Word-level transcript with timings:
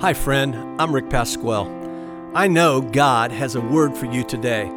Hi, 0.00 0.14
friend. 0.14 0.80
I'm 0.80 0.94
Rick 0.94 1.10
Pasquale. 1.10 1.68
I 2.32 2.46
know 2.46 2.80
God 2.80 3.32
has 3.32 3.56
a 3.56 3.60
word 3.60 3.96
for 3.96 4.06
you 4.06 4.22
today. 4.22 4.70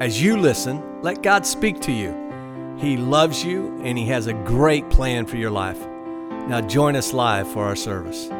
As 0.00 0.22
you 0.22 0.38
listen, 0.38 1.02
let 1.02 1.22
God 1.22 1.44
speak 1.44 1.78
to 1.80 1.92
you. 1.92 2.76
He 2.78 2.96
loves 2.96 3.44
you 3.44 3.78
and 3.84 3.98
He 3.98 4.06
has 4.06 4.28
a 4.28 4.32
great 4.32 4.88
plan 4.88 5.26
for 5.26 5.36
your 5.36 5.50
life. 5.50 5.78
Now, 6.48 6.62
join 6.62 6.96
us 6.96 7.12
live 7.12 7.48
for 7.48 7.66
our 7.66 7.76
service. 7.76 8.30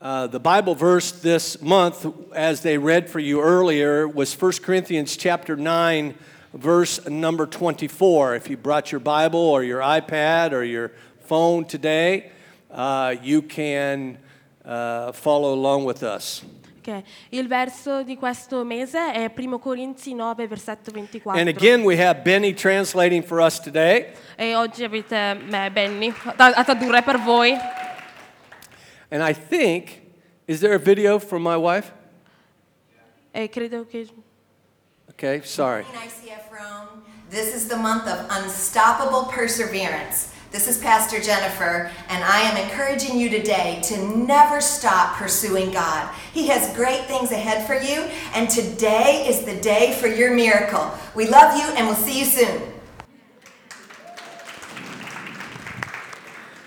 Uh, 0.00 0.26
the 0.26 0.40
Bible 0.40 0.74
verse 0.74 1.12
this 1.12 1.62
month, 1.62 2.04
as 2.34 2.62
they 2.62 2.76
read 2.76 3.08
for 3.08 3.20
you 3.20 3.40
earlier, 3.40 4.08
was 4.08 4.34
1 4.34 4.50
Corinthians 4.64 5.16
chapter 5.16 5.54
9, 5.54 6.16
verse 6.54 7.06
number 7.06 7.46
24. 7.46 8.34
If 8.34 8.50
you 8.50 8.56
brought 8.56 8.90
your 8.90 9.00
Bible 9.00 9.38
or 9.38 9.62
your 9.62 9.80
iPad 9.80 10.50
or 10.50 10.64
your 10.64 10.90
phone 11.20 11.66
today, 11.66 12.32
uh, 12.70 13.14
you 13.22 13.42
can 13.42 14.18
uh, 14.64 15.12
follow 15.12 15.52
along 15.52 15.84
with 15.84 16.02
us. 16.02 16.44
Ok, 16.78 17.02
Il 17.30 17.48
verso 17.48 18.02
di 18.02 18.16
questo 18.16 18.64
mese 18.64 19.12
è 19.12 19.30
1 19.34 19.58
Corinzi 19.58 20.14
9, 20.14 20.46
versetto 20.46 20.90
24. 20.90 21.38
And 21.38 21.48
again, 21.48 21.82
we 21.82 22.02
have 22.02 22.22
Benny 22.22 22.54
translating 22.54 23.22
for 23.22 23.40
us 23.40 23.60
today. 23.60 24.12
E 24.36 24.54
oggi 24.54 24.84
avete 24.84 25.34
me, 25.34 25.70
Benny, 25.70 26.14
a 26.36 26.52
a 26.54 26.64
tradurre 26.64 27.02
per 27.02 27.18
voi. 27.18 27.56
And 29.10 29.22
I 29.22 29.34
think, 29.34 30.00
is 30.46 30.60
there 30.60 30.74
a 30.74 30.78
video 30.78 31.18
from 31.18 31.42
my 31.42 31.56
wife? 31.56 31.92
E 33.32 33.48
credo 33.48 33.86
che... 33.86 34.08
Okay, 35.10 35.42
sorry. 35.42 35.84
ICF 35.84 36.50
Rome. 36.50 37.02
This 37.28 37.54
is 37.54 37.66
the 37.66 37.76
month 37.76 38.06
of 38.06 38.26
unstoppable 38.30 39.26
perseverance. 39.30 40.28
This 40.50 40.66
is 40.66 40.78
Pastor 40.78 41.20
Jennifer, 41.20 41.90
and 42.08 42.24
I 42.24 42.40
am 42.40 42.56
encouraging 42.56 43.20
you 43.20 43.28
today 43.28 43.80
to 43.82 44.16
never 44.16 44.62
stop 44.62 45.16
pursuing 45.16 45.70
God. 45.70 46.08
He 46.32 46.46
has 46.48 46.74
great 46.74 47.04
things 47.04 47.32
ahead 47.32 47.66
for 47.66 47.74
you, 47.74 48.08
and 48.32 48.48
today 48.48 49.26
is 49.28 49.44
the 49.44 49.60
day 49.60 49.92
for 50.00 50.06
your 50.06 50.32
miracle. 50.32 50.90
We 51.14 51.28
love 51.28 51.54
you, 51.58 51.68
and 51.76 51.86
we'll 51.86 51.96
see 51.96 52.20
you 52.20 52.24
soon. 52.24 52.62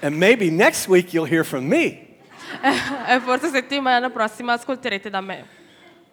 And 0.04 0.20
maybe 0.20 0.52
next 0.52 0.88
week 0.88 1.12
you'll 1.12 1.26
hear 1.26 1.44
from 1.44 1.68
me. 1.68 2.08
E 2.64 3.20
forse 3.22 3.50
settimana 3.50 4.12
prossima 4.12 4.54
ascolterete 4.54 5.10
da 5.10 5.22
me. 5.22 5.44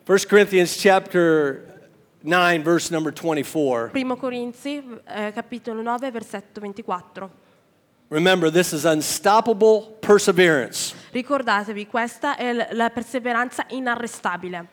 1 0.07 0.19
Corinthians 0.27 0.75
chapter 0.75 1.91
9, 2.23 2.63
verse 2.63 2.91
number 2.91 3.13
24. 3.13 3.91
1 3.93 4.17
Corinzi, 4.17 4.83
eh, 5.05 5.33
capitolo 5.33 5.83
9, 5.83 6.11
versetto 6.11 6.61
24. 6.61 7.47
Remember, 8.11 8.51
this 8.51 8.73
is 8.73 8.85
unstoppable 8.85 9.99
perseverance. 10.01 10.95
Ricordatevi, 11.13 11.87
questa 11.87 12.37
è 12.37 12.73
la 12.73 12.89
perseveranza 12.89 13.67
inarrestabile. 13.69 14.67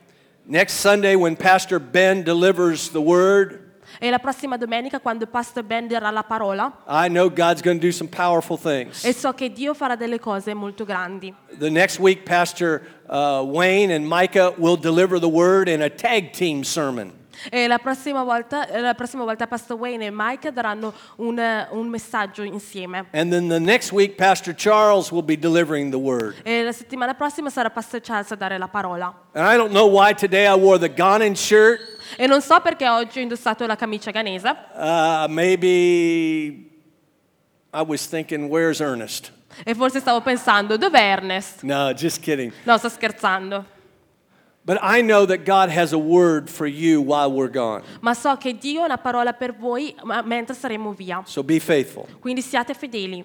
Next 0.47 0.75
Sunday, 0.79 1.15
when 1.15 1.35
Pastor 1.35 1.79
Ben 1.79 2.23
delivers 2.23 2.89
the 2.91 3.01
word, 3.01 3.63
E 3.99 4.09
la 4.09 4.19
prossima 4.19 4.57
domenica, 4.57 4.99
quando 4.99 5.25
Pastor 5.25 5.63
Ben 5.63 5.87
darà 5.87 6.11
la 6.11 6.23
parola, 6.23 6.81
I 6.87 7.07
know 7.07 7.29
God's 7.29 7.61
going 7.61 7.79
to 7.79 7.85
do 7.85 7.91
some 7.91 8.09
powerful 8.09 8.57
things. 8.57 9.03
e 9.03 9.13
so 9.13 9.33
che 9.33 9.51
Dio 9.51 9.73
farà 9.73 9.95
delle 9.95 10.19
cose 10.19 10.53
molto 10.53 10.85
grandi. 10.85 11.33
The 11.57 11.69
next 11.69 11.99
week, 11.99 12.23
Pastor 12.23 12.81
uh, 13.07 13.41
Wayne 13.43 13.93
and 13.93 14.05
Micah 14.07 14.53
will 14.57 14.77
deliver 14.77 15.19
the 15.19 15.29
word 15.29 15.67
in 15.67 15.81
a 15.81 15.89
tag 15.89 16.31
team 16.31 16.63
sermon. 16.63 17.11
E 17.49 17.67
la 17.67 17.77
prossima 17.77 18.23
volta, 18.23 18.67
eh, 18.67 18.81
la 18.81 18.93
prossima 18.93 19.23
volta 19.23 19.47
Pastor 19.47 19.77
Wayne 19.77 20.05
e 20.05 20.11
Mike 20.11 20.51
daranno 20.51 20.93
un, 21.17 21.37
eh, 21.37 21.67
un 21.71 21.87
messaggio 21.87 22.43
insieme. 22.43 23.07
And 23.11 23.31
then 23.31 23.47
the 23.47 23.59
next 23.59 23.91
week, 23.91 24.15
Pastor 24.15 24.53
Charles 24.53 25.11
will 25.11 25.23
be 25.23 25.37
delivering 25.37 25.91
the 25.91 25.97
word. 25.97 26.35
E 26.43 26.63
la 26.63 26.71
settimana 26.71 27.13
prossima 27.13 27.49
sarà 27.49 27.69
Pastor 27.69 28.01
Charles 28.01 28.31
a 28.31 28.35
dare 28.35 28.57
la 28.57 28.67
parola. 28.67 29.13
And 29.33 29.45
I 29.45 29.57
don't 29.57 29.71
know 29.71 29.87
why 29.87 30.13
today 30.13 30.45
I 30.45 30.55
wore 30.55 30.79
the 30.79 30.93
Ghanan 30.93 31.35
shirt. 31.35 31.79
E 32.17 32.27
non 32.27 32.41
so 32.41 32.59
perché 32.61 32.87
oggi 32.87 33.19
ho 33.19 33.21
indossato 33.21 33.65
la 33.65 33.75
camicia 33.75 34.11
ghanese. 34.11 34.55
Uh, 34.73 35.27
maybe 35.27 36.69
I 37.73 37.81
was 37.81 38.07
thinking, 38.07 38.49
where's 38.49 38.79
Ernest? 38.79 39.31
E 39.63 39.73
forse 39.73 39.99
stavo 39.99 40.21
pensando, 40.21 40.77
dov'è 40.77 41.11
Ernest? 41.11 41.63
No, 41.63 41.91
just 41.93 42.21
kidding. 42.21 42.51
No, 42.63 42.77
sto 42.77 42.89
scherzando. 42.89 43.65
But 44.65 44.79
I 44.81 45.01
know 45.01 45.27
that 45.27 45.45
God 45.45 45.69
has 45.69 45.93
a 45.93 45.97
word 45.99 46.49
for 46.49 46.65
you 46.65 46.99
while 46.99 47.31
we're 47.31 47.51
gone. 47.51 47.83
Ma 48.01 48.13
so 48.13 48.35
che 48.35 48.53
Dio 48.53 48.81
ha 48.81 48.85
una 48.85 48.97
parola 48.97 49.31
per 49.33 49.53
voi 49.53 49.95
mentre 50.23 50.55
saremo 50.55 50.91
via. 50.95 51.21
So 51.25 51.43
be 51.43 51.59
faithful. 51.59 52.07
Quindi 52.19 52.41
siate 52.41 52.73
fedeli. 52.73 53.23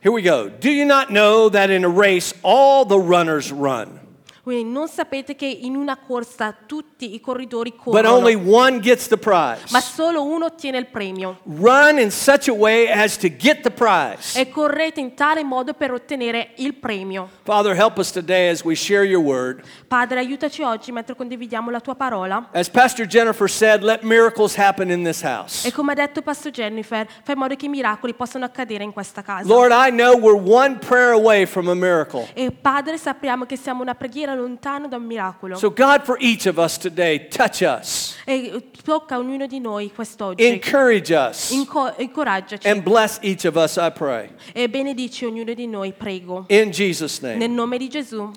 Here 0.00 0.12
we 0.12 0.20
go. 0.20 0.50
Do 0.50 0.70
you 0.70 0.84
not 0.84 1.08
know 1.08 1.48
that 1.48 1.70
in 1.70 1.84
a 1.84 1.88
race 1.88 2.34
all 2.42 2.84
the 2.84 2.98
runners 2.98 3.50
run, 3.50 4.00
Quindi 4.42 4.68
non 4.72 4.88
sapete 4.88 5.36
che 5.36 5.46
in 5.46 5.76
una 5.76 5.96
corsa 5.96 6.52
tutti 6.66 7.14
i 7.14 7.20
corridori 7.20 7.70
but 7.70 7.78
corrono, 7.78 8.14
only 8.16 8.34
one 8.34 8.80
gets 8.80 9.06
the 9.06 9.16
prize? 9.16 9.62
ma 9.70 9.80
solo 9.80 10.24
uno 10.24 10.46
ottiene 10.46 10.78
il 10.78 10.86
premio. 10.86 11.38
Run 11.44 12.00
in 12.00 12.10
such 12.10 12.48
a 12.48 12.52
way 12.52 12.88
as 12.88 13.16
to 13.18 13.28
get 13.28 13.60
the 13.60 13.70
prize. 13.70 14.36
E 14.36 14.50
correte 14.50 14.98
in 14.98 15.14
tale 15.14 15.44
modo 15.44 15.74
per 15.74 15.92
ottenere 15.92 16.54
il 16.56 16.74
premio. 16.74 17.28
Father, 17.44 17.72
help 17.76 17.98
us 17.98 18.10
today 18.10 18.48
as 18.50 18.64
we 18.64 18.74
share 18.74 19.04
your 19.04 19.22
word. 19.22 19.62
Padre, 19.86 20.18
aiutaci 20.18 20.62
oggi 20.62 20.90
mentre 20.90 21.14
condividiamo 21.14 21.70
la 21.70 21.78
tua 21.78 21.94
parola. 21.94 22.48
As 22.52 22.68
Pastor 22.68 23.06
Jennifer 23.06 23.48
said, 23.48 23.84
let 23.84 24.02
miracles 24.02 24.58
happen 24.58 24.90
in 24.90 25.04
this 25.04 25.22
house. 25.22 25.64
E 25.64 25.70
come 25.70 25.92
ha 25.92 25.94
detto 25.94 26.20
Pastor 26.20 26.50
Jennifer, 26.50 27.06
fai 27.22 27.34
in 27.34 27.40
modo 27.40 27.54
che 27.54 27.66
i 27.66 27.68
miracoli 27.68 28.12
possano 28.12 28.44
accadere 28.44 28.82
in 28.82 28.92
questa 28.92 29.22
casa. 29.22 29.46
Lord, 29.46 29.70
I 29.70 29.90
know 29.92 30.16
we're 30.18 30.34
one 30.34 30.78
prayer 30.78 31.12
away 31.12 31.46
from 31.46 31.68
a 31.68 31.76
miracle. 31.76 32.28
E 32.34 32.50
Padre, 32.50 32.98
sappiamo 32.98 33.46
che 33.46 33.56
siamo 33.56 33.82
una 33.82 33.94
preghiera 33.94 34.30
lontano 34.34 34.88
da 34.88 34.96
un 34.96 35.04
miracolo. 35.04 35.56
So, 35.56 35.70
God, 35.72 36.02
for 36.04 36.16
each 36.20 36.46
of 36.46 36.58
us 36.58 36.76
today, 36.78 37.28
touch 37.28 37.60
us, 37.62 38.16
e 38.24 38.62
tocca 38.82 39.14
a 39.14 39.18
ognuno 39.18 39.46
di 39.46 39.60
noi 39.60 39.90
quest'oggi. 39.92 40.42
encourage 40.44 41.12
us, 41.14 41.50
Inco- 41.50 41.94
incoraggiaci 41.98 42.66
and 42.68 42.82
bless 42.82 43.18
each 43.22 43.44
of 43.44 43.56
us, 43.56 43.76
I 43.76 43.90
pray. 43.90 44.30
e 44.52 44.68
benedici 44.68 45.24
ognuno 45.24 45.52
di 45.54 45.66
noi, 45.66 45.92
prego. 45.92 46.44
In 46.48 46.70
Jesus' 46.70 47.20
Nel 47.20 47.38
name. 47.38 47.48
nome 47.54 47.78
di 47.78 47.88
Gesù. 47.88 48.30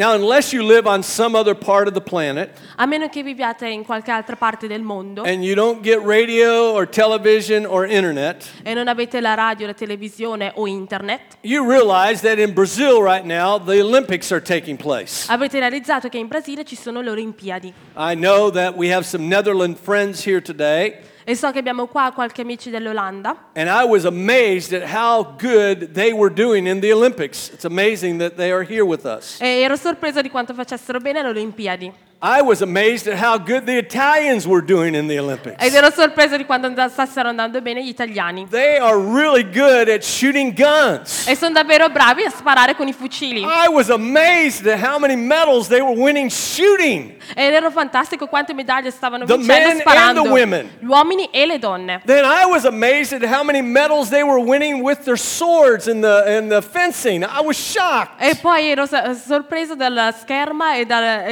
Now, 0.00 0.14
unless 0.14 0.54
you 0.54 0.62
live 0.62 0.86
on 0.86 1.02
some 1.02 1.36
other 1.36 1.54
part 1.54 1.86
of 1.86 1.92
the 1.92 2.00
planet 2.00 2.58
A 2.76 2.86
meno 2.86 3.10
che 3.10 3.22
viviate 3.22 3.68
in 3.68 3.84
qualche 3.84 4.10
altra 4.10 4.34
parte 4.34 4.66
del 4.66 4.80
mondo 4.80 5.24
and 5.24 5.44
you 5.44 5.54
don't 5.54 5.82
get 5.82 6.02
radio 6.02 6.72
or 6.72 6.88
television 6.88 7.66
or 7.66 7.84
internet, 7.84 8.48
e 8.62 8.72
non 8.72 8.88
avete 8.88 9.20
la 9.20 9.34
radio, 9.34 9.66
la 9.66 9.74
televisione 9.74 10.52
o 10.54 10.66
internet, 10.66 11.36
you 11.42 11.70
realize 11.70 12.22
that 12.22 12.38
in 12.38 12.54
Brazil 12.54 13.02
right 13.02 13.26
now, 13.26 13.58
the 13.58 13.78
Olympics 13.82 14.32
are 14.32 14.40
taking 14.40 14.78
place. 14.78 15.26
avrete 15.28 15.58
realizzato 15.58 16.08
che 16.08 16.16
in 16.16 16.28
Brasile 16.28 16.64
ci 16.64 16.76
sono 16.76 17.02
le 17.02 17.10
Olimpiadi. 17.10 17.70
I 17.94 18.14
know 18.14 18.50
that 18.50 18.74
we 18.74 18.90
have 18.90 19.04
some 19.04 19.28
Netherlands 19.28 19.78
friends 19.78 20.26
here 20.26 20.40
today, 20.40 20.96
E 21.24 21.34
so 21.36 21.50
che 21.50 21.58
abbiamo 21.58 21.86
qua 21.86 22.12
qualche 22.14 22.42
amici 22.42 22.70
dell'Olanda 22.70 23.48
and 23.54 23.68
I 23.68 23.84
was 23.84 24.04
amazed 24.04 24.72
at 24.72 24.88
how 24.92 25.34
good 25.38 25.92
they 25.92 26.12
were 26.12 26.32
doing 26.32 26.66
in 26.66 26.80
the 26.80 26.92
Olympics. 26.92 27.50
It's 27.52 27.64
amazing 27.64 28.18
that 28.18 28.36
they 28.36 28.50
are 28.50 28.64
here 28.64 28.84
with 28.84 29.04
us. 29.04 29.38
e 29.40 29.60
ero 29.60 29.76
sorpresa 29.76 30.22
di 30.22 30.30
quanto 30.30 30.54
facessero 30.54 30.98
bene 30.98 31.18
alle 31.20 31.28
Olimpiadi. 31.30 31.92
I 32.22 32.42
was 32.42 32.60
amazed 32.60 33.06
at 33.08 33.16
how 33.16 33.38
good 33.38 33.64
the 33.64 33.78
Italians 33.78 34.46
were 34.46 34.60
doing 34.60 34.94
in 34.94 35.06
the 35.08 35.18
Olympics. 35.18 35.56
Ed 35.58 35.72
ero 35.74 35.90
sorpresa 35.90 36.36
di 36.36 36.44
quanto 36.44 36.66
and- 36.66 36.76
stessero 36.90 37.28
andando 37.30 37.62
bene 37.62 37.82
gli 37.82 37.88
italiani. 37.88 38.46
They 38.50 38.76
are 38.76 38.98
really 38.98 39.42
good 39.42 39.88
at 39.88 40.04
shooting 40.04 40.52
guns. 40.54 41.26
E 41.26 41.34
sono 41.34 41.54
davvero 41.54 41.88
bravi 41.88 42.24
a 42.24 42.30
sparare 42.30 42.74
con 42.76 42.86
i 42.88 42.92
fucili. 42.92 43.40
I 43.40 43.68
was 43.68 43.88
amazed 43.88 44.66
at 44.66 44.80
how 44.84 44.98
many 44.98 45.16
medals 45.16 45.68
they 45.68 45.80
were 45.80 45.98
winning 45.98 46.28
shooting. 46.28 47.16
Ed 47.34 47.54
era 47.54 47.70
fantastico 47.70 48.26
quante 48.26 48.52
medaglie 48.52 48.90
stavano 48.90 49.24
The 49.24 49.38
vincendo 49.38 49.62
men 49.62 49.70
and 49.70 49.80
sparando. 49.80 50.22
the 50.24 50.28
women. 50.28 50.70
Gli 50.78 50.84
uomini 50.84 51.30
e 51.32 51.46
le 51.46 51.58
donne. 51.58 52.02
Then 52.04 52.26
I 52.26 52.44
was 52.44 52.66
amazed 52.66 53.14
at 53.14 53.22
how 53.32 53.42
many 53.42 53.62
medals 53.62 54.10
they 54.10 54.22
were 54.22 54.38
winning 54.44 54.82
with 54.82 55.04
their 55.04 55.16
swords 55.16 55.86
in 55.86 56.02
the, 56.02 56.24
in 56.36 56.50
the 56.50 56.60
fencing. 56.60 57.22
I 57.24 57.40
was 57.40 57.56
shocked. 57.56 58.20
E 58.20 58.34
poi 58.34 58.68
ero 58.68 58.84
sorpresa 58.84 59.74
dalla 59.74 60.12
scherma 60.12 60.74
e, 60.74 60.84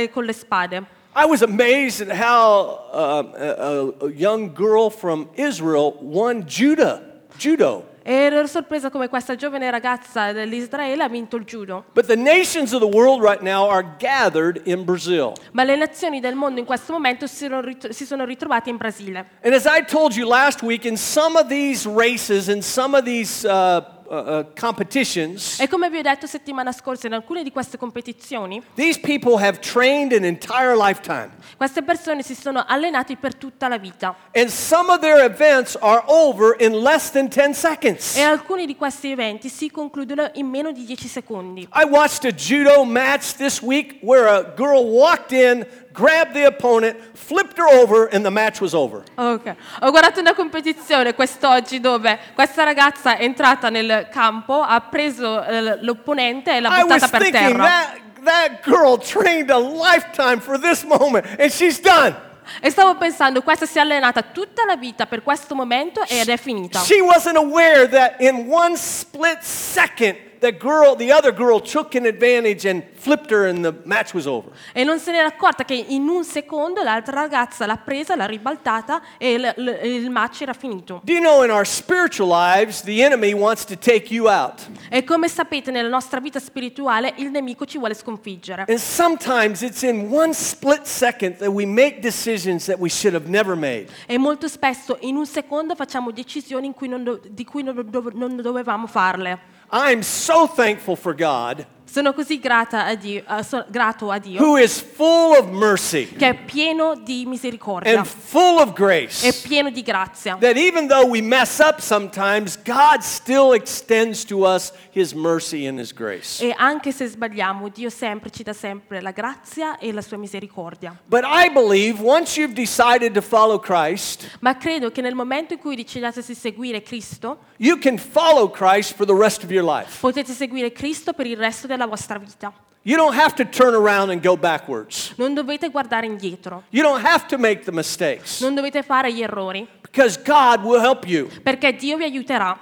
e 0.02 0.10
con 0.10 0.24
le 0.24 0.32
spade. 0.32 0.76
I 1.20 1.24
was 1.24 1.42
amazed 1.42 2.00
at 2.00 2.16
how 2.16 2.78
um, 2.92 3.34
a, 3.36 4.06
a- 4.06 4.10
young 4.12 4.54
girl 4.54 4.88
from 4.88 5.28
Israel 5.34 5.98
won 6.00 6.44
judo. 6.46 7.00
Judo. 7.36 7.86
Ero 8.04 8.46
sorpresa 8.46 8.88
come 8.88 9.08
questa 9.08 9.34
giovane 9.34 9.68
ragazza 9.68 10.32
dell'Israele 10.32 11.02
ha 11.02 11.08
vinto 11.08 11.34
il 11.36 11.44
judo. 11.44 11.84
But 11.92 12.06
the 12.06 12.14
nations 12.14 12.72
of 12.72 12.80
the 12.80 12.86
world 12.86 13.20
right 13.20 13.42
now 13.42 13.68
are 13.68 13.84
gathered 13.98 14.62
in 14.66 14.84
Brazil. 14.84 15.32
Ma 15.52 15.64
le 15.64 15.74
nazioni 15.76 16.20
del 16.20 16.36
mondo 16.36 16.60
in 16.60 16.66
questo 16.66 16.92
momento 16.92 17.26
si 17.26 17.46
sono, 17.48 17.62
si 17.90 18.06
sono 18.06 18.24
ritrovate 18.24 18.70
in 18.70 18.76
Brasile. 18.76 19.26
And 19.42 19.52
as 19.52 19.66
I 19.66 19.82
told 19.82 20.14
you 20.14 20.24
last 20.24 20.62
week, 20.62 20.84
in 20.86 20.96
some 20.96 21.36
of 21.36 21.48
these 21.48 21.84
races, 21.84 22.48
in 22.48 22.62
some 22.62 22.96
of 22.96 23.04
these 23.04 23.44
uh, 23.44 23.82
uh, 24.08 24.38
uh, 24.38 24.46
competitions, 24.58 25.58
E 25.60 25.68
come 25.68 25.90
vi 25.90 25.98
ho 25.98 26.02
detto 26.02 26.26
settimana 26.26 26.72
scorsa 26.72 27.06
in 27.06 27.12
alcune 27.12 27.42
di 27.42 27.50
queste 27.50 27.76
competizioni, 27.76 28.62
these 28.74 28.98
people 28.98 29.36
have 29.38 29.58
trained 29.60 30.12
an 30.12 30.24
entire 30.24 30.74
lifetime. 30.74 31.30
queste 31.56 31.82
persone 31.82 32.22
si 32.22 32.34
sono 32.34 32.64
allenati 32.66 33.16
per 33.16 33.34
tutta 33.34 33.68
la 33.68 33.78
vita. 33.78 34.14
And 34.34 34.48
some 34.48 34.90
of 34.90 35.00
their 35.00 35.24
events 35.24 35.76
are 35.80 36.02
over 36.06 36.56
in 36.58 36.82
less 36.82 37.10
than 37.10 37.28
10 37.28 37.54
seconds. 37.54 38.16
E 38.16 38.22
alcuni 38.22 38.66
di 38.66 38.76
questi 38.76 39.10
eventi 39.10 39.48
si 39.48 39.70
concludono 39.70 40.30
in 40.34 40.46
meno 40.46 40.72
di 40.72 40.84
10 40.84 41.08
secondi. 41.08 41.68
I 41.74 41.84
watched 41.84 42.24
a 42.24 42.34
judo 42.34 42.84
match 42.84 43.34
this 43.36 43.60
week 43.62 43.98
where 44.02 44.26
a 44.26 44.42
girl 44.56 44.84
walked 44.84 45.32
in, 45.32 45.66
grabbed 45.98 46.32
the 46.34 46.46
opponent, 46.46 46.96
flipped 47.14 47.58
her 47.58 47.66
over, 47.66 48.08
and 48.12 48.24
the 48.24 48.30
match 48.30 48.60
was 48.60 48.72
over. 48.72 49.02
Ok. 49.16 49.54
Ho 49.80 49.90
guardato 49.90 50.20
una 50.20 50.34
competizione 50.34 51.14
quest'oggi 51.14 51.80
dove 51.80 52.18
questa 52.34 52.62
ragazza 52.62 53.16
è 53.16 53.24
entrata 53.24 53.68
nel 53.68 54.08
campo, 54.10 54.62
ha 54.62 54.80
preso 54.80 55.42
eh, 55.44 55.82
l'opponente 55.82 56.56
e 56.56 56.60
l'ha 56.60 56.68
I 56.68 56.82
was 56.82 57.00
buttata 57.00 57.08
per 57.08 57.20
thinking 57.22 57.56
terra. 57.56 57.64
that 57.64 58.00
that 58.24 58.60
girl 58.64 58.96
trained 58.98 59.50
a 59.50 59.58
lifetime 59.58 60.40
for 60.40 60.58
this 60.58 60.84
moment, 60.84 61.26
and 61.38 61.50
she's 61.50 61.80
done. 61.80 62.14
E 62.60 62.70
stavo 62.70 62.94
pensando, 62.96 63.42
questa 63.42 63.66
si 63.66 63.76
è 63.76 63.80
allenata 63.82 64.22
tutta 64.22 64.64
la 64.64 64.76
vita 64.76 65.06
per 65.06 65.22
questo 65.22 65.54
momento 65.54 66.02
ed 66.08 66.28
è 66.28 66.36
finita. 66.38 66.80
She 66.80 67.00
wasn't 67.00 67.36
aware 67.36 67.86
that 67.88 68.20
in 68.20 68.46
one 68.48 68.74
split 68.76 69.40
second, 69.42 70.16
the 70.40 70.52
girl, 70.56 70.94
the 70.96 71.12
other 71.12 71.32
girl, 71.32 71.60
took 71.60 71.94
an 71.94 72.06
advantage 72.06 72.66
and 72.68 72.82
flipped 72.94 73.30
her, 73.30 73.46
and 73.48 73.62
the 73.64 73.74
match 73.84 74.12
was 74.14 74.26
over. 74.26 74.50
E 74.72 74.84
non 74.84 74.98
se 74.98 75.10
n'era 75.12 75.26
accorta 75.28 75.64
che 75.64 75.74
in 75.74 76.08
un 76.08 76.24
secondo 76.24 76.82
l'altra 76.82 77.20
ragazza 77.20 77.66
l'ha 77.66 77.76
presa, 77.76 78.16
l'ha 78.16 78.26
ribaltata 78.26 79.00
e 79.18 79.32
il, 79.32 79.54
il- 79.56 79.78
il 80.02 80.10
match 80.10 80.42
era 80.42 80.52
finito. 80.52 81.00
Do 81.04 81.12
you 81.12 81.20
know 81.20 81.42
in 81.44 81.50
our 81.50 81.66
spiritual 81.66 82.28
lives, 82.28 82.82
the 82.82 83.02
enemy 83.02 83.32
wants 83.32 83.64
to 83.66 83.76
take 83.76 84.12
you 84.12 84.28
out? 84.28 84.68
E 84.90 85.04
come 85.04 85.28
sapete 85.28 85.70
nella 85.70 85.88
nostra 85.88 86.20
vita 86.20 86.38
spirituale 86.40 87.12
il 87.16 87.30
nemico 87.30 87.64
ci 87.66 87.78
vuole 87.78 87.94
sconfiggere. 87.94 88.64
And 88.68 88.78
sometimes 88.78 89.62
it's 89.62 89.82
in 89.82 90.08
one 90.10 90.32
split 90.32 90.82
second 90.84 91.36
that 91.38 91.48
we 91.48 91.64
make 91.66 92.00
decisions 92.00 92.64
that 92.66 92.78
we 92.78 92.88
should 92.88 93.14
have 93.14 93.28
never 93.28 93.54
made. 93.56 93.86
E 94.06 94.18
molto 94.18 94.48
spesso 94.48 94.96
in 95.00 95.16
un 95.16 95.26
secondo 95.26 95.74
facciamo 95.74 96.10
decisioni 96.10 96.66
in 96.66 96.74
cui 96.74 96.88
non 96.88 97.02
do- 97.04 97.20
di 97.28 97.44
cui 97.44 97.62
non, 97.62 97.84
dove- 97.88 98.12
non 98.14 98.36
dovevamo 98.36 98.86
farle. 98.86 99.56
I'm 99.70 100.02
so 100.02 100.46
thankful 100.46 100.96
for 100.96 101.12
God 101.12 101.66
Sono 101.90 102.12
così 102.12 102.38
grata 102.38 102.84
a 102.84 102.94
Dio, 102.94 103.22
eh, 103.26 103.42
so- 103.42 103.64
grato 103.68 104.10
a 104.10 104.18
Dio 104.18 104.40
who 104.42 104.58
is 104.58 104.78
full 104.78 105.36
of 105.38 105.48
mercy 105.48 106.06
che 106.06 106.28
è 106.28 106.34
pieno 106.34 106.94
di 106.94 107.24
misericordia 107.24 107.96
and 107.96 108.06
full 108.06 108.58
of 108.58 108.70
è 108.70 108.72
grace. 108.74 109.32
pieno 109.46 109.70
di 109.70 109.82
grazia. 109.82 110.36
That 110.38 110.56
even 110.58 110.86
though 110.86 111.08
we 111.08 111.22
mess 111.22 111.58
up 111.60 111.80
sometimes, 111.80 112.58
God 112.62 113.00
still 113.00 113.54
extends 113.54 114.24
to 114.26 114.44
us 114.44 114.70
his 114.90 115.14
mercy 115.14 115.66
and 115.66 115.78
his 115.78 115.92
grace. 115.94 116.44
E 116.44 116.54
anche 116.54 116.92
se 116.92 117.06
sbagliamo, 117.06 117.68
Dio 117.68 117.88
sempre 117.88 118.28
ci 118.30 118.42
dà 118.42 118.52
sempre 118.52 119.00
la 119.00 119.12
grazia 119.12 119.78
e 119.78 119.90
la 119.90 120.02
sua 120.02 120.18
misericordia. 120.18 120.94
But 121.06 121.22
I 121.24 121.50
believe 121.50 122.02
once 122.02 122.38
you've 122.38 122.54
decided 122.54 123.14
to 123.14 123.22
follow 123.22 123.58
Christ, 123.58 124.36
Ma 124.40 124.56
credo 124.56 124.90
che 124.90 125.00
nel 125.00 125.14
momento 125.14 125.54
in 125.54 125.58
cui 125.58 125.74
decidiate 125.74 126.22
di 126.26 126.34
seguire 126.34 126.82
Cristo, 126.82 127.38
you 127.56 127.78
can 127.78 127.96
follow 127.96 128.50
Christ 128.50 128.94
for 128.94 129.06
the 129.06 129.14
rest 129.14 129.42
of 129.42 129.50
your 129.50 129.64
life. 129.64 129.98
potete 130.00 130.32
seguire 130.32 130.70
Cristo 130.70 131.14
per 131.14 131.26
il 131.26 131.36
resto 131.36 131.66
della 131.66 131.77
vostra 131.86 132.18
vita. 132.18 132.52
You 132.82 132.96
don't 132.96 133.14
have 133.14 133.34
to 133.34 133.44
turn 133.44 133.74
around 133.74 134.10
and 134.10 134.22
go 134.22 134.36
backwards. 134.36 135.12
Non 135.16 135.34
dovete 135.34 135.68
guardare 135.70 136.06
indietro, 136.06 136.62
You 136.70 136.82
don't 136.82 137.04
have 137.04 137.26
to 137.26 137.36
make 137.36 137.64
the 137.64 137.72
mistakes 137.72 138.40
non 138.40 138.54
dovete 138.54 138.82
fare 138.82 139.12
gli 139.12 139.20
errori, 139.22 139.66
because 139.82 140.16
God 140.22 140.62
will 140.62 140.80
help 140.80 141.04
you. 141.06 141.28
perché 141.42 141.74
Dio 141.74 141.96
vi 141.96 142.04
aiuterà. 142.04 142.58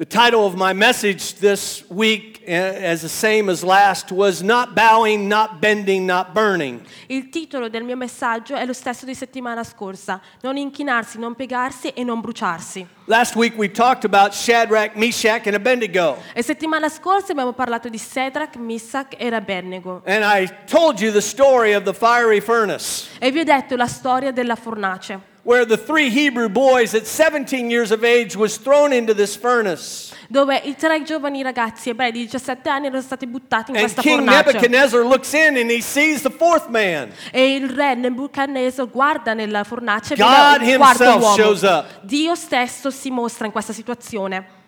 The 0.00 0.06
title 0.06 0.46
of 0.46 0.54
my 0.56 0.72
message 0.72 1.34
this 1.40 1.84
week, 1.90 2.42
eh, 2.46 2.90
as 2.90 3.02
the 3.02 3.08
same 3.10 3.50
as 3.50 3.62
last, 3.62 4.10
was 4.10 4.40
Not 4.42 4.74
Bowing, 4.74 5.28
Not 5.28 5.60
Bending, 5.60 6.06
Not 6.06 6.32
Burning. 6.32 6.80
Il 7.08 7.28
titolo 7.28 7.68
del 7.68 7.84
mio 7.84 7.96
messaggio 7.96 8.54
è 8.54 8.64
lo 8.64 8.72
stesso 8.72 9.04
di 9.04 9.14
settimana 9.14 9.62
scorsa, 9.62 10.18
non 10.40 10.56
inchinarsi, 10.56 11.18
non 11.18 11.34
piegarsi 11.34 11.88
e 11.88 12.02
non 12.02 12.22
bruciarsi. 12.22 12.86
Last 13.04 13.36
week 13.36 13.58
we 13.58 13.68
talked 13.68 14.06
about 14.06 14.32
Shadrach, 14.32 14.96
Meshach, 14.96 15.46
and 15.46 15.54
Abednego. 15.54 16.16
E 16.32 16.42
settimana 16.42 16.88
scorsa 16.88 17.32
abbiamo 17.32 17.52
parlato 17.52 17.90
di 17.90 17.98
Sedrak, 17.98 18.56
Missach 18.56 19.16
e 19.18 19.26
Abednego. 19.26 20.00
And 20.06 20.24
I 20.24 20.50
told 20.64 20.98
you 21.00 21.12
the 21.12 21.20
story 21.20 21.74
of 21.74 21.84
the 21.84 21.92
fiery 21.92 22.40
furnace, 22.40 23.06
E 23.18 23.30
vi 23.30 23.40
ho 23.40 23.44
detto 23.44 23.76
la 23.76 23.86
storia 23.86 24.32
della 24.32 24.56
fornace, 24.56 25.28
where 25.42 25.64
the 25.64 25.76
three 25.76 26.10
Hebrew 26.10 26.48
boys 26.48 26.94
at 26.94 27.06
17 27.06 27.70
years 27.70 27.90
of 27.90 28.04
age 28.04 28.36
was 28.36 28.56
thrown 28.58 28.92
into 28.92 29.14
this 29.14 29.36
furnace. 29.36 30.12
dove 30.28 30.54
i 30.64 30.76
tre 30.76 31.02
giovani 31.02 31.42
ragazzi 31.42 31.90
ebrei 31.90 32.12
di 32.12 32.28
17 32.28 32.68
anni 32.68 32.86
erano 32.86 33.02
stati 33.02 33.26
buttati 33.26 33.72
in 33.72 33.76
And 33.78 33.84
questa 33.86 34.00
King 34.02 34.18
fornace. 34.24 34.44
Nebuchadnezzar 34.44 35.02
looks 35.02 35.32
in 35.32 35.56
and 35.56 35.70
he 35.70 35.80
sees 35.80 36.22
the 36.22 36.30
fourth 36.30 36.68
man. 36.68 37.10
E 37.32 37.54
il 37.54 37.68
re 37.68 37.94
Nebuchadnezzar 37.96 38.88
guarda 38.88 39.34
nella 39.34 39.64
fornace 39.64 40.14
e 40.14 40.16
God 40.16 40.58
vede 40.58 40.70
il 40.70 40.76
quarto 40.76 41.04
uomo. 41.04 41.34
shows 41.34 41.62
up. 41.62 41.84
Dio 42.02 42.34
stesso 42.36 42.90
si 42.90 43.10
mostra 43.10 43.46
in 43.46 43.52
questa 43.52 43.72
situazione. 43.72 44.58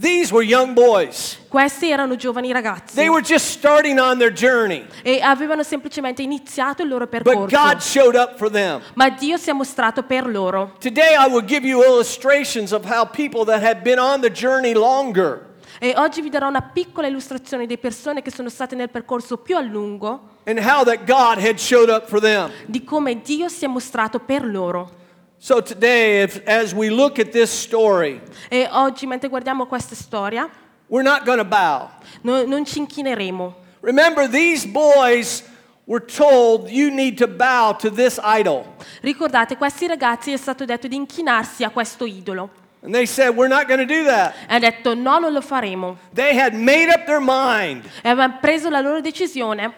These 0.00 0.32
were 0.32 0.42
young 0.42 0.72
boys. 0.72 1.36
Questi 1.46 1.90
erano 1.90 2.16
giovani 2.16 2.50
ragazzi 2.52 2.94
They 2.94 3.08
were 3.08 3.20
just 3.20 3.50
starting 3.50 3.98
on 3.98 4.16
their 4.16 4.32
journey, 4.32 4.86
e 5.02 5.20
avevano 5.20 5.62
semplicemente 5.62 6.22
iniziato 6.22 6.82
il 6.82 6.88
loro 6.88 7.06
but 7.06 7.22
percorso. 7.22 7.54
God 7.54 7.80
showed 7.82 8.14
up 8.14 8.36
for 8.38 8.50
them. 8.50 8.80
Ma 8.94 9.10
Dio 9.10 9.36
si 9.36 9.50
è 9.50 9.52
mostrato 9.52 10.02
per 10.02 10.26
loro. 10.26 10.74
Today, 10.80 11.14
I 11.14 11.30
will 11.30 11.44
give 11.44 11.66
you 11.66 11.82
illustrations 11.84 12.72
of 12.72 12.90
how 12.90 13.04
people 13.04 13.44
that 13.44 13.62
have 13.62 13.82
been 13.82 13.98
on 13.98 14.22
the 14.22 14.30
journey 14.30 14.72
longer 14.72 15.48
E 15.78 15.94
oggi 15.96 16.22
vi 16.22 16.30
darò 16.30 16.48
una 16.48 16.62
piccola 16.62 17.06
illustrazione 17.06 17.66
di 17.66 17.76
persone 17.76 18.22
che 18.22 18.30
sono 18.30 18.48
state 18.48 18.74
nel 18.74 18.90
percorso 18.90 19.36
più 19.36 19.56
a 19.56 19.60
lungo, 19.60 20.38
and 20.44 20.58
how 20.58 20.82
that 20.82 21.04
God 21.04 21.38
had 21.38 21.58
showed 21.58 21.90
up 21.90 22.06
for 22.06 22.20
them. 22.20 22.50
di 22.64 22.84
come 22.84 23.20
Dio 23.20 23.48
si 23.48 23.64
è 23.66 23.68
mostrato 23.68 24.18
per 24.18 24.46
loro. 24.46 24.98
So 25.42 25.62
today, 25.62 26.20
if, 26.22 26.46
as 26.46 26.74
we 26.74 26.90
look 26.90 27.18
at 27.18 27.32
this 27.32 27.50
story, 27.50 28.20
E 28.50 28.68
oggi, 28.70 29.06
mentre 29.06 29.28
guardiamo 29.30 29.64
questa 29.66 29.94
storia, 29.94 30.46
we're 30.88 31.02
not 31.02 31.24
going 31.24 31.38
to 31.38 31.44
bow. 31.44 31.88
no- 32.22 32.44
non 32.44 32.66
ci 32.66 32.78
inchineremo. 32.78 33.54
Remember, 33.80 34.28
these 34.28 34.66
boys 34.66 35.42
were 35.86 36.04
told 36.04 36.68
you 36.68 36.90
need 36.90 37.16
to 37.16 37.26
bow 37.26 37.72
to 37.78 37.88
this 37.90 38.20
idol. 38.22 38.66
Ricordate, 39.00 39.56
questi 39.56 39.86
ragazzi 39.86 40.30
è 40.30 40.36
stato 40.36 40.66
detto 40.66 40.86
di 40.88 40.96
inchinarsi 40.96 41.64
a 41.64 41.70
questo 41.70 42.04
idolo. 42.04 42.50
And 42.82 42.92
they 42.92 43.06
said, 43.06 43.34
We're 43.34 43.48
not 43.48 43.66
going 43.66 43.80
to 43.80 43.86
do 43.86 44.04
that. 44.04 44.34
E 44.46 44.54
ha 44.56 44.58
detto 44.58 44.94
no, 44.94 45.18
non 45.18 45.32
lo 45.32 45.40
faremo. 45.40 45.96
They 46.12 46.36
had 46.38 46.52
made 46.52 46.90
up 46.90 47.06
their 47.06 47.20
mind. 47.20 47.84
E 48.02 48.10
avevano 48.10 48.36
preso 48.42 48.68
la 48.68 48.80
loro 48.80 49.00
decisione 49.00 49.72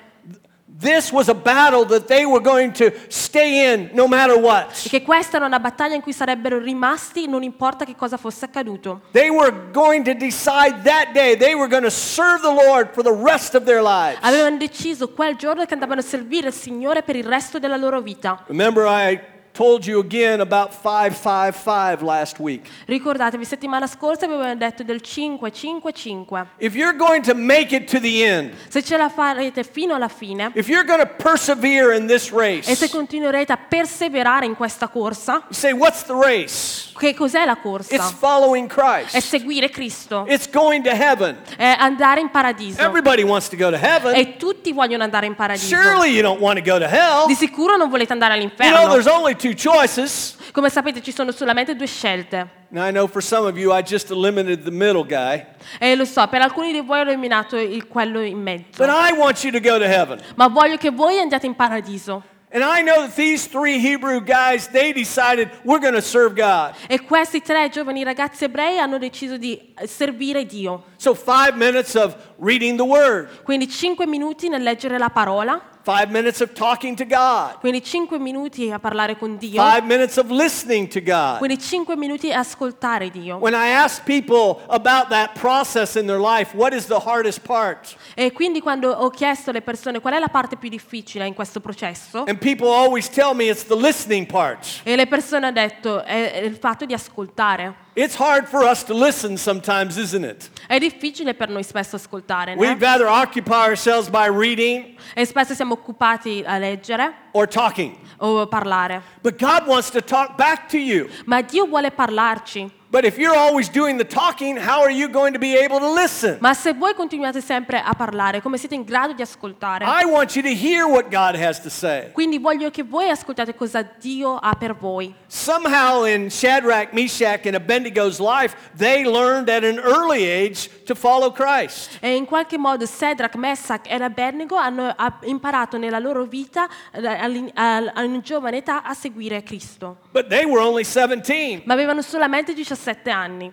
This 0.79 1.13
was 1.13 1.29
a 1.29 1.35
battle 1.35 1.85
that 1.87 2.07
they 2.07 2.25
were 2.25 2.41
going 2.41 2.73
to 2.73 2.93
stay 3.09 3.73
in 3.73 3.91
no 3.93 4.07
matter 4.07 4.37
what. 4.37 4.85
e 4.85 4.89
che 4.89 5.03
questa 5.03 5.37
era 5.37 5.47
una 5.47 5.61
battaglia 5.61 5.95
in 5.95 6.01
cui 6.01 6.13
sarebbero 6.13 6.59
rimasti 6.59 7.29
non 7.29 7.43
importa 7.43 7.85
che 7.85 7.95
cosa 7.95 8.17
fosse 8.17 8.47
accaduto. 8.47 9.03
They 9.13 9.29
were 9.29 9.53
going 9.73 10.05
to 10.05 10.15
decide 10.15 10.83
that 10.85 11.13
day 11.13 11.37
they 11.37 11.55
were 11.55 11.69
going 11.69 11.85
to 11.85 11.91
serve 11.91 12.41
the 12.41 12.53
Lord 12.53 12.91
for 12.93 13.03
the 13.03 13.13
rest 13.13 13.55
of 13.55 13.65
their 13.65 13.83
lives. 13.83 14.19
Avevano 14.23 14.57
deciso 14.57 15.09
quel 15.11 15.37
giorno 15.37 15.65
che 15.65 15.75
andavano 15.75 16.01
a 16.01 16.05
servire 16.05 16.49
il 16.49 16.55
Signore 16.55 17.03
per 17.03 17.17
il 17.17 17.25
resto 17.25 17.59
della 17.59 17.77
loro 17.77 18.01
vita. 18.01 18.43
Remember, 18.47 18.87
I 18.87 19.21
told 19.53 19.87
you 19.87 20.01
again 20.01 20.41
about 20.41 20.73
555 20.73 22.03
last 22.03 22.39
week. 22.39 22.69
Ricordatevi, 22.87 23.45
settimana 23.45 23.87
scorsa 23.87 24.27
vi 24.27 24.35
avevo 24.35 24.55
detto 24.55 24.83
del 24.83 25.01
5-5-5. 25.05 26.47
If 26.59 26.75
you're 26.75 26.97
going 26.97 27.23
to 27.25 27.35
make 27.35 27.75
it 27.75 27.91
to 27.91 28.01
the 28.01 28.25
end, 28.25 28.53
Se 28.69 28.83
ce 28.83 28.97
la 28.97 29.09
farete 29.09 29.63
fino 29.65 29.95
alla 29.95 30.09
fine 30.09 30.51
if 30.55 30.69
you're 30.69 30.85
going 30.87 31.01
to 31.01 31.09
persevere 31.23 31.97
in 31.97 32.07
this 32.07 32.31
e 32.33 32.63
se 32.63 32.71
race, 32.73 32.89
continuerete 32.91 33.53
a 33.53 33.57
perseverare 33.57 34.47
in 34.47 34.55
questa 34.55 34.89
corsa, 34.89 35.45
say, 35.51 35.73
What's 35.73 36.05
the 36.05 36.15
race? 36.15 36.91
che 36.97 37.15
cos'è 37.15 37.45
la 37.45 37.53
It's 37.53 37.63
corsa? 37.63 38.03
following 38.19 38.69
È 38.71 38.75
Christ, 38.75 39.19
seguire 39.19 39.69
Cristo, 39.71 40.25
it's 40.29 40.49
going 40.51 40.83
to 40.85 40.91
heaven. 40.91 41.39
è 41.57 41.77
andare 41.79 42.21
in 42.21 42.31
paradiso. 42.31 42.81
Everybody 42.81 43.23
wants 43.23 43.49
to 43.49 43.57
go 43.57 43.71
to 43.71 43.77
heaven. 43.77 44.15
E 44.15 44.37
tutti 44.37 44.73
vogliono 44.73 45.03
andare 45.03 45.27
in 45.27 45.35
paradiso. 45.35 45.75
Surely 45.75 46.11
you 46.13 46.23
don't 46.23 46.41
want 46.41 46.63
to 46.63 46.65
go 46.65 46.79
to 46.79 46.87
hell. 46.87 47.27
Di 47.27 47.35
sicuro 47.35 47.77
non 47.77 47.89
volete 47.91 48.13
andare 48.13 48.37
You 48.37 48.49
know, 48.49 48.55
all'inferno. 48.65 48.93
there's 48.93 49.07
only 49.07 49.35
two 49.43 49.55
choices. 49.55 50.37
Come 50.53 50.71
sapete 50.71 51.03
ci 51.03 51.13
sono 51.13 51.33
solamente 51.33 51.75
due 51.75 51.87
scelte. 51.87 52.49
Now, 52.69 52.87
I 52.87 52.91
know 52.93 53.07
for 53.09 53.23
some 53.23 53.47
of 53.47 53.59
you, 53.59 53.73
I 53.73 53.83
just 53.83 54.11
eliminated 54.11 54.63
the 54.65 54.71
middle 54.71 55.05
guy, 55.05 55.45
E 55.79 55.95
lo 55.97 56.05
so, 56.05 56.27
per 56.29 56.41
alcuni 56.41 56.73
di 56.73 56.81
voi 56.81 57.01
ho 57.01 57.03
eliminato 57.03 57.57
il 57.59 57.87
quello 57.89 58.21
in 58.21 58.41
mezzo. 58.41 58.79
but 58.79 58.89
I 58.89 59.13
want 59.13 59.43
you 59.45 59.51
to 59.51 59.61
go 59.61 59.79
to 59.79 59.85
heaven. 59.87 60.21
Ma 60.37 60.49
voglio 60.49 60.77
che 60.77 60.91
voi 60.91 61.19
andiate 61.19 61.47
in 61.47 61.55
paradiso. 61.55 62.23
And 62.55 62.63
I 62.63 62.83
know 62.83 63.07
that 63.07 63.15
these 63.15 63.47
three 63.49 63.79
Hebrew 63.79 64.21
guys, 64.21 64.69
they 64.69 64.93
decided 64.93 65.49
we're 65.65 65.81
going 65.81 65.95
to 65.95 66.03
serve 66.03 66.35
God. 66.35 66.75
E 66.87 67.01
questi 67.01 67.41
tre 67.41 67.71
giovani 67.71 68.05
ragazzi 68.05 68.45
ebrei 68.45 68.79
hanno 68.79 68.99
deciso 68.99 69.39
di 69.39 69.73
servire 69.87 70.45
Dio. 70.45 70.85
So, 71.03 71.15
five 71.15 71.57
minutes 71.57 71.97
of 71.97 72.15
reading 72.39 72.77
the 72.77 72.85
Word, 72.85 73.43
Quindi 73.43 73.69
5 73.69 74.07
minuti 74.07 74.49
nel 74.49 74.63
leggere 74.63 74.99
la 74.99 75.09
parola, 75.11 75.61
five 75.85 76.13
minutes 76.13 76.39
of 76.41 76.53
talking 76.53 76.97
to 76.97 77.05
God, 77.05 77.59
quindi 77.59 77.83
5 77.83 78.21
minuti 78.21 78.71
a 78.71 78.79
parlare 78.79 79.17
con 79.19 79.37
Dio, 79.37 79.61
five 79.61 79.85
minutes 79.85 80.17
of 80.17 80.31
listening 80.31 80.87
to 80.87 81.01
God. 81.03 81.39
quindi 81.39 81.59
5 81.59 81.97
minuti 81.97 82.31
a 82.33 82.39
ascoltare 82.39 83.11
Dio. 83.11 83.39
When 83.39 83.53
I 83.53 83.73
ask 83.73 84.05
people 84.05 84.63
about 84.69 85.09
that 85.09 85.37
process 85.41 85.97
in 85.97 86.07
their 86.07 86.21
life, 86.21 86.57
what 86.57 86.73
is 86.73 86.87
the 86.87 87.01
hardest 87.05 87.41
part? 87.41 87.97
E 88.15 88.31
quindi 88.31 88.61
quando 88.61 88.93
ho 88.93 89.11
chiesto 89.11 89.51
alle 89.51 89.63
persone 89.63 89.99
qual 89.99 90.15
è 90.15 90.21
la 90.21 90.29
parte 90.29 90.55
più 90.57 90.69
difficile 90.69 91.27
in 91.27 91.35
questo 91.35 91.59
processo, 91.59 92.23
And 92.29 92.39
people 92.39 92.69
always 92.69 93.09
tell 93.11 93.35
me 93.35 93.47
it's 93.51 93.67
the 93.67 93.75
listening 93.75 94.27
part. 94.27 94.83
e 94.85 94.95
le 94.95 95.09
persone 95.09 95.47
hanno 95.47 95.55
detto 95.55 96.05
è 96.05 96.31
è 96.31 96.45
il 96.45 96.55
fatto 96.59 96.85
di 96.85 96.95
ascoltare. 96.95 97.91
It's 97.95 98.15
hard 98.15 98.49
for 98.49 98.65
us 98.65 98.83
to 98.85 98.95
listen 98.95 99.37
sometimes, 99.37 99.99
isn't 99.99 100.25
it? 100.25 100.51
È 100.67 100.79
difficile 100.79 101.35
per 101.35 101.51
noi 101.51 101.63
spesso 101.63 101.97
ascoltare? 101.97 102.55
We'd 102.55 102.81
rather 102.81 103.07
occupy 103.07 103.67
ourselves 103.69 104.09
by 104.09 104.29
reading 104.31 104.97
e 105.15 105.27
spesso 105.27 105.53
siamo 105.53 105.75
occupati 105.75 106.43
a 106.47 106.57
leggere 106.57 107.13
or 107.33 107.47
talking. 107.47 107.95
o 108.19 108.47
parlare. 108.47 109.03
But 109.21 109.39
God 109.39 109.67
wants 109.67 109.91
to 109.91 110.01
talk 110.01 110.37
back 110.37 110.69
to 110.71 110.79
you. 110.79 111.09
Ma 111.27 111.43
Dio 111.43 111.67
vuole 111.67 111.91
parlarci. 111.91 112.71
But 112.93 113.07
if 113.07 113.17
you're 113.17 113.35
always 113.35 113.71
doing 113.71 113.97
the 113.97 114.05
talking, 114.05 114.55
how 114.55 114.83
are 114.83 114.91
you 114.91 115.09
going 115.09 115.33
to 115.33 115.39
be 115.39 115.57
able 115.57 115.79
to 115.79 115.91
listen? 115.91 116.37
Ma 116.41 116.53
se 116.53 116.75
voi 116.75 116.93
continuate 116.93 117.41
sempre 117.41 117.83
a 117.83 117.95
parlare, 117.95 118.43
come 118.43 118.59
siete 118.59 118.75
in 118.75 118.85
grado 118.85 119.15
di 119.15 119.23
ascoltare? 119.23 119.87
I 119.87 120.05
want 120.05 120.37
you 120.37 120.43
to 120.43 120.55
hear 120.55 120.87
what 120.87 121.09
God 121.11 121.35
has 121.35 121.59
to 121.61 121.71
say. 121.71 122.11
Quindi 122.13 122.37
voglio 122.37 122.69
che 122.69 122.83
voi 122.83 123.09
ascoltate 123.09 123.55
cosa 123.55 123.81
Dio 123.99 124.37
ha 124.37 124.55
per 124.57 124.75
voi. 124.75 125.15
Somehow 125.27 126.05
in 126.05 126.29
Shadrach, 126.29 126.93
Meshach, 126.93 127.47
and 127.47 127.55
Abednego's 127.55 128.21
life, 128.21 128.55
they 128.77 129.05
learned 129.05 129.49
at 129.49 129.65
an 129.65 129.79
early 129.79 130.27
age 130.27 130.69
to 130.85 130.95
follow 130.95 131.33
Christ. 131.33 131.97
E 132.03 132.15
in 132.15 132.27
qualche 132.27 132.59
modo 132.59 132.85
Sedrak, 132.85 133.37
Messach 133.37 133.89
e 133.89 133.95
Abednego 133.95 134.57
hanno 134.57 134.93
ha- 134.95 135.19
imparato 135.23 135.79
nella 135.79 135.99
loro 135.99 136.25
vita 136.25 136.69
eh, 136.93 137.07
a 137.07 138.05
una 138.05 138.21
giovane 138.21 138.59
età 138.59 138.83
a 138.83 138.93
seguire 138.93 139.43
Cristo. 139.43 139.97
But 140.13 140.29
they 140.29 140.45
were 140.45 140.61
only 140.61 140.85
17. 140.85 141.63
Ma 141.65 141.73
avevano 141.73 142.03
solamente 142.03 142.53
17 142.53 142.81
anni. 143.05 143.53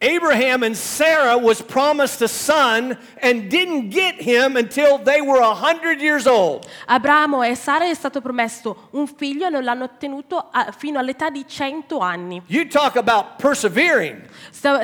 Abraham 0.00 0.62
and 0.62 0.76
Sarah 0.76 1.36
was 1.36 1.60
promised 1.60 2.22
a 2.22 2.28
son 2.28 2.96
and 3.20 3.50
didn't 3.50 3.88
get 3.88 4.14
him 4.14 4.56
until 4.56 4.96
they 4.96 5.20
were 5.20 5.40
100 5.40 6.00
years 6.00 6.24
old. 6.24 6.68
Abramo 6.86 7.42
e 7.42 7.56
Sara 7.56 7.84
è 7.84 7.94
stato 7.94 8.20
promesso 8.20 8.90
un 8.92 9.08
figlio 9.08 9.48
e 9.48 9.50
non 9.50 9.64
l'hanno 9.64 9.82
ottenuto 9.82 10.50
fino 10.76 11.00
all'età 11.00 11.30
di 11.30 11.44
100 11.44 11.98
anni. 11.98 12.40
You 12.46 12.68
talk 12.68 12.94
about 12.94 13.40
persevering. 13.42 14.22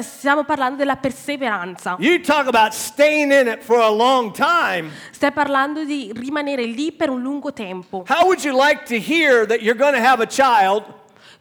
Stiamo 0.00 0.42
parlando 0.42 0.78
della 0.78 0.96
perseveranza. 0.96 1.94
You 2.00 2.20
talk 2.20 2.48
about 2.48 2.72
staying 2.72 3.30
in 3.30 3.46
it 3.46 3.62
for 3.62 3.78
a 3.78 3.90
long 3.90 4.32
time. 4.32 4.90
Stai 5.12 5.30
parlando 5.30 5.84
di 5.84 6.10
rimanere 6.12 6.64
lì 6.64 6.90
per 6.90 7.10
un 7.10 7.22
lungo 7.22 7.52
tempo. 7.52 8.04
How 8.08 8.24
would 8.24 8.42
you 8.42 8.52
like 8.52 8.82
to 8.86 8.96
hear 8.96 9.46
that 9.46 9.62
you're 9.62 9.78
going 9.78 9.94
to 9.94 10.04
have 10.04 10.20
a 10.20 10.26
child 10.26 10.82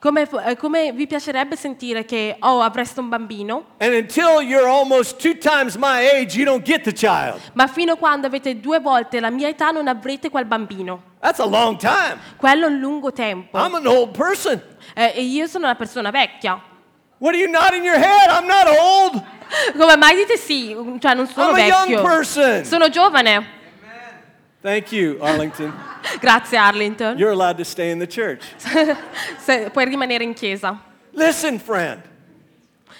Come, 0.03 0.27
eh, 0.45 0.57
come 0.57 0.91
vi 0.91 1.07
piacerebbe 1.07 1.55
sentire 1.55 2.03
che 2.03 2.35
oh, 2.39 2.59
avreste 2.59 2.99
un 2.99 3.07
bambino, 3.07 3.67
and 3.77 3.93
until 3.93 4.41
you're 4.41 4.67
almost 4.67 5.17
two 5.17 5.37
times 5.37 5.77
my 5.77 6.05
age, 6.05 6.35
you 6.35 6.43
don't 6.43 6.65
get 6.65 6.83
the 6.83 6.91
child? 6.91 7.39
ma 7.53 7.67
fino 7.67 7.93
a 7.93 7.95
quando 7.95 8.27
avete 8.27 8.59
due 8.59 8.81
volte 8.81 9.21
la 9.21 9.29
mia 9.29 9.47
età 9.47 9.71
non 9.71 9.87
avrete 9.87 10.29
quel 10.29 10.43
bambino? 10.43 11.13
That's 11.21 11.39
a 11.39 11.45
long 11.45 11.77
time. 11.77 12.17
Quello 12.35 12.65
è 12.65 12.69
un 12.69 12.79
lungo 12.79 13.13
tempo. 13.13 13.57
I'm 13.57 13.75
an 13.75 13.87
old 13.87 14.11
person. 14.11 14.61
Eh, 14.93 15.13
e 15.15 15.21
io 15.21 15.47
sono 15.47 15.67
una 15.67 15.75
persona 15.75 16.11
vecchia. 16.11 16.61
What 17.19 17.35
are 17.35 17.41
you 17.41 17.49
nodding 17.49 17.85
your 17.85 17.97
head? 17.97 18.29
I'm 18.29 18.45
not 18.45 18.67
old. 18.67 19.23
Come 19.77 19.95
mai 19.95 20.17
dite 20.17 20.35
sì? 20.35 20.75
Cioè, 20.99 21.13
non 21.13 21.27
sono 21.27 21.51
I'm 21.51 21.55
a 21.55 21.65
young 21.65 21.87
vecchio. 21.87 22.01
person. 22.01 22.65
Sono 22.65 22.89
giovane. 22.89 23.61
Thank 24.63 24.93
you, 24.93 25.17
Arlington. 25.21 25.73
Grazie, 26.21 26.55
Arlington. 26.55 27.17
You're 27.17 27.31
allowed 27.31 27.57
to 27.57 27.65
stay 27.65 27.91
in 27.91 27.99
the 27.99 28.07
church. 28.07 28.41
Se- 29.39 29.69
puoi 29.69 29.83
rimanere 29.85 30.23
in 30.23 30.33
chiesa. 30.33 30.79
Listen, 31.11 31.59
friend. 31.59 32.01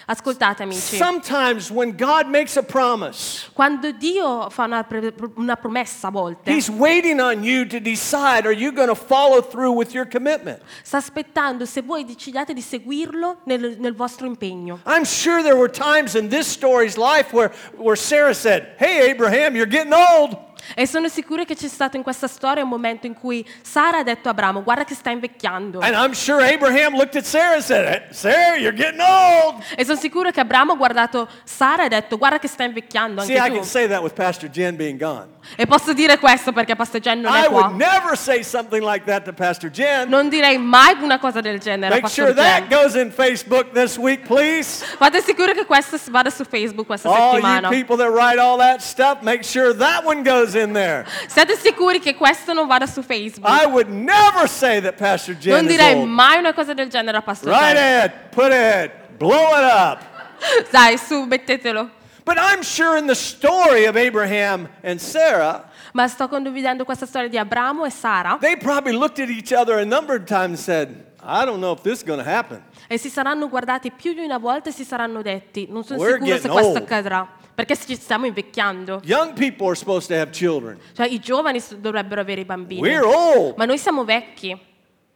Ascoltate, 0.05 0.63
amici. 0.63 0.97
Sometimes 0.97 1.71
when 1.71 1.95
God 1.95 2.27
makes 2.27 2.57
a 2.57 2.61
promise, 2.63 3.49
Quando 3.53 3.93
Dio 3.93 4.49
fa 4.49 4.65
una, 4.65 4.83
pre- 4.83 5.13
una 5.37 5.55
promessa 5.55 6.09
a 6.09 6.11
volte, 6.11 6.51
He's 6.51 6.69
waiting 6.69 7.21
on 7.21 7.41
you 7.41 7.65
to 7.65 7.79
decide 7.79 8.45
are 8.45 8.51
you 8.51 8.73
going 8.73 8.89
to 8.89 8.95
follow 8.95 9.41
through 9.41 9.71
with 9.71 9.93
your 9.93 10.05
commitment? 10.05 10.61
sta 10.83 10.97
aspettando 10.97 11.65
se 11.65 11.81
voi 11.81 12.03
decidiate 12.03 12.53
di 12.53 12.59
seguirlo 12.59 13.37
nel, 13.45 13.77
nel 13.79 13.95
vostro 13.95 14.27
impegno. 14.27 14.81
I'm 14.85 15.05
sure 15.05 15.41
there 15.41 15.55
were 15.55 15.71
times 15.71 16.15
in 16.15 16.27
this 16.27 16.47
story's 16.47 16.97
life 16.97 17.31
where, 17.31 17.53
where 17.77 17.95
Sarah 17.95 18.33
said, 18.33 18.75
Hey, 18.77 19.09
Abraham, 19.09 19.55
you're 19.55 19.65
getting 19.65 19.93
old. 19.93 20.35
E 20.75 20.87
sono 20.87 21.07
sicura 21.07 21.43
che 21.45 21.55
c'è 21.55 21.67
stato 21.67 21.97
in 21.97 22.03
questa 22.03 22.27
storia 22.27 22.63
un 22.63 22.69
momento 22.69 23.05
in 23.07 23.13
cui 23.13 23.45
Sara 23.61 23.99
ha 23.99 24.03
detto 24.03 24.27
a 24.27 24.31
Abramo, 24.31 24.63
guarda 24.63 24.83
che 24.83 24.95
sta 24.95 25.09
invecchiando. 25.09 25.79
And 25.79 25.93
I'm 25.95 26.13
sure 26.13 26.41
Abraham 26.53 26.95
looked 26.95 27.15
at 27.15 27.23
Sarah 27.25 27.53
and 27.55 27.61
said, 27.63 27.85
"Hey, 27.85 28.01
Sarah, 28.11 28.57
you're 28.57 28.75
getting 28.75 28.99
old. 29.01 29.63
E 29.75 29.85
sono 29.85 29.97
sicura 29.99 30.31
che 30.31 30.39
Abramo 30.39 30.73
ha 30.73 30.75
guardato 30.75 31.27
Sara 31.43 31.83
e 31.83 31.85
ha 31.85 31.89
detto, 31.89 32.17
guarda 32.17 32.39
che 32.39 32.47
sta 32.47 32.63
invecchiando 32.63 33.21
See, 33.21 33.35
anche 33.37 33.47
I 33.47 33.51
tu. 33.51 33.55
can 33.59 33.65
say 33.65 33.87
that 33.87 34.01
with 34.01 34.13
Pastor 34.13 34.49
Jen 34.49 34.75
being 34.75 34.99
gone. 34.99 35.31
E 35.57 35.65
posso 35.65 35.91
dire 35.93 36.17
questo 36.19 36.53
perché 36.53 36.75
Pastor 36.75 37.01
Jen 37.01 37.19
non 37.19 37.33
I 37.35 37.41
è 37.43 37.47
qua. 37.47 37.65
would 37.67 37.75
never 37.77 38.17
say 38.17 38.41
something 38.43 38.81
like 38.81 39.05
that 39.05 39.23
to 39.25 39.33
Pastor 39.33 39.69
Jen. 39.69 40.07
Non 40.07 40.29
direi 40.29 40.57
mai 40.57 40.95
una 41.01 41.19
cosa 41.19 41.41
del 41.41 41.59
genere 41.59 41.87
a 41.87 41.89
Make 41.99 42.01
Pastor 42.03 42.27
sure 42.27 42.33
that 42.35 42.67
Jen. 42.67 42.81
goes 42.81 42.95
in 42.95 43.11
Facebook 43.11 43.71
this 43.73 43.97
week, 43.97 44.25
please. 44.25 44.85
Fate 44.97 45.21
sicuro 45.21 45.51
che 45.53 45.65
questo 45.65 45.97
vada 46.09 46.29
su 46.29 46.45
Facebook 46.45 46.85
questa 46.87 47.09
All 47.09 47.37
you 47.37 47.41
settimana. 47.45 47.69
people 47.69 47.97
that 47.97 48.09
write 48.09 48.39
all 48.39 48.57
that 48.57 48.79
stuff, 48.81 49.17
make 49.21 49.43
sure 49.43 49.75
that 49.75 50.05
one 50.05 50.23
goes 50.23 50.52
in 50.55 50.73
there. 50.73 51.05
Sicuri 51.27 51.99
che 51.99 52.15
questo 52.15 52.53
non 52.53 52.67
vada 52.67 52.85
su 52.85 53.01
Facebook? 53.01 53.47
I 53.49 53.65
would 53.65 53.89
never 53.89 54.47
say 54.47 54.79
that 54.81 54.97
Pastor 54.97 55.35
Jen 55.35 55.53
Non 55.53 55.65
is 55.65 55.71
direi 55.71 55.95
old. 55.95 56.07
mai 56.09 56.37
una 56.39 56.53
cosa 56.53 56.73
del 56.73 56.89
genere 56.89 57.17
a 57.17 57.21
Pastor 57.21 57.49
Right 57.51 57.75
Jen. 57.75 58.05
it, 58.05 58.11
put 58.31 58.51
it, 58.51 58.91
blow 59.17 59.49
it 59.57 59.63
up. 59.63 59.99
Dai, 60.71 60.97
su, 60.97 61.25
mettetelo. 61.25 61.89
But 62.25 62.37
I'm 62.39 62.63
sure 62.63 62.97
in 62.97 63.05
the 63.07 63.15
story 63.15 63.85
of 63.85 63.97
Abraham 63.97 64.69
and 64.81 64.99
Sarah, 64.99 65.69
Ma 65.93 66.07
sto 66.07 66.27
condividendo 66.27 66.85
questa 66.85 67.05
storia 67.05 67.27
di 67.29 67.37
Abramo 67.37 67.85
e 67.85 67.89
Sara 67.91 68.37
they 68.41 68.55
probably 68.55 68.93
looked 68.93 69.19
at 69.19 69.29
each 69.29 69.51
other 69.53 69.77
a 69.79 69.85
number 69.85 70.15
of 70.15 70.25
times 70.25 70.51
and 70.51 70.59
said, 70.59 71.05
I 71.21 71.45
don't 71.45 71.59
know 71.59 71.71
if 71.73 71.83
this 71.83 71.99
is 71.99 72.03
going 72.03 72.19
to 72.19 72.25
happen. 72.29 72.61
E 72.93 72.97
si 72.99 73.09
saranno 73.09 73.49
guardati 73.49 73.89
più 73.91 74.13
di 74.13 74.19
una 74.23 74.37
volta 74.37 74.69
e 74.69 74.71
si 74.71 74.83
saranno 74.83 75.21
detti, 75.23 75.65
non 75.69 75.83
sono 75.83 75.99
We're 75.99 76.19
sicuro 76.19 76.37
se 76.37 76.47
questo 76.49 76.69
old. 76.73 76.77
accadrà, 76.77 77.27
perché 77.55 77.75
ci 77.75 77.95
stiamo 77.95 78.25
invecchiando. 78.27 79.01
Young 79.03 79.33
people 79.33 79.65
are 79.67 79.75
supposed 79.75 80.07
to 80.09 80.13
have 80.13 80.29
children. 80.31 80.77
Cioè 80.93 81.07
i 81.07 81.19
giovani 81.19 81.59
dovrebbero 81.77 82.21
avere 82.21 82.41
i 82.41 82.45
bambini. 82.45 82.81
We're 82.81 83.03
old. 83.03 83.55
Ma 83.57 83.65
noi 83.65 83.77
siamo 83.79 84.03
vecchi, 84.05 84.55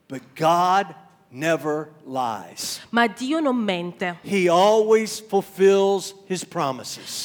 But 0.08 0.22
God 0.36 0.92
never 1.30 1.90
lies. 2.04 2.80
ma 2.90 3.06
Dio 3.06 3.38
non 3.38 3.56
mente. 3.56 4.18
He 4.22 4.48
always 4.48 5.20
fulfills 5.20 6.14
his 6.26 6.44
promises. 6.44 7.24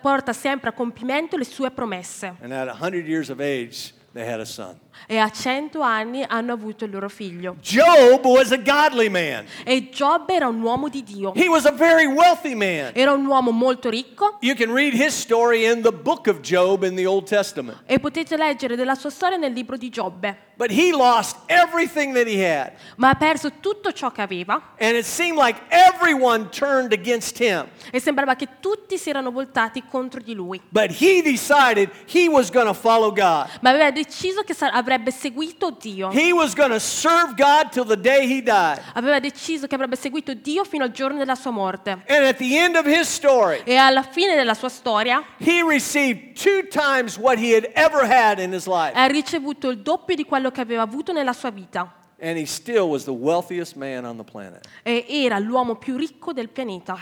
Porta 0.00 0.32
sempre 0.32 0.68
a 0.68 0.72
compimento 0.72 1.36
le 1.36 1.44
sue 1.44 1.70
promesse. 1.72 2.34
And 2.40 2.52
at 2.52 2.68
100 2.68 3.06
years 3.08 3.30
of 3.30 3.40
age, 3.40 3.94
they 4.12 4.24
had 4.24 4.38
a 4.40 4.44
son. 4.44 4.78
E 5.06 5.18
a 5.18 5.30
cento 5.30 5.80
anni 5.80 6.24
hanno 6.26 6.52
avuto 6.52 6.84
il 6.84 6.90
loro 6.90 7.08
figlio. 7.08 7.56
Job 7.60 8.24
was 8.24 8.52
a 8.52 8.56
godly 8.58 9.08
man. 9.08 9.44
E 9.64 9.88
Giobbe 9.90 10.34
era 10.34 10.48
un 10.48 10.60
uomo 10.60 10.88
di 10.88 11.02
Dio. 11.02 11.32
He 11.34 11.48
was 11.48 11.64
a 11.64 11.72
very 11.72 12.06
wealthy 12.06 12.54
man. 12.54 12.92
Era 12.94 13.12
un 13.12 13.24
uomo 13.26 13.50
molto 13.50 13.88
ricco 13.90 14.36
You 14.40 14.54
can 14.54 14.72
read 14.72 14.92
his 14.94 15.14
story 15.14 15.64
in 15.66 15.82
the 15.82 15.92
book 15.92 16.26
of 16.26 16.40
Job 16.40 16.82
in 16.82 16.94
the 16.96 17.06
Old 17.06 17.26
Testament. 17.26 17.82
e 17.86 17.98
potete 17.98 18.36
leggere 18.36 18.76
della 18.76 18.94
sua 18.94 19.10
storia 19.10 19.36
nel 19.36 19.52
libro 19.52 19.76
di 19.76 19.88
Giobbe. 19.88 20.46
But 20.58 20.70
he 20.72 20.90
lost 20.90 21.36
everything 21.46 22.14
that 22.14 22.26
he 22.26 22.44
had. 22.44 22.72
Ma 22.96 23.10
ha 23.10 23.14
perso 23.14 23.52
tutto 23.60 23.92
ciò 23.92 24.10
che 24.10 24.22
aveva 24.22 24.74
And 24.80 24.96
it 24.96 25.04
seemed 25.04 25.38
like 25.38 25.60
everyone 25.68 26.48
turned 26.50 26.92
against 26.92 27.38
him. 27.40 27.66
e 27.92 28.00
sembrava 28.00 28.34
che 28.34 28.48
tutti 28.60 28.98
si 28.98 29.08
erano 29.08 29.30
voltati 29.30 29.84
contro 29.88 30.20
di 30.20 30.34
lui. 30.34 30.60
But 30.70 30.90
he 31.00 31.22
decided 31.22 31.90
he 32.12 32.28
was 32.28 32.50
going 32.50 32.66
to 32.66 32.74
follow 32.74 33.10
God. 33.12 33.48
Ma 33.60 33.70
aveva 33.70 33.90
deciso 33.92 34.42
che 34.42 34.52
sa- 34.52 34.70
avrebbe 34.88 35.10
seguito 35.10 35.70
Dio. 35.70 36.10
He 36.10 36.32
was 36.32 36.54
going 36.54 36.70
to 36.70 36.78
serve 36.78 37.34
God 37.36 37.70
till 37.70 37.84
the 37.84 37.96
day 37.98 38.26
he 38.26 38.42
died. 38.42 38.80
Aveva 38.94 39.20
deciso 39.20 39.66
che 39.66 39.74
avrebbe 39.74 39.96
seguito 39.96 40.32
Dio 40.32 40.64
fino 40.64 40.84
al 40.84 40.90
giorno 40.90 41.18
della 41.18 41.34
sua 41.34 41.50
morte. 41.50 41.90
And 42.08 42.24
at 42.24 42.36
the 42.36 42.56
end 42.56 42.74
of 42.76 42.86
his 42.86 43.06
story, 43.08 43.60
E 43.64 43.76
alla 43.76 44.02
fine 44.02 44.34
della 44.34 44.54
sua 44.54 44.70
storia 44.70 45.22
he 45.38 45.62
received 45.62 46.32
two 46.34 46.66
times 46.70 47.18
what 47.18 47.38
he 47.38 47.54
had 47.54 47.70
ever 47.74 48.02
had 48.02 48.38
in 48.38 48.52
his 48.52 48.66
life. 48.66 48.92
ha 48.94 49.06
ricevuto 49.06 49.68
il 49.68 49.78
doppio 49.80 50.14
di 50.14 50.24
quello 50.24 50.50
che 50.50 50.62
aveva 50.62 50.82
avuto 50.82 51.12
nella 51.12 51.32
sua 51.34 51.50
vita. 51.50 51.92
And 52.20 52.36
he 52.36 52.46
still 52.46 52.88
was 52.88 53.04
the 53.04 53.12
wealthiest 53.12 53.76
man 53.76 54.04
on 54.04 54.16
the 54.16 54.24
planet. 54.24 54.66
E 54.82 55.04
era 55.08 55.38
l'uomo 55.38 55.76
più 55.76 55.96
ricco 55.96 56.32
del 56.32 56.48
pianeta. 56.48 56.96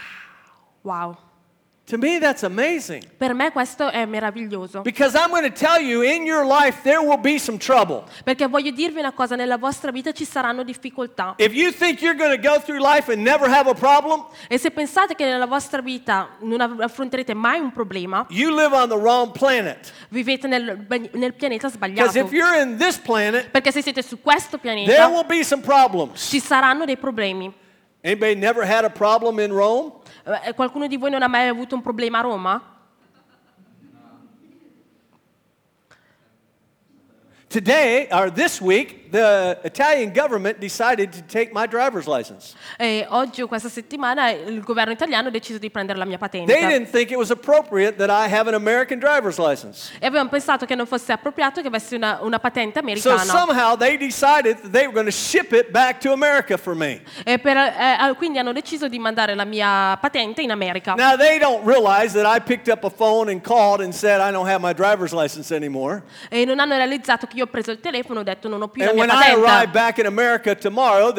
Wow. 0.82 1.16
To 1.88 1.96
me, 1.96 2.18
that's 2.18 2.42
amazing. 2.42 3.04
Per 3.16 3.32
me 3.32 3.52
questo 3.52 3.88
è 3.92 4.04
meraviglioso. 4.06 4.82
Because 4.82 5.16
I'm 5.16 5.28
going 5.30 5.44
to 5.48 5.52
tell 5.56 5.80
you, 5.80 6.02
in 6.02 6.26
your 6.26 6.44
life, 6.44 6.80
there 6.82 6.98
will 7.00 7.16
be 7.16 7.38
some 7.38 7.58
trouble. 7.58 8.02
Perché 8.24 8.48
voglio 8.48 8.72
dirvi 8.72 8.98
una 8.98 9.12
cosa, 9.12 9.36
nella 9.36 9.56
vostra 9.56 9.92
vita 9.92 10.10
ci 10.10 10.24
saranno 10.24 10.64
difficoltà. 10.64 11.34
If 11.38 11.54
you 11.54 11.70
think 11.70 12.00
you're 12.02 12.16
going 12.18 12.34
to 12.34 12.40
go 12.48 12.58
through 12.60 12.80
life 12.84 13.08
and 13.12 13.22
never 13.22 13.48
have 13.48 13.70
a 13.70 13.74
problem, 13.74 14.24
E 14.48 14.58
se 14.58 14.72
pensate 14.72 15.14
che 15.14 15.24
nella 15.24 15.46
vostra 15.46 15.80
vita 15.80 16.30
non 16.40 16.60
affronterete 16.80 17.34
mai 17.34 17.60
un 17.60 17.70
problema, 17.70 18.26
you 18.30 18.52
live 18.52 18.74
on 18.74 18.88
the 18.88 18.96
wrong 18.96 19.30
planet. 19.30 19.92
vivete 20.08 20.48
nel, 20.48 20.84
nel 21.12 21.34
pianeta 21.34 21.68
Because 21.68 21.76
sbagliato. 21.76 22.18
if 22.18 22.32
you're 22.32 22.60
in 22.60 22.78
this 22.78 22.98
planet, 22.98 23.50
Perché 23.50 23.70
se 23.70 23.80
siete 23.82 24.02
su 24.02 24.20
questo 24.20 24.58
there 24.58 24.74
pianeta 24.84 25.06
will 25.06 25.24
be 25.24 25.44
some 25.44 25.62
problems. 25.62 26.20
ci 26.30 26.40
saranno 26.40 26.84
dei 26.84 26.96
problemi. 26.96 27.64
Anybody 28.06 28.36
never 28.36 28.64
had 28.64 28.84
a 28.84 28.88
problem 28.88 29.40
in 29.40 29.50
Rome? 29.52 29.90
Eh, 30.44 30.54
Qualcuno 30.54 30.86
di 30.86 30.96
voi 30.96 31.10
non 31.10 31.22
ha 31.22 31.26
mai 31.26 31.48
avuto 31.48 31.74
un 31.74 31.82
problema 31.82 32.18
a 32.18 32.22
Roma? 32.22 32.75
Today, 37.56 38.06
or 38.12 38.30
this 38.30 38.60
week, 38.60 39.06
the 39.10 39.58
Italian 39.64 40.12
government 40.12 40.60
decided 40.60 41.10
to 41.12 41.22
take 41.22 41.54
my 41.54 41.66
driver's 41.66 42.06
license. 42.06 42.54
E 42.78 43.06
oggi 43.08 43.40
o 43.40 43.46
questa 43.46 43.70
settimana 43.70 44.30
il 44.30 44.60
governo 44.60 44.92
italiano 44.92 45.28
ha 45.28 45.30
deciso 45.30 45.58
di 45.58 45.70
prendere 45.70 45.98
la 45.98 46.04
mia 46.04 46.18
patente. 46.18 46.52
They 46.52 46.66
didn't 46.66 46.90
think 46.90 47.10
it 47.10 47.16
was 47.16 47.30
appropriate 47.30 47.96
that 47.96 48.10
I 48.10 48.28
have 48.30 48.46
an 48.46 48.54
American 48.54 48.98
driver's 48.98 49.38
license. 49.38 49.90
E 49.98 50.06
avevamo 50.06 50.28
pensato 50.28 50.66
che 50.66 50.74
non 50.74 50.84
fosse 50.86 51.12
appropriato 51.12 51.62
che 51.62 51.68
avessi 51.68 51.94
una, 51.94 52.18
una 52.20 52.38
patente 52.38 52.80
So 52.96 53.10
americana. 53.10 53.24
somehow 53.24 53.74
they 53.74 53.96
decided 53.96 54.58
that 54.60 54.72
they 54.72 54.86
were 54.86 54.92
going 54.92 55.06
to 55.06 55.16
ship 55.16 55.52
it 55.52 55.70
back 55.70 55.98
to 56.00 56.12
America 56.12 56.58
for 56.58 56.74
me. 56.74 57.00
E 57.24 57.38
per- 57.38 57.56
eh, 57.56 58.14
quindi 58.16 58.38
hanno 58.38 58.52
deciso 58.52 58.88
di 58.88 58.98
mandare 58.98 59.34
la 59.34 59.44
mia 59.44 59.96
patente 59.98 60.42
in 60.42 60.50
America. 60.50 60.94
Now 60.94 61.16
they 61.16 61.38
don't 61.38 61.64
realize 61.64 62.12
that 62.12 62.26
I 62.26 62.40
picked 62.40 62.68
up 62.68 62.84
a 62.84 62.90
phone 62.90 63.30
and 63.30 63.40
called 63.42 63.80
and 63.80 63.94
said 63.94 64.20
I 64.20 64.30
don't 64.30 64.48
have 64.48 64.60
my 64.60 64.74
driver's 64.74 65.12
license 65.12 65.54
anymore. 65.54 66.02
E 66.28 66.44
non 66.44 66.58
hanno 66.58 66.76
realizzato 66.76 67.26
che 67.26 67.36
io 67.36 67.45
ho 67.46 67.50
preso 67.50 67.70
il 67.70 67.80
telefono 67.80 68.18
e 68.18 68.22
ho 68.22 68.24
detto 68.24 68.48
non 68.48 68.62
ho 68.62 68.68
più 68.68 68.82
la 68.82 68.90
And 68.90 68.96
mia 68.98 69.04
I 69.04 69.08
arrive 69.16 69.40
patente. 69.42 69.72
tomorrow. 70.60 71.12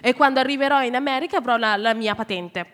E 0.00 0.14
quando 0.14 0.40
arriverò 0.40 0.82
in 0.82 0.94
America 0.94 1.38
avrò 1.38 1.56
la, 1.56 1.76
la 1.76 1.94
mia 1.94 2.14
patente. 2.14 2.66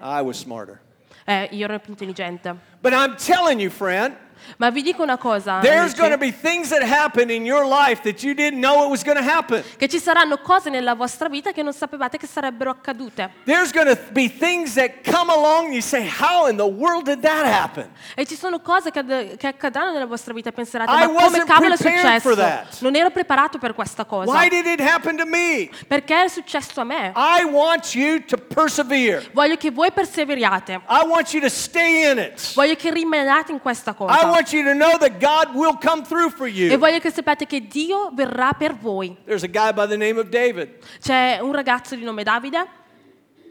Eh, 1.27 1.49
io 1.53 1.65
ero 1.65 1.79
più 1.79 1.91
intelligente. 1.93 2.55
But 2.81 2.93
I'm 2.93 3.15
telling 3.17 3.59
you, 3.61 3.71
friend, 3.71 4.15
Ma 4.57 4.71
vi 4.71 4.83
dico 4.83 5.03
una 5.03 5.17
cosa, 5.17 5.59
there's 5.61 5.95
going 5.95 6.13
to 6.13 6.19
be 6.19 6.33
things 6.33 6.69
that 6.69 6.83
happen 6.83 7.31
in 7.31 7.45
your 7.45 7.67
life 7.67 8.03
that 8.03 8.23
you 8.23 8.35
didn't 8.35 8.61
know 8.61 8.85
it 8.85 8.91
was 8.91 9.03
going 9.03 9.19
to 9.19 9.25
happen. 9.25 9.63
che 9.77 9.89
ci 9.89 9.99
saranno 9.99 10.39
cose 10.39 10.71
nella 10.71 10.95
vostra 10.95 11.29
vita 11.29 11.53
che 11.53 11.63
non 11.63 11.73
sapevate 11.73 12.19
che 12.19 12.27
sarebbero 12.27 12.71
accadute. 12.71 13.31
There's 13.45 13.73
going 13.73 13.89
to 13.89 13.99
be 14.13 14.29
things 14.29 14.75
that 14.75 15.03
come 15.05 15.31
along 15.31 15.67
and 15.67 15.73
you 15.75 15.83
say, 15.83 16.07
How 16.07 16.47
in 16.47 16.57
the 16.57 16.67
world 16.67 17.05
did 17.05 17.21
that 17.23 17.45
happen? 17.45 17.91
E 18.15 18.25
ci 18.27 18.37
sono 18.37 18.61
cose 18.61 18.91
che, 18.91 19.37
che 19.37 19.47
accadranno 19.47 19.93
nella 19.93 20.07
vostra 20.07 20.33
vita 20.33 20.51
e 20.51 20.53
penserete, 20.53 20.91
I 20.91 20.95
ma 20.95 21.23
come 21.23 21.45
cavolo 21.45 21.75
è 21.75 21.77
successo? 21.77 22.35
Non 22.81 22.95
ero 22.95 23.11
preparato 23.11 23.59
per 23.59 23.75
questa 23.75 24.05
cosa. 24.05 24.31
Why 24.31 24.49
did 24.49 24.67
it 24.67 24.81
happen 24.81 25.17
to 25.17 25.27
me? 25.27 25.69
Perché 25.87 26.25
è 26.25 26.29
successo 26.29 26.81
a 26.81 26.85
me? 26.85 27.13
I 27.15 27.45
want 27.45 27.95
you 27.95 28.25
to 28.25 28.37
persevere. 28.37 29.29
Voglio 29.33 29.57
che 29.57 29.71
voi 29.71 29.91
perseveriate. 29.91 30.81
I 30.89 31.07
want 31.07 31.33
you 31.33 31.43
to 31.43 31.49
stay 31.49 32.11
in 32.11 32.19
it. 32.19 32.55
Voglio 32.55 32.75
che 32.77 32.91
rimaniate 32.93 33.53
in 33.53 33.61
questa 33.61 33.93
cosa. 33.95 34.19
Want 34.35 34.53
you 34.53 34.63
to 34.65 34.75
know 34.75 34.97
that 34.99 35.19
God 35.21 35.55
will 35.55 35.77
come 35.77 36.03
through 36.05 36.31
for 36.31 36.47
E 36.47 36.51
you. 36.51 36.77
voglio 36.77 36.99
che 36.99 37.11
sappiate 37.11 37.47
che 37.47 37.67
Dio 37.67 38.11
verrà 38.13 38.53
per 38.53 38.75
voi. 38.75 39.17
There's 39.25 39.45
a 39.45 39.49
guy 39.49 39.73
by 39.73 39.87
the 39.87 39.97
name 39.97 40.19
of 40.19 40.29
David. 40.29 40.79
C'è 41.01 41.39
un 41.41 41.53
ragazzo 41.53 41.95
di 41.95 42.03
nome 42.05 42.23
Davide 42.25 42.83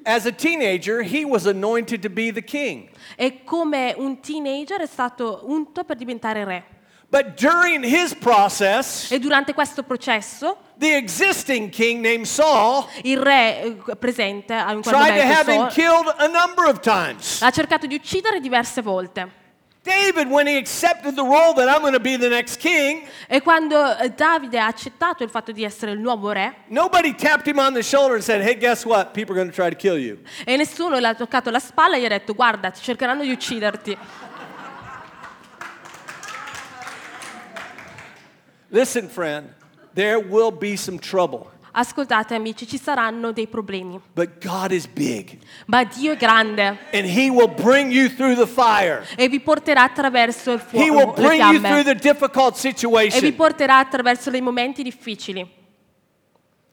As 0.05 0.25
a 0.25 0.33
teenager, 0.33 1.01
he 1.01 1.23
was 1.23 1.45
anointed 1.45 2.01
to 2.01 2.09
be 2.09 2.29
the 2.33 2.43
king. 2.43 2.89
e 3.15 3.43
come 3.45 3.93
un 3.97 4.19
teenager 4.19 4.81
è 4.81 4.85
stato 4.85 5.43
unto 5.47 5.85
per 5.85 5.95
diventare 5.95 6.43
re. 6.43 6.63
But 7.07 7.39
during 7.39 7.85
his 7.85 8.13
process, 8.15 9.11
E 9.11 9.19
durante 9.19 9.53
questo 9.53 9.83
processo 9.83 10.57
the 10.77 10.95
existing 10.97 11.69
king 11.69 12.01
named 12.03 12.25
Saul 12.25 12.85
il 13.03 13.17
re 13.17 13.61
eh, 13.61 13.95
presente 13.95 14.55
tried 14.81 15.15
to 15.15 15.21
have 15.23 15.47
him 15.47 15.69
Saul, 15.69 15.71
killed 15.71 16.13
a 16.17 16.27
number 16.27 16.65
of 16.67 16.79
times. 16.81 17.39
ha 17.41 17.51
cercato 17.51 17.85
di 17.85 17.95
uccidere 17.95 18.39
diverse 18.41 18.81
volte. 18.81 19.41
David, 19.83 20.29
when 20.29 20.47
he 20.47 20.55
accepted 20.57 21.15
the 21.15 21.23
role 21.23 21.53
that 21.55 21.67
I'm 21.67 21.81
going 21.81 21.91
to 21.91 21.99
be 21.99 22.15
the 22.15 22.29
next 22.29 22.57
king, 22.57 23.05
E 23.27 23.41
quando 23.41 23.75
eh, 23.97 24.09
Davide 24.09 24.57
ha 24.57 24.67
accettato 24.67 25.23
il 25.23 25.29
fatto 25.29 25.51
di 25.51 25.63
essere 25.65 25.91
il 25.91 25.99
nuovo 25.99 26.31
re 26.31 26.55
nobody 26.67 27.13
tapped 27.13 27.45
him 27.47 27.59
on 27.59 27.73
the 27.73 27.83
shoulder 27.83 28.13
and 28.15 28.23
said, 28.23 28.41
Hey, 28.41 28.55
guess 28.55 28.85
what? 28.85 29.13
People 29.13 29.35
are 29.35 29.39
going 29.43 29.49
to 29.49 29.53
try 29.53 29.69
to 29.69 29.75
kill 29.75 29.97
you. 29.97 30.19
e 30.45 30.55
nessuno 30.55 30.99
le 30.99 31.07
ha 31.09 31.13
toccato 31.15 31.49
la 31.49 31.59
spalla 31.59 31.97
e 31.97 31.99
gli 32.01 32.05
ha 32.05 32.09
detto 32.09 32.33
guarda 32.33 32.71
ti 32.71 32.81
cercheranno 32.81 33.23
di 33.23 33.31
ucciderti. 33.31 33.97
Listen, 38.69 39.07
friend, 39.09 39.53
there 39.93 40.17
will 40.17 40.51
be 40.51 40.75
some 40.77 40.97
trouble, 40.97 41.51
Ascoltate 41.75 42.35
amici, 42.35 42.67
ci 42.67 42.77
saranno 42.77 43.31
dei 43.31 43.47
problemi, 43.47 43.99
but 44.13 44.29
God 44.45 44.71
is 44.71 44.85
big, 44.85 45.39
ma 45.65 45.83
Dio 45.83 46.11
è 46.11 46.15
grande 46.17 46.77
and 46.91 47.05
He 47.05 47.31
will 47.31 47.51
bring 47.51 47.91
you 47.91 48.09
through 48.13 48.35
the 48.35 48.45
fire. 48.45 49.03
e 49.15 49.27
vi 49.27 49.39
porterà 49.39 49.81
attraverso 49.81 50.51
il 50.51 50.63
He 50.69 50.89
will 50.91 50.99
fuoco, 51.01 51.21
le 51.21 51.27
bring 51.27 51.41
you 51.51 51.59
through 51.61 51.83
the 51.83 51.95
difficult 51.95 52.55
e 52.63 52.69
vi 52.69 52.77
situation. 52.77 53.35
porterà 53.35 53.79
attraverso 53.79 54.29
dei 54.29 54.41
momenti 54.41 54.83
difficili. 54.83 55.61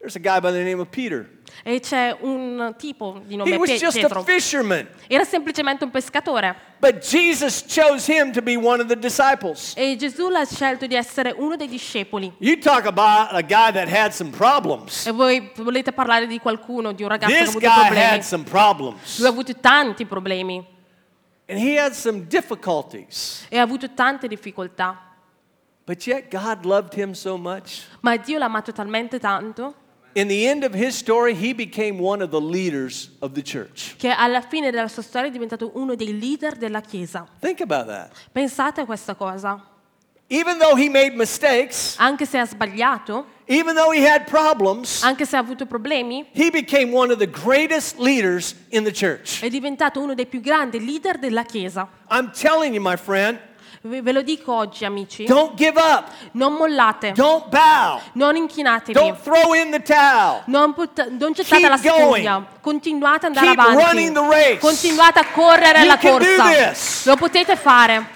There's 0.00 0.16
a 0.16 0.18
guy 0.18 0.40
by 0.40 0.50
the 0.50 0.62
name 0.64 0.80
of 0.80 0.88
Peter. 0.88 1.28
E 1.62 1.78
c'è 1.80 2.16
un 2.22 2.74
tipo 2.78 3.20
di 3.26 3.34
He 3.34 3.36
nome 3.36 3.56
was 3.58 3.68
Pe- 3.68 3.76
just 3.76 3.98
a 4.02 4.22
fisherman, 4.24 4.88
Era 5.08 5.24
semplicemente 5.24 5.84
un 5.84 5.90
pescatore 5.90 6.56
but 6.78 7.00
Jesus 7.06 7.62
chose 7.66 8.10
him 8.10 8.32
to 8.32 8.40
be 8.40 8.56
one 8.56 8.80
of 8.80 8.86
the 8.88 8.96
disciples. 8.96 9.74
e 9.76 9.96
Gesù 9.96 10.30
l'ha 10.30 10.46
scelto 10.46 10.86
di 10.86 10.94
essere 10.94 11.34
uno 11.36 11.56
dei 11.56 11.68
discepoli. 11.68 12.32
You 12.38 12.56
talk 12.58 12.86
about 12.86 13.34
a 13.34 13.42
guy 13.42 13.70
that 13.72 13.88
had 13.92 14.12
some 14.12 14.30
problems. 14.30 15.04
E 15.04 15.10
voi 15.10 15.50
volete 15.56 15.92
parlare 15.92 16.26
di 16.26 16.38
qualcuno, 16.38 16.92
di 16.92 17.02
un 17.02 17.08
ragazzo 17.10 17.32
che 17.34 17.38
ha 17.38 17.44
This 17.44 17.48
avuto 17.56 17.70
problemi? 17.70 18.00
had 18.14 18.20
some 18.22 18.44
problems, 18.44 19.18
Lui 19.18 19.26
ha 19.26 19.30
avuto 19.30 19.54
tanti 19.60 20.06
problemi 20.06 20.64
and 21.46 21.58
he 21.58 21.76
had 21.78 21.92
some 21.92 22.24
difficulties. 22.26 23.44
e 23.50 23.58
ha 23.58 23.62
avuto 23.62 23.92
tante 23.92 24.28
difficoltà. 24.28 24.98
But 25.84 26.06
yet 26.06 26.30
God 26.30 26.64
loved 26.64 26.94
him 26.94 27.12
so 27.12 27.36
much. 27.36 27.82
Ma 28.00 28.16
Dio 28.16 28.38
l'ha 28.38 28.44
amato 28.46 28.70
talmente 28.72 29.18
tanto 29.18 29.74
In 30.14 30.26
the 30.28 30.46
end 30.48 30.64
of 30.64 30.74
his 30.74 30.96
story, 30.96 31.34
he 31.34 31.52
became 31.54 32.00
one 32.00 32.20
of 32.22 32.30
the 32.30 32.40
leaders 32.40 33.10
of 33.20 33.32
the 33.32 33.42
church. 33.42 33.94
che 33.96 34.10
alla 34.10 34.40
fine 34.40 34.70
della 34.72 34.88
sua 34.88 35.02
storia 35.02 35.28
è 35.28 35.30
diventato 35.30 35.70
uno 35.74 35.94
dei 35.94 36.18
leader 36.18 36.56
della 36.56 36.80
Chiesa. 36.80 37.26
Think 37.40 37.60
about 37.60 37.86
that. 37.86 38.10
Pensate 38.32 38.80
a 38.80 38.84
questa 38.86 39.14
cosa. 39.14 39.64
Even 40.32 40.58
though 40.58 40.76
he 40.76 40.88
made 40.88 41.16
mistakes, 41.16 41.96
Anche 41.98 42.24
se 42.24 42.38
ha 42.38 42.46
sbagliato, 42.46 43.26
even 43.46 43.74
though 43.74 43.92
he 43.92 44.04
had 44.08 44.26
problems, 44.26 45.02
anche 45.02 45.24
se 45.26 45.36
ha 45.36 45.40
avuto 45.40 45.66
problemi, 45.66 46.24
he 46.32 46.50
became 46.50 46.92
one 46.92 47.12
of 47.12 47.18
the 47.18 47.26
greatest 47.26 47.98
leaders 47.98 48.54
in 48.70 48.84
the 48.84 48.92
church. 48.92 49.42
è 49.42 49.48
diventato 49.48 50.00
uno 50.00 50.14
dei 50.14 50.26
più 50.26 50.40
grandi 50.40 50.84
leader 50.84 51.18
della 51.18 51.42
Chiesa. 51.42 51.88
I'm 52.10 52.30
telling 52.32 52.74
you, 52.74 52.80
my 52.80 52.96
friend, 52.96 53.40
Ve 53.82 54.12
lo 54.12 54.20
dico 54.20 54.52
oggi, 54.52 54.84
amici, 54.84 55.24
don't 55.24 55.54
give 55.54 55.78
up, 55.80 56.04
non 56.32 56.52
mollate, 56.52 57.12
don't 57.12 57.48
bow, 57.48 57.98
non 58.12 58.36
inchinatevi, 58.36 58.92
don't 58.92 59.18
throw 59.22 59.54
in 59.54 59.70
the 59.70 59.80
towel. 59.80 60.42
non, 60.48 60.74
put- 60.74 61.08
non 61.08 61.32
gettate 61.32 61.60
Keep 61.66 61.68
la 61.70 61.78
going. 61.78 62.22
spugna, 62.26 62.46
continuate 62.60 63.26
ad 63.26 63.36
andare 63.36 63.54
Keep 63.56 63.82
running 63.82 64.14
avanti, 64.16 64.34
the 64.34 64.48
race. 64.48 64.58
continuate 64.58 65.18
a 65.18 65.24
correre 65.32 65.78
You 65.78 65.86
la 65.86 65.96
can 65.96 66.18
do 66.18 66.24
corsa. 66.26 66.68
this. 66.68 67.06
Lo 67.06 67.16
potete 67.16 67.56
fare. 67.56 68.06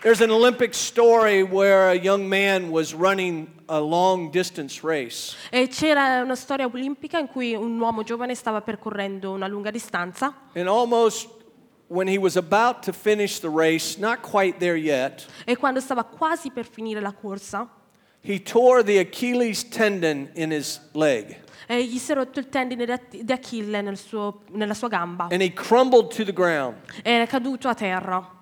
There's 0.00 0.20
an 0.20 0.30
Olympic 0.30 0.74
story 0.74 1.42
where 1.42 1.90
a 1.90 1.94
young 1.94 2.26
man 2.28 2.68
was 2.70 2.92
running 2.92 3.46
a 3.66 3.78
long 3.80 4.30
distance 4.30 4.80
race. 4.82 5.36
E 5.50 5.68
c'era 5.68 6.22
una 6.22 6.34
storia 6.34 6.66
olimpica 6.66 7.18
in 7.18 7.28
cui 7.28 7.54
un 7.54 7.78
uomo 7.78 8.02
giovane 8.02 8.34
stava 8.34 8.62
percorrendo 8.62 9.30
una 9.30 9.46
lunga 9.46 9.70
distanza 9.70 10.32
And 10.54 10.66
almost 10.68 11.28
race, 13.52 13.98
e 15.44 15.56
quando 15.56 15.80
stava 15.80 16.04
quasi 16.04 16.50
per 16.50 16.66
finire 16.66 17.00
la 17.00 17.12
corsa 17.12 17.68
he 18.20 18.42
tore 18.42 18.82
the 18.82 18.98
Achilles 18.98 19.68
tendon 19.68 20.28
in 20.34 20.52
his 20.52 20.80
leg 20.92 21.36
e 21.66 21.84
gli 21.84 21.98
si 21.98 22.12
è 22.12 22.14
rotto 22.14 22.38
il 22.38 22.48
tendine 22.48 22.84
di 22.84 23.24
di 23.24 23.32
Achille 23.32 23.80
nel 23.80 23.96
suo- 23.96 24.42
nella 24.52 24.74
sua 24.74 24.88
gamba 24.88 25.28
and 25.30 25.42
he 25.42 25.52
crumbled 25.52 26.08
to 26.14 26.24
the 26.24 26.32
ground. 26.32 26.76
e 27.02 27.22
è 27.22 27.26
caduto 27.26 27.68
a 27.68 27.74
terra. 27.74 28.36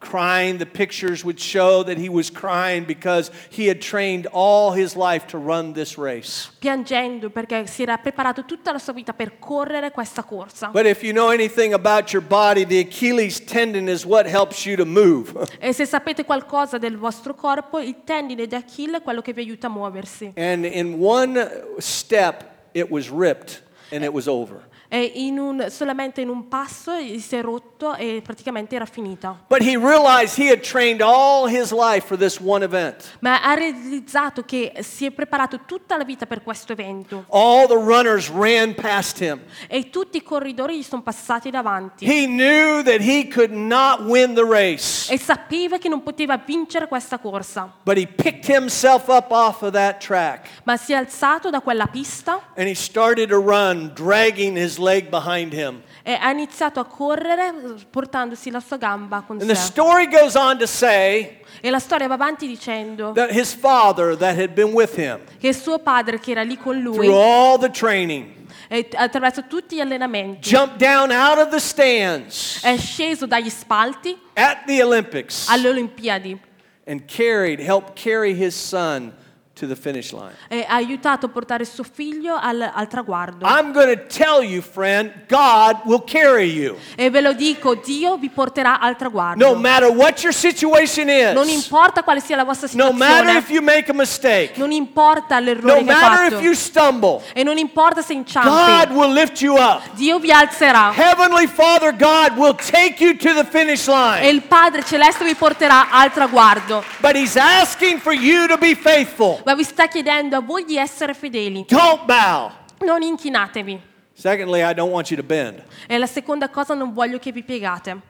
Crying, 0.00 0.56
the 0.56 0.64
pictures 0.64 1.22
would 1.24 1.38
show 1.38 1.82
that 1.84 1.98
he 1.98 2.08
was 2.08 2.30
crying 2.30 2.86
because 2.86 3.30
he 3.50 3.68
had 3.68 3.82
trained 3.82 4.26
all 4.32 4.72
his 4.72 4.96
life 4.96 5.26
to 5.26 5.36
run 5.36 5.74
this 5.74 5.98
race. 5.98 6.50
piangendo 6.58 7.28
perché 7.28 7.66
si 7.66 7.82
era 7.82 7.98
preparato 7.98 8.46
tutta 8.46 8.72
la 8.72 8.78
sua 8.78 8.94
vita 8.94 9.12
per 9.12 9.38
correre 9.38 9.90
questa 9.90 10.22
corsa. 10.22 10.70
But 10.72 10.86
if 10.86 11.02
you 11.02 11.12
know 11.12 11.28
anything 11.28 11.74
about 11.74 12.14
your 12.14 12.22
body, 12.22 12.64
the 12.64 12.78
Achilles 12.78 13.40
tendon 13.44 13.88
is 13.88 14.06
what 14.06 14.26
helps 14.26 14.64
you 14.64 14.74
to 14.76 14.86
move. 14.86 15.34
E 15.60 15.74
se 15.74 15.84
sapete 15.84 16.24
qualcosa 16.24 16.78
del 16.78 16.96
vostro 16.96 17.34
corpo, 17.34 17.78
il 17.78 17.96
tendine 18.02 18.46
di 18.46 18.54
Achille 18.54 18.96
è 18.96 19.02
quello 19.02 19.20
che 19.20 19.34
vi 19.34 19.42
aiuta 19.42 19.66
a 19.66 19.70
muoversi. 19.70 20.32
And 20.36 20.64
in 20.64 20.94
one 20.98 21.46
step, 21.76 22.44
it 22.72 22.88
was 22.90 23.10
ripped 23.10 23.62
and 23.92 24.02
it 24.02 24.12
was 24.14 24.26
over. 24.26 24.66
In 24.92 25.38
un- 25.38 25.66
solamente 25.70 26.20
in 26.20 26.28
un 26.28 26.48
passo 26.48 26.92
si 27.18 27.36
è 27.36 27.40
rotto 27.42 27.94
e 27.94 28.20
praticamente 28.24 28.74
era 28.74 28.86
finita. 28.86 29.38
But 29.48 29.62
he 29.62 29.76
realized 29.76 30.36
he 30.36 30.50
had 30.50 30.60
trained 30.62 31.00
all 31.00 31.46
his 31.48 31.70
life 31.70 32.06
for 32.08 32.18
this 32.18 32.40
one 32.42 32.64
event. 32.64 33.16
Ma 33.20 33.40
ha 33.40 33.54
realizzato 33.54 34.42
che 34.44 34.72
si 34.80 35.06
è 35.06 35.12
preparato 35.12 35.60
tutta 35.64 35.96
la 35.96 36.02
vita 36.04 36.26
per 36.26 36.42
questo 36.42 36.72
evento 36.72 37.24
All 37.28 37.68
the 37.68 37.74
runners 37.74 38.28
ran 38.30 38.74
past 38.74 39.20
him. 39.20 39.40
e 39.68 39.90
tutti 39.90 40.16
i 40.16 40.22
corridori 40.24 40.78
gli 40.78 40.82
sono 40.82 41.02
passati 41.02 41.50
davanti. 41.50 42.04
He 42.04 42.26
knew 42.26 42.82
that 42.82 43.00
he 43.00 43.28
could 43.28 43.52
not 43.52 44.00
win 44.00 44.34
the 44.34 44.44
race, 44.44 45.12
E 45.12 45.18
sapeva 45.18 45.78
che 45.78 45.88
non 45.88 46.02
poteva 46.02 46.36
vincere 46.36 46.88
questa 46.88 47.18
corsa, 47.18 47.72
but 47.84 47.96
he 47.96 48.06
picked 48.08 48.48
himself 48.48 49.06
up 49.06 49.30
off 49.30 49.62
of 49.62 49.70
that 49.72 49.98
track 50.04 50.48
ma 50.64 50.76
si 50.76 50.92
è 50.92 50.96
alzato 50.96 51.48
da 51.50 51.60
quella 51.60 51.86
pista 51.86 52.40
and 52.56 52.66
he 52.66 52.74
started 52.74 53.28
to 53.28 53.38
run, 53.40 53.92
dragging 53.94 54.56
his 54.56 54.78
leg 54.80 55.08
behind 55.08 55.52
him. 55.52 55.82
e 56.02 56.12
ha 56.20 56.30
iniziato 56.30 56.80
a 56.80 56.84
correre 56.84 57.52
portandosi 57.90 58.50
la 58.50 58.60
sua 58.60 58.76
gamba 58.78 59.22
con 59.26 59.38
And 59.40 59.48
the 59.48 59.54
sé. 59.54 59.66
story 59.66 60.08
goes 60.08 60.34
on 60.34 60.58
to 60.58 60.66
say 60.66 61.38
E 61.60 61.70
la 61.70 61.78
storia 61.78 62.06
va 62.08 62.14
avanti 62.14 62.46
dicendo 62.46 63.12
that 63.12 63.30
his 63.30 63.52
father, 63.54 64.16
that 64.16 64.36
had 64.38 64.50
been 64.54 64.72
with 64.72 64.96
him 64.96 65.18
che 65.38 65.52
suo 65.52 65.78
padre 65.78 66.18
che 66.18 66.30
era 66.30 66.42
lì 66.42 66.56
con 66.56 66.78
lui 66.80 66.94
through 67.06 67.14
all 67.14 67.58
the 67.58 67.70
training, 67.70 68.38
e 68.68 68.88
attraverso 68.94 69.44
tutti 69.46 69.76
gli 69.76 69.80
allenamenti 69.80 70.48
jumped 70.48 70.78
down 70.78 71.10
out 71.10 71.38
of 71.38 71.48
the 71.50 71.60
stands 71.60 72.60
è 72.62 72.76
sceso 72.78 73.26
dagli 73.26 73.50
spalti 73.50 74.18
at 74.34 74.64
the 74.66 74.82
Olympics 74.82 75.48
alle 75.48 75.68
Olimpiadi 75.68 76.38
and 76.86 77.04
carried, 77.06 77.60
helped 77.60 77.92
carry 77.94 78.32
his 78.32 78.54
son 78.54 79.12
to 79.60 79.66
the 79.66 79.76
finish 79.76 80.12
line. 80.12 80.32
e 80.48 80.64
ha 80.66 80.76
aiutato 80.76 81.26
a 81.26 81.28
portare 81.28 81.64
suo 81.64 81.84
figlio 81.84 82.34
al, 82.34 82.70
al 82.74 82.88
traguardo. 82.88 83.46
I'm 83.46 83.72
going 83.72 83.94
to 83.94 84.06
tell 84.06 84.42
you, 84.42 84.62
friend, 84.62 85.12
God 85.28 85.82
will 85.84 86.02
carry 86.04 86.50
you. 86.50 86.76
E 86.96 87.10
ve 87.10 87.20
lo 87.20 87.32
dico, 87.34 87.74
Dio 87.74 88.16
vi 88.16 88.30
porterà 88.30 88.80
al 88.80 88.96
traguardo. 88.96 89.44
No 89.44 89.54
matter 89.54 89.90
what 89.90 90.22
your 90.22 90.32
situation 90.34 91.06
non 91.34 91.48
is, 91.48 91.64
importa 91.64 92.02
quale 92.02 92.20
sia 92.20 92.36
la 92.36 92.44
vostra 92.44 92.68
no 92.72 92.92
matter 92.92 93.26
situazione, 93.26 93.38
if 93.38 93.50
you 93.50 93.62
make 93.62 93.90
a 93.90 93.94
mistake, 93.94 94.52
non 94.56 94.72
importa 94.72 95.38
no 95.38 95.44
l'errore 95.44 95.72
che 95.72 95.78
hai 95.78 95.84
matter 95.84 96.30
fatto 96.30 96.34
if 96.36 96.42
you 96.42 96.54
stumble, 96.54 97.22
e 97.34 97.42
non 97.42 97.58
importa 97.58 98.00
se 98.02 98.14
God 98.14 98.26
inciampi, 98.26 98.94
will 98.94 99.12
lift 99.12 99.40
you 99.40 99.56
up. 99.56 99.82
Dio 99.94 100.18
vi 100.18 100.30
alzerà 100.32 100.92
Heavenly 100.94 101.46
Father 101.46 101.94
God 101.94 102.36
will 102.36 102.54
take 102.54 103.02
you 103.02 103.14
to 103.16 103.34
the 103.34 103.44
finish 103.44 103.86
e 103.86 103.92
line. 103.92 104.28
il 104.28 104.42
Padre 104.42 104.82
Celeste 104.84 105.24
vi 105.24 105.34
porterà 105.34 105.90
al 105.90 106.12
traguardo. 106.12 106.82
But 107.00 107.16
He's 107.16 107.36
asking 107.36 107.98
for 108.00 108.12
you 108.12 108.46
to 108.46 108.58
be 108.58 108.74
faithful. 108.74 109.40
Ma 109.44 109.54
vi 109.54 109.64
sta 109.64 109.86
chiedendo 109.86 110.36
a 110.36 110.40
voi 110.40 110.64
di 110.64 110.76
essere 110.76 111.14
fedeli. 111.14 111.64
Don't 111.66 112.04
bow. 112.04 112.50
Non 112.80 113.02
inchinatevi. 113.02 113.80
Secondly, 114.12 114.62
I 114.62 114.74
don't 114.74 114.90
want 114.92 115.10
you 115.10 115.16
to 115.16 115.26
bend. 115.26 115.62
E 115.86 115.96
la 115.96 116.06
seconda 116.06 116.50
cosa 116.50 116.74
non 116.74 116.92
voglio 116.92 117.18
che 117.18 117.32
vi 117.32 117.42
piegate. 117.42 118.00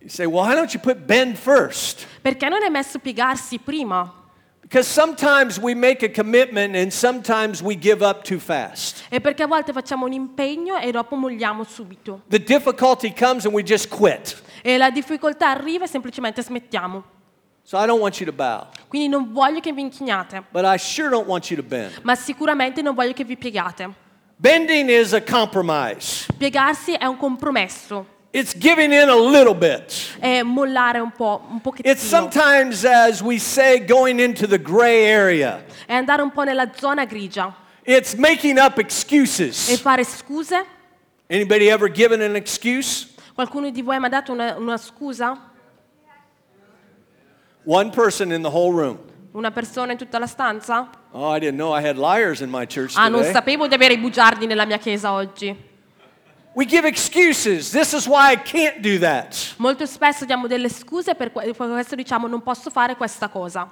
You 0.00 0.08
say, 0.08 0.26
well, 0.26 0.46
why 0.46 0.54
don't 0.54 0.72
you 0.72 0.80
put 0.80 1.04
bend 1.04 1.36
first? 1.36 2.06
Perché 2.22 2.48
non 2.48 2.62
è 2.62 2.68
messo 2.68 3.00
piegarsi 3.00 3.58
prima? 3.58 4.12
Because 4.60 4.86
sometimes 4.88 5.58
we 5.58 5.74
make 5.74 6.04
a 6.04 6.10
commitment 6.10 6.76
and 6.76 6.92
sometimes 6.92 7.60
we 7.60 7.76
give 7.76 8.04
up 8.04 8.22
too 8.22 8.38
fast. 8.38 9.02
E 9.08 9.20
perché 9.20 9.42
a 9.42 9.46
volte 9.46 9.72
facciamo 9.72 10.04
un 10.06 10.12
impegno 10.12 10.78
e 10.78 10.92
dopo 10.92 11.16
molliamo 11.16 11.64
subito. 11.64 12.20
The 12.28 12.40
difficulty 12.40 13.12
comes 13.12 13.44
and 13.46 13.54
we 13.54 13.64
just 13.64 13.88
quit. 13.88 14.40
E 14.62 14.76
la 14.76 14.90
difficoltà 14.90 15.50
arriva 15.50 15.86
e 15.86 15.88
semplicemente 15.88 16.42
smettiamo. 16.42 17.16
So 17.68 17.76
I 17.76 17.84
don't 17.84 18.00
want 18.00 18.18
you 18.18 18.24
to 18.24 18.32
bow. 18.32 18.66
Quindi 18.88 19.08
non 19.08 19.30
voglio 19.30 19.60
che 19.60 19.74
vi 19.74 19.82
inchiniate, 19.82 20.42
But 20.50 20.64
I 20.64 20.78
sure 20.78 21.10
don't 21.10 21.26
want 21.26 21.50
you 21.50 21.60
to 21.60 21.62
bend. 21.62 21.98
ma 22.00 22.14
sicuramente 22.14 22.80
non 22.80 22.94
voglio 22.94 23.12
che 23.12 23.24
vi 23.24 23.36
piegate. 23.36 23.92
Bending 24.36 24.88
is 24.88 25.12
a 25.12 25.20
compromise. 25.20 26.24
Piegarsi 26.38 26.92
è 26.94 27.04
un 27.04 27.18
compromesso, 27.18 28.06
It's 28.30 28.56
giving 28.56 28.90
in 28.94 29.10
a 29.10 29.14
little 29.14 29.54
bit. 29.54 30.16
è 30.18 30.40
mollare 30.40 30.98
un 30.98 31.10
po', 31.12 31.44
un 31.46 31.56
It's 31.56 31.62
pochettino, 31.62 31.94
sometimes, 31.94 32.86
as 32.86 33.20
we 33.20 33.38
say, 33.38 33.84
going 33.84 34.18
into 34.18 34.46
the 34.46 34.58
gray 34.58 35.04
area. 35.12 35.62
è 35.84 35.92
andare 35.92 36.22
un 36.22 36.30
po' 36.30 36.44
nella 36.44 36.70
zona 36.74 37.04
grigia 37.04 37.54
It's 37.82 38.14
making 38.14 38.56
up 38.56 38.78
e 38.78 38.80
excuses. 38.80 39.78
fare 39.78 40.04
scuse. 40.04 40.64
Anybody 41.28 41.68
ever 41.68 41.90
given 41.90 42.22
an 42.22 42.34
excuse? 42.34 43.08
Qualcuno 43.34 43.68
di 43.68 43.82
voi 43.82 43.98
mi 43.98 44.06
ha 44.06 44.08
dato 44.08 44.32
una, 44.32 44.56
una 44.56 44.78
scusa? 44.78 45.47
One 47.68 47.90
person 47.90 48.32
in 48.32 48.40
the 48.40 48.48
whole 48.48 48.72
room. 48.72 48.98
Una 49.34 49.50
persona 49.50 49.92
in 49.92 49.98
tutta 49.98 50.18
la 50.18 50.26
stanza? 50.26 50.88
Oh, 51.12 51.28
I 51.28 51.38
didn't 51.38 51.58
know 51.58 51.70
I 51.70 51.82
had 51.86 51.98
liars 51.98 52.40
in 52.40 52.48
my 52.48 52.64
church 52.64 52.94
Ah, 52.96 53.08
non 53.08 53.20
today. 53.20 53.32
sapevo 53.34 53.68
di 53.68 53.74
avere 53.74 53.92
i 53.92 53.98
bugiardi 53.98 54.46
nella 54.46 54.64
mia 54.64 54.78
chiesa 54.78 55.12
oggi. 55.12 55.54
We 56.54 56.64
give 56.64 56.86
excuses. 56.88 57.70
This 57.70 57.92
is 57.92 58.06
why 58.06 58.32
I 58.32 58.36
can't 58.36 58.80
do 58.80 58.98
that. 59.00 59.36
Molto 59.58 59.84
spesso 59.84 60.24
diamo 60.24 60.46
delle 60.46 60.70
scuse 60.70 61.14
per 61.14 61.30
questo 61.30 61.94
diciamo 61.94 62.26
non 62.26 62.42
posso 62.42 62.70
fare 62.70 62.96
questa 62.96 63.28
cosa. 63.28 63.68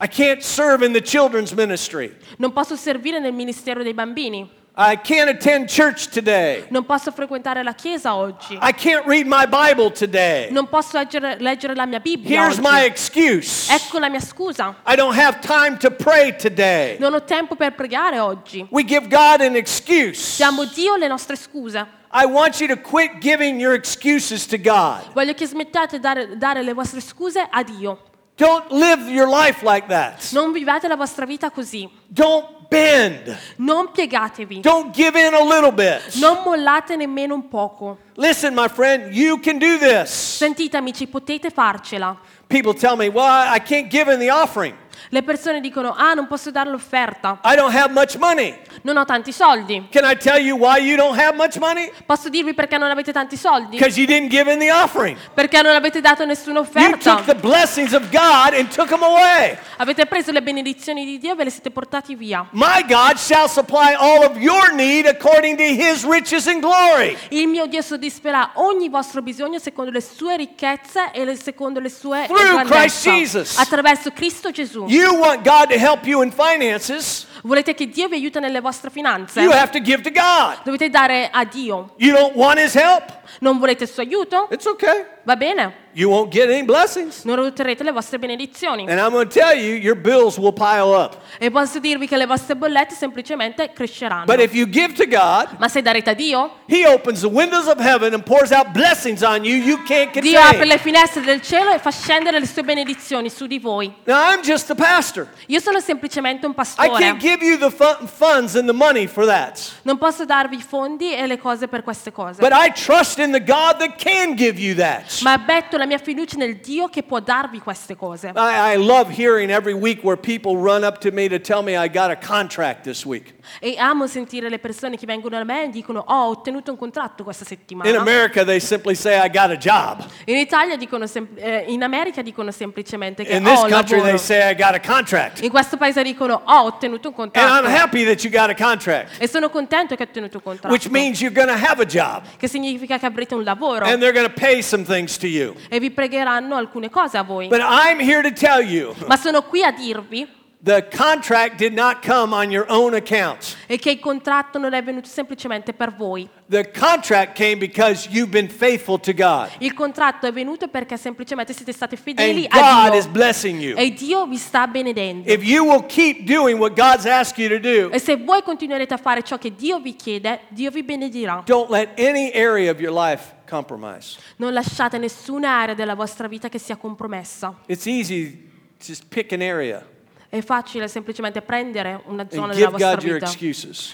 I 0.00 0.06
can't 0.06 0.40
serve 0.40 0.86
in 0.86 0.92
the 0.92 1.02
children's 1.02 1.50
ministry. 1.50 2.14
Non 2.36 2.52
posso 2.52 2.76
servire 2.76 3.18
nel 3.18 3.32
ministero 3.32 3.82
dei 3.82 3.94
bambini. 3.94 4.48
I 4.80 4.94
can't 4.94 5.28
attend 5.28 5.68
church 5.68 6.06
today. 6.06 6.66
Non 6.68 6.84
posso 6.86 7.10
frequentare 7.10 7.64
la 7.64 7.72
chiesa 7.74 8.14
oggi. 8.14 8.56
I 8.62 8.72
can't 8.72 9.04
read 9.06 9.26
my 9.26 9.44
Bible 9.44 9.90
today. 9.90 10.52
Non 10.52 10.68
posso 10.68 10.96
leggere, 10.96 11.36
leggere 11.40 11.74
la 11.74 11.84
mia 11.84 11.98
Bibbia 11.98 12.42
Here's 12.42 12.58
oggi. 12.58 12.68
my 12.70 12.84
excuse. 12.84 13.72
Ecco 13.72 13.98
la 13.98 14.08
mia 14.08 14.20
scusa. 14.20 14.76
I 14.86 14.94
don't 14.94 15.18
have 15.18 15.40
time 15.40 15.78
to 15.78 15.90
pray 15.90 16.36
today. 16.36 16.96
Non 17.00 17.12
ho 17.12 17.24
tempo 17.24 17.56
per 17.56 17.74
pregare 17.74 18.20
oggi. 18.20 18.64
We 18.70 18.84
give 18.84 19.08
God 19.08 19.40
an 19.40 19.56
excuse. 19.56 20.36
Diamo 20.36 20.64
Dio 20.66 20.94
le 20.94 21.08
nostre 21.08 21.34
scuse. 21.34 21.84
I 22.12 22.24
want 22.26 22.60
you 22.60 22.68
to 22.68 22.76
quit 22.80 23.18
giving 23.18 23.58
your 23.58 23.74
excuses 23.74 24.46
to 24.46 24.58
God. 24.58 25.10
Voglio 25.12 25.34
che 25.34 25.46
smettiate 25.46 25.96
di 25.96 26.02
dare, 26.02 26.36
dare 26.38 26.62
le 26.62 26.72
vostre 26.72 27.00
scuse 27.00 27.44
a 27.50 27.64
Dio. 27.64 28.02
Don't 28.36 28.70
live 28.70 29.10
your 29.10 29.26
life 29.28 29.64
like 29.64 29.88
that. 29.88 30.30
Non 30.30 30.52
vivate 30.52 30.86
la 30.86 30.94
vostra 30.94 31.26
vita 31.26 31.50
così. 31.50 31.90
Don't 32.06 32.57
bend. 32.68 33.36
Non 33.56 33.90
piegatevi. 33.92 34.60
Don't 34.60 34.94
give 34.94 35.18
in 35.18 35.34
a 35.34 35.42
little 35.42 35.72
bit. 35.72 36.14
Non 36.16 36.42
mollate 36.44 36.96
nemmeno 36.96 37.34
un 37.34 37.48
poco. 37.48 37.98
Listen, 38.14 38.54
my 38.54 38.68
friend, 38.68 39.14
you 39.14 39.38
can 39.40 39.58
do 39.58 39.78
this. 39.78 40.10
Sentite 40.10 40.76
amici, 40.76 41.06
potete 41.06 41.50
farcela. 41.50 42.16
People 42.48 42.74
tell 42.74 42.96
me, 42.96 43.08
well, 43.08 43.24
I 43.24 43.56
I 43.56 43.60
can't 43.60 43.90
give 43.90 44.08
in 44.08 44.18
the 44.18 44.30
offering. 44.30 44.74
Le 45.10 45.22
persone 45.22 45.60
dicono, 45.60 45.94
ah, 45.96 46.14
non 46.14 46.26
posso 46.26 46.50
dare 46.50 46.70
l'offerta. 46.70 47.40
I 47.44 47.54
don't 47.56 47.74
have 47.74 47.92
much 47.92 48.16
money. 48.16 48.56
Non 48.82 48.96
ho 48.96 49.04
tanti 49.04 49.32
soldi. 49.32 49.88
Can 49.90 50.04
I 50.08 50.16
tell 50.16 50.38
you 50.40 50.56
why 50.56 50.78
you 50.78 50.96
don't 50.96 51.18
have 51.18 51.34
much 51.36 51.56
money? 51.58 51.90
Posso 52.06 52.28
dirvi 52.28 52.54
perché 52.54 52.78
non 52.78 52.90
avete 52.90 53.12
tanti 53.12 53.36
soldi? 53.36 53.76
Because 53.76 53.98
you 53.98 54.06
didn't 54.06 54.28
give 54.30 54.50
in 54.50 54.58
the 54.58 54.70
offering. 54.70 55.16
Perché 55.34 55.62
non 55.62 55.74
avete 55.74 56.00
dato 56.00 56.24
nessuna 56.24 56.60
You 56.60 56.66
offerta. 56.66 57.14
took 57.16 57.24
the 57.24 57.34
blessings 57.34 57.92
of 57.92 58.02
God 58.10 58.54
and 58.54 58.68
took 58.68 58.88
them 58.88 59.02
away. 59.02 59.56
Avete 59.78 60.06
preso 60.06 60.30
le 60.32 60.42
benedizioni 60.42 61.04
di 61.04 61.18
Dio 61.18 61.32
e 61.32 61.34
ve 61.36 61.44
le 61.44 61.50
siete 61.50 61.70
portati 61.70 62.14
via. 62.14 62.46
My 62.52 62.84
God 62.86 63.16
shall 63.18 63.48
supply 63.48 63.94
all 63.96 64.24
of 64.24 64.36
your 64.36 64.72
need 64.74 65.06
according 65.06 65.56
to 65.56 65.62
his 65.64 66.04
riches 66.04 66.46
and 66.46 66.60
glory. 66.60 67.16
Il 67.30 67.46
mio 67.48 67.66
Dio 67.66 67.82
soddisferà 67.82 68.50
ogni 68.54 68.88
vostro 68.88 69.22
bisogno 69.22 69.58
secondo 69.58 69.90
le 69.90 70.00
sue 70.00 70.36
ricchezze 70.36 71.10
e 71.12 71.24
le- 71.24 71.36
secondo 71.36 71.80
le 71.80 71.88
sue 71.88 72.24
Through 72.26 72.42
grandezza. 72.52 72.74
Christ 72.78 73.08
Jesus. 73.08 73.58
Attraverso 73.58 74.10
Cristo 74.12 74.50
Gesù. 74.50 74.84
You 74.88 75.16
want 75.16 75.44
God 75.44 75.66
to 75.66 75.78
help 75.78 76.06
you 76.06 76.22
in 76.22 76.30
finances, 76.30 77.26
Volete 77.42 77.74
che 77.74 77.88
Dio 77.88 78.08
vi 78.08 78.16
aiuti 78.16 78.38
nelle 78.40 78.60
vostre 78.60 78.90
finanze? 78.90 79.40
you 79.40 79.52
have 79.52 79.70
to 79.70 79.80
give 79.80 80.02
to 80.02 80.10
God. 80.10 80.58
Dovete 80.64 80.88
dare 80.90 81.28
a 81.32 81.44
Dio. 81.44 81.90
You 81.96 82.12
don't 82.14 82.34
want 82.36 82.58
his 82.58 82.74
help? 82.74 83.16
Non 83.40 83.58
volete 83.58 83.84
il 83.84 83.90
suo 83.90 84.02
aiuto? 84.02 84.48
It's 84.50 84.66
okay. 84.66 85.04
Va 85.22 85.36
bene. 85.36 85.86
You 85.92 86.10
won't 86.10 86.30
get 86.32 86.48
any 86.48 86.62
blessings. 86.62 87.24
Non 87.24 87.38
otterrete 87.38 87.82
le 87.82 87.90
vostre 87.92 88.18
benedizioni. 88.18 88.86
And 88.88 88.98
I'm 88.98 89.10
going 89.10 89.28
to 89.28 89.32
tell 89.38 89.56
you, 89.58 89.74
your 89.74 89.96
bills 89.96 90.38
will 90.38 90.52
pile 90.52 90.94
up. 90.94 91.16
E 91.38 91.50
posso 91.50 91.78
dirvi 91.80 92.06
che 92.06 92.16
le 92.16 92.24
vostre 92.26 92.54
bollette 92.56 92.94
semplicemente 92.94 93.72
cresceranno. 93.72 94.24
But 94.24 94.40
if 94.40 94.54
you 94.54 94.66
give 94.68 94.92
to 94.94 95.04
God, 95.06 95.56
Ma 95.58 95.68
se 95.68 95.82
darete 95.82 96.10
a 96.10 96.14
Dio, 96.14 96.58
he 96.66 96.86
opens 96.86 97.20
the 97.20 97.26
windows 97.28 97.66
of 97.66 97.78
heaven 97.80 98.14
and 98.14 98.22
pours 98.22 98.50
out 98.52 98.68
blessings 98.72 99.22
on 99.22 99.44
you 99.44 99.56
you 99.56 99.82
can't 99.84 100.16
Dio 100.20 100.38
apre 100.38 100.58
contain. 100.58 100.68
le 100.68 100.78
finestre 100.78 101.20
del 101.22 101.42
cielo 101.42 101.72
e 101.72 101.78
fa 101.78 101.90
scendere 101.90 102.38
le 102.38 102.46
sue 102.46 102.62
benedizioni 102.62 103.28
su 103.28 103.46
di 103.46 103.58
voi. 103.58 103.92
Now, 104.04 104.32
I'm 104.32 104.40
just 104.42 104.70
a 104.70 104.74
pastor. 104.74 105.26
Io 105.46 105.60
sono 105.60 105.80
semplicemente 105.80 106.46
un 106.46 106.52
I 106.52 106.54
pastore. 106.54 106.90
can't 107.04 107.20
give 107.28 107.44
you 107.44 107.58
the 107.58 107.70
fu- 107.70 108.06
funds 108.06 108.54
and 108.54 108.66
the 108.66 108.72
money 108.74 109.06
for 109.06 109.24
that. 109.26 109.58
Non 109.82 109.98
posso 109.98 110.24
darvi 110.24 110.56
i 110.56 110.62
fondi 110.62 111.14
e 111.14 111.26
le 111.26 111.38
cose 111.38 111.68
per 111.68 111.82
queste 111.82 112.12
cose. 112.12 112.40
But 112.40 112.52
I 112.52 112.70
trust 112.72 113.08
trust 113.08 113.18
in 113.18 113.32
the 113.32 113.40
God 113.40 113.78
that 113.78 113.96
can 113.96 114.34
give 114.34 114.58
you 114.60 114.74
that. 114.76 115.20
ma 115.22 115.36
metto 115.36 115.76
la 115.76 115.86
mia 115.86 115.98
fiducia 115.98 116.36
nel 116.36 116.56
Dio 116.56 116.88
che 116.88 117.02
può 117.02 117.20
darvi 117.20 117.60
queste 117.60 117.96
cose. 117.96 118.32
I, 118.34 118.74
I 118.74 118.76
love 118.76 119.10
hearing 119.10 119.50
every 119.50 119.72
week 119.74 120.02
where 120.02 120.16
people 120.16 120.56
run 120.56 120.84
up 120.84 120.98
to 121.00 121.10
me 121.10 121.28
to 121.28 121.38
tell 121.38 121.62
me 121.62 121.76
I 121.76 121.88
got 121.88 122.10
a 122.10 122.16
contract 122.16 122.82
this 122.82 123.04
week. 123.04 123.34
E 123.60 123.76
amo 123.78 124.06
sentire 124.06 124.48
le 124.48 124.58
persone 124.58 124.96
che 124.96 125.06
vengono 125.06 125.36
da 125.38 125.44
me 125.44 125.64
e 125.64 125.68
dicono 125.70 126.04
oh, 126.06 126.14
ho 126.14 126.28
ottenuto 126.30 126.70
un 126.72 126.76
contratto 126.76 127.24
questa 127.24 127.44
In 127.44 127.48
settimana. 127.48 127.98
America, 127.98 128.44
they 128.44 128.60
simply 128.60 128.94
say 128.94 129.16
I 129.24 129.30
got 129.30 129.50
a 129.50 129.56
job. 129.56 130.04
In 130.26 130.36
Italia 130.36 130.76
dicono 130.76 131.06
sem- 131.06 131.28
eh, 131.36 131.64
in 131.68 131.82
America 131.82 132.20
dicono 132.22 132.50
semplicemente 132.50 133.24
che 133.24 133.36
In 133.36 133.44
this 133.44 133.58
ho 133.58 133.64
un 133.64 133.70
country, 133.70 133.96
lavoro. 133.96 134.16
they 134.16 134.18
say 134.18 134.50
I 134.50 134.54
got 134.54 134.74
a 134.74 134.80
contract. 134.80 135.42
In 135.42 135.50
questo 135.50 135.76
paese 135.76 136.02
dicono 136.02 136.40
ho 136.44 136.62
ottenuto 136.64 137.08
un 137.08 137.14
And 137.20 137.32
I'm 137.34 137.64
contratto. 137.64 137.68
happy 137.68 138.04
that 138.04 138.22
you 138.24 138.30
got 138.30 138.48
a 138.50 138.54
contract, 138.54 139.20
E 139.20 139.26
sono 139.26 139.48
contento 139.50 139.96
che 139.96 140.02
ho 140.04 140.06
ottenuto 140.06 140.36
un 140.36 140.42
contratto. 140.42 140.72
which 140.72 140.88
means 140.88 141.20
you're 141.20 141.34
going 141.34 141.48
to 141.48 141.66
have 141.66 141.80
a 141.82 141.86
job. 141.86 142.22
che 142.38 142.46
significa 142.48 142.98
che 142.98 143.06
avrete 143.06 143.34
un 143.34 143.42
lavoro 143.42 143.84
And 143.86 144.00
they're 144.00 144.12
going 144.12 144.26
to 144.28 144.32
pay 144.40 144.62
some 144.62 144.84
things 144.84 145.16
to 145.18 145.26
you. 145.26 145.54
e 145.68 145.80
vi 145.80 145.90
pregheranno 145.90 146.54
alcune 146.56 146.90
cose 146.90 147.16
a 147.18 147.22
voi. 147.22 147.48
But 147.48 147.60
I'm 147.60 147.98
here 148.00 148.22
to 148.22 148.32
tell 148.32 148.62
you 148.62 148.94
Ma 149.06 149.16
sono 149.16 149.42
qui 149.42 149.62
a 149.64 149.72
dirvi 149.72 150.26
the 150.60 150.84
contract 150.90 151.56
did 151.56 151.72
not 151.72 152.02
come 152.04 152.34
on 152.34 152.50
your 152.50 152.66
own 152.68 152.94
account. 152.94 153.56
e 153.68 153.78
che 153.78 153.92
il 153.92 154.00
contratto 154.00 154.58
non 154.58 154.72
è 154.72 154.82
venuto 154.82 155.08
semplicemente 155.08 155.72
per 155.72 155.94
voi. 155.94 156.28
The 156.48 156.70
contract 156.72 157.36
came 157.36 157.56
because 157.58 158.08
you've 158.10 158.30
been 158.30 158.48
faithful 158.48 158.98
to 159.00 159.12
God. 159.12 159.50
Il 159.58 159.72
contratto 159.74 160.26
è 160.26 160.32
venuto 160.32 160.66
perché 160.68 160.96
semplicemente 160.96 161.52
siete 161.52 161.72
stati 161.72 161.96
fedeli 161.96 162.46
And 162.50 162.60
a 162.62 162.88
God 162.88 162.94
is 162.96 163.04
Dio. 163.04 163.12
blessing 163.12 163.60
you. 163.60 163.76
E 163.78 163.92
Dio 163.92 164.26
vi 164.26 164.36
sta 164.36 164.66
benedendo. 164.66 165.30
If 165.30 165.44
you 165.44 165.64
will 165.64 165.84
keep 165.86 166.24
doing 166.24 166.58
what 166.58 166.74
God's 166.74 167.06
asked 167.06 167.38
you 167.38 167.48
to 167.48 167.60
do, 167.60 167.90
E 167.92 168.00
se 168.00 168.16
voi 168.16 168.42
continuerete 168.42 168.94
a 168.94 168.98
fare 168.98 169.22
ciò 169.22 169.38
che 169.38 169.54
Dio 169.54 169.78
vi 169.78 169.94
chiede, 169.94 170.40
Dio 170.48 170.70
vi 170.70 170.82
benedirà. 170.82 171.42
don't 171.46 171.70
let 171.70 171.90
any 172.00 172.32
area 172.34 172.70
of 172.72 172.80
your 172.80 172.92
life 172.92 173.34
compromise. 173.48 174.18
Non 174.36 174.52
lasciate 174.52 174.98
nessuna 174.98 175.50
area 175.60 175.74
della 175.74 175.94
vostra 175.94 176.26
vita 176.26 176.48
che 176.48 176.58
sia 176.58 176.76
compromessa. 176.76 177.58
It's 177.66 177.86
easy 177.86 178.32
to 178.78 178.84
just 178.84 179.04
pick 179.08 179.32
an 179.32 179.40
area 179.42 179.84
È 180.30 180.40
facile 180.42 180.88
semplicemente 180.88 181.40
prendere 181.40 182.02
una 182.04 182.26
zona 182.30 182.52
della 182.52 182.68
vostra 182.68 182.96
God 182.96 183.02
vita 183.02 183.30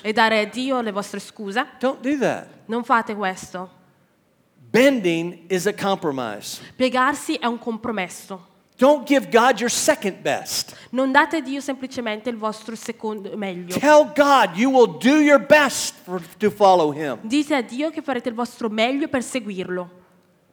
e 0.03 0.13
dare 0.13 0.41
a 0.41 0.45
Dio 0.47 0.81
le 0.81 0.91
vostre 0.91 1.21
scuse. 1.21 1.65
Do. 1.79 1.99
Non 2.67 2.83
fate 2.83 3.15
questo. 3.15 3.83
Bending 4.57 5.45
is 5.49 5.67
a 5.67 5.73
compromise. 5.73 6.61
Piegarsi 6.75 7.35
è 7.37 7.47
un 7.47 7.59
compromesso. 7.59 8.53
Don't 8.77 9.07
give 9.07 9.29
God 9.31 9.61
your 9.61 9.71
second 9.71 10.17
best. 10.21 10.75
Non 10.91 11.13
date 11.13 11.37
a 11.37 11.41
Dio 11.41 11.61
semplicemente 11.61 12.29
il 12.29 12.37
vostro 12.37 12.75
secondo 12.75 13.37
meglio. 13.37 13.79
Tell 13.79 14.11
God 14.13 14.57
you 14.57 14.73
will 14.73 14.99
do 14.99 15.21
your 15.21 15.39
best 15.39 15.95
for, 16.03 16.21
to 16.39 16.51
follow 16.51 16.93
Him. 16.93 17.19
Dite 17.23 17.55
a 17.55 17.63
Dio 17.63 17.91
che 17.91 18.03
farete 18.03 18.29
il 18.29 18.35
vostro 18.35 18.69
meglio 18.69 19.07
per 19.07 19.23
seguirlo. 19.23 20.03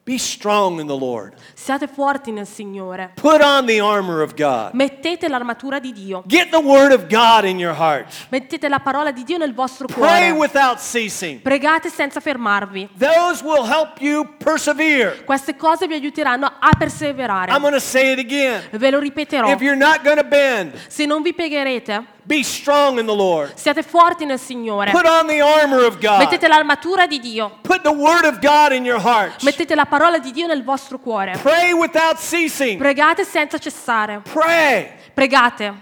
Be 0.04 0.18
strong 0.18 0.80
in 0.80 0.88
the 0.88 0.96
Lord. 0.96 1.36
Siate 1.54 1.86
forti 1.86 2.32
nel 2.32 2.46
Signore. 2.46 3.12
Put 3.22 3.40
on 3.40 3.68
the 3.68 3.80
armor 3.80 4.24
of 4.24 4.34
God. 4.34 4.74
Mettete 4.74 5.28
l'armatura 5.30 5.80
di 5.80 5.94
Dio. 5.94 6.24
Get 6.26 6.50
the 6.50 6.58
Word 6.58 6.92
of 6.92 7.06
God 7.08 7.46
in 7.46 7.60
your 7.60 7.76
heart. 7.76 8.12
Mettete 8.30 8.68
la 8.68 8.80
parola 8.80 9.12
di 9.12 9.24
Dio 9.24 9.38
nel 9.38 9.54
vostro 9.54 9.86
Pray 9.86 10.32
cuore. 10.32 10.32
without 10.32 10.80
ceasing. 10.80 11.40
Pregate 11.42 11.90
senza 11.90 12.20
fermarvi. 12.20 12.90
Those 12.98 13.44
will 13.44 13.64
help 13.64 14.02
you 14.02 14.28
persevere. 14.44 15.24
Queste 15.24 15.56
cose 15.56 15.86
vi 15.86 15.94
aiuteranno 15.94 16.48
a 16.48 16.70
perseverare. 16.76 17.52
I'm 17.52 17.62
going 17.62 17.74
to 17.74 17.80
say 17.80 18.14
it 18.14 18.18
again. 18.20 18.64
Ve 18.72 18.90
lo 18.90 18.98
ripeterò. 18.98 19.52
If 19.52 19.62
you're 19.62 19.78
not 19.78 20.02
going 20.04 20.18
to 20.18 20.26
bend, 20.26 20.74
Se 20.88 21.06
non 21.06 21.22
vi 21.22 21.36
piegherete, 21.36 22.04
be 22.24 22.44
strong 22.44 23.00
in 23.00 23.06
the 23.06 23.14
Lord. 23.14 23.54
siate 23.56 23.84
forti 23.84 24.26
nel 24.26 24.38
Signore. 24.38 24.92
Put 24.92 25.06
on 25.06 25.28
the 25.28 25.42
armor 25.42 25.86
of 25.86 26.00
God. 26.00 26.20
Mettete 26.20 26.48
l'armatura 26.48 27.08
di 27.08 27.20
Dio. 27.20 27.60
Put 27.62 27.82
the 27.82 27.92
Word 27.92 28.26
of 28.26 28.40
God 28.40 28.72
in 28.74 28.86
your 28.86 29.00
heart. 29.00 29.42
Mettete 29.44 29.76
la 29.76 29.86
parola 29.86 30.20
di 30.20 30.32
Dio 30.32 30.48
nel 30.48 30.64
vostro 30.64 31.00
cuore. 31.00 31.38
Pray 31.42 31.74
without 31.74 32.18
ceasing. 32.18 32.78
Pregate 32.78 33.24
senza 33.24 33.58
cessare. 33.58 34.22
Pray. 34.24 34.92
Pregate. 35.14 35.74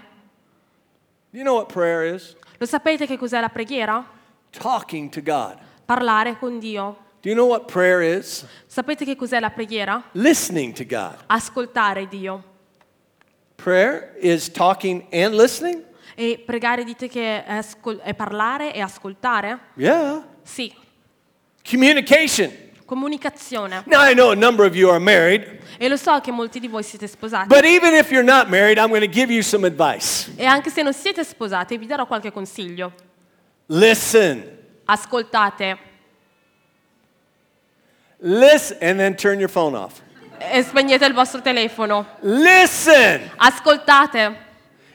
You 1.32 1.44
know 1.44 1.54
what 1.54 1.72
prayer 1.72 2.14
is? 2.14 2.34
Lo 2.58 2.66
sapete 2.66 3.06
che 3.06 3.16
cos'è 3.16 3.40
la 3.40 3.48
preghiera? 3.48 4.04
Talking 4.50 5.10
to 5.10 5.22
God. 5.22 5.58
Parlare 5.84 6.38
con 6.38 6.58
Dio. 6.58 7.08
Do 7.22 7.28
you 7.28 7.34
know 7.34 7.46
what 7.46 7.70
prayer 7.70 8.00
is? 8.00 8.46
Sapete 8.66 9.04
che 9.04 9.14
cos'è 9.14 9.38
la 9.40 9.50
preghiera? 9.50 10.02
Listening 10.12 10.72
to 10.74 10.84
God. 10.84 11.16
Ascoltare 11.26 12.08
Dio. 12.08 12.42
Prayer 13.56 14.16
is 14.18 14.48
talking 14.48 15.06
and 15.12 15.34
listening? 15.34 15.84
E 16.20 16.42
pregare 16.44 16.84
dite 16.84 17.08
che 17.08 17.42
è, 17.42 17.50
ascol- 17.56 17.96
è 18.02 18.12
parlare 18.12 18.74
e 18.74 18.82
ascoltare? 18.82 19.58
Yeah. 19.76 20.22
Sì. 20.42 20.70
Communication. 21.66 22.52
Comunicazione. 22.84 23.84
Now, 23.86 24.06
I 24.06 24.12
know 24.12 24.30
a 24.30 24.34
number 24.34 24.66
of 24.66 24.74
you 24.76 24.90
are 24.90 24.98
married, 24.98 25.60
E 25.78 25.88
lo 25.88 25.96
so 25.96 26.20
che 26.20 26.30
molti 26.30 26.60
di 26.60 26.68
voi 26.68 26.82
siete 26.82 27.06
sposati. 27.06 27.46
but 27.46 27.64
even 27.64 27.94
if 27.94 28.10
you're 28.10 28.22
not 28.22 28.48
married, 28.50 28.76
I'm 28.76 28.88
going 28.88 29.00
to 29.00 29.08
give 29.10 29.32
you 29.32 29.40
some 29.40 29.66
advice. 29.66 30.30
E 30.36 30.44
anche 30.44 30.68
se 30.68 30.82
non 30.82 30.92
siete 30.92 31.24
sposati, 31.24 31.78
vi 31.78 31.86
darò 31.86 32.04
qualche 32.06 32.30
consiglio. 32.30 32.92
Listen. 33.68 34.58
Ascoltate. 34.84 35.78
Listen. 38.18 38.76
And 38.82 38.98
then 38.98 39.14
turn 39.16 39.38
your 39.38 39.48
phone 39.50 39.74
off. 39.74 40.00
E 40.36 40.62
spegnete 40.64 41.06
il 41.06 41.14
vostro 41.14 41.40
telefono. 41.40 42.06
Listen. 42.20 43.30
Ascoltate. 43.36 44.48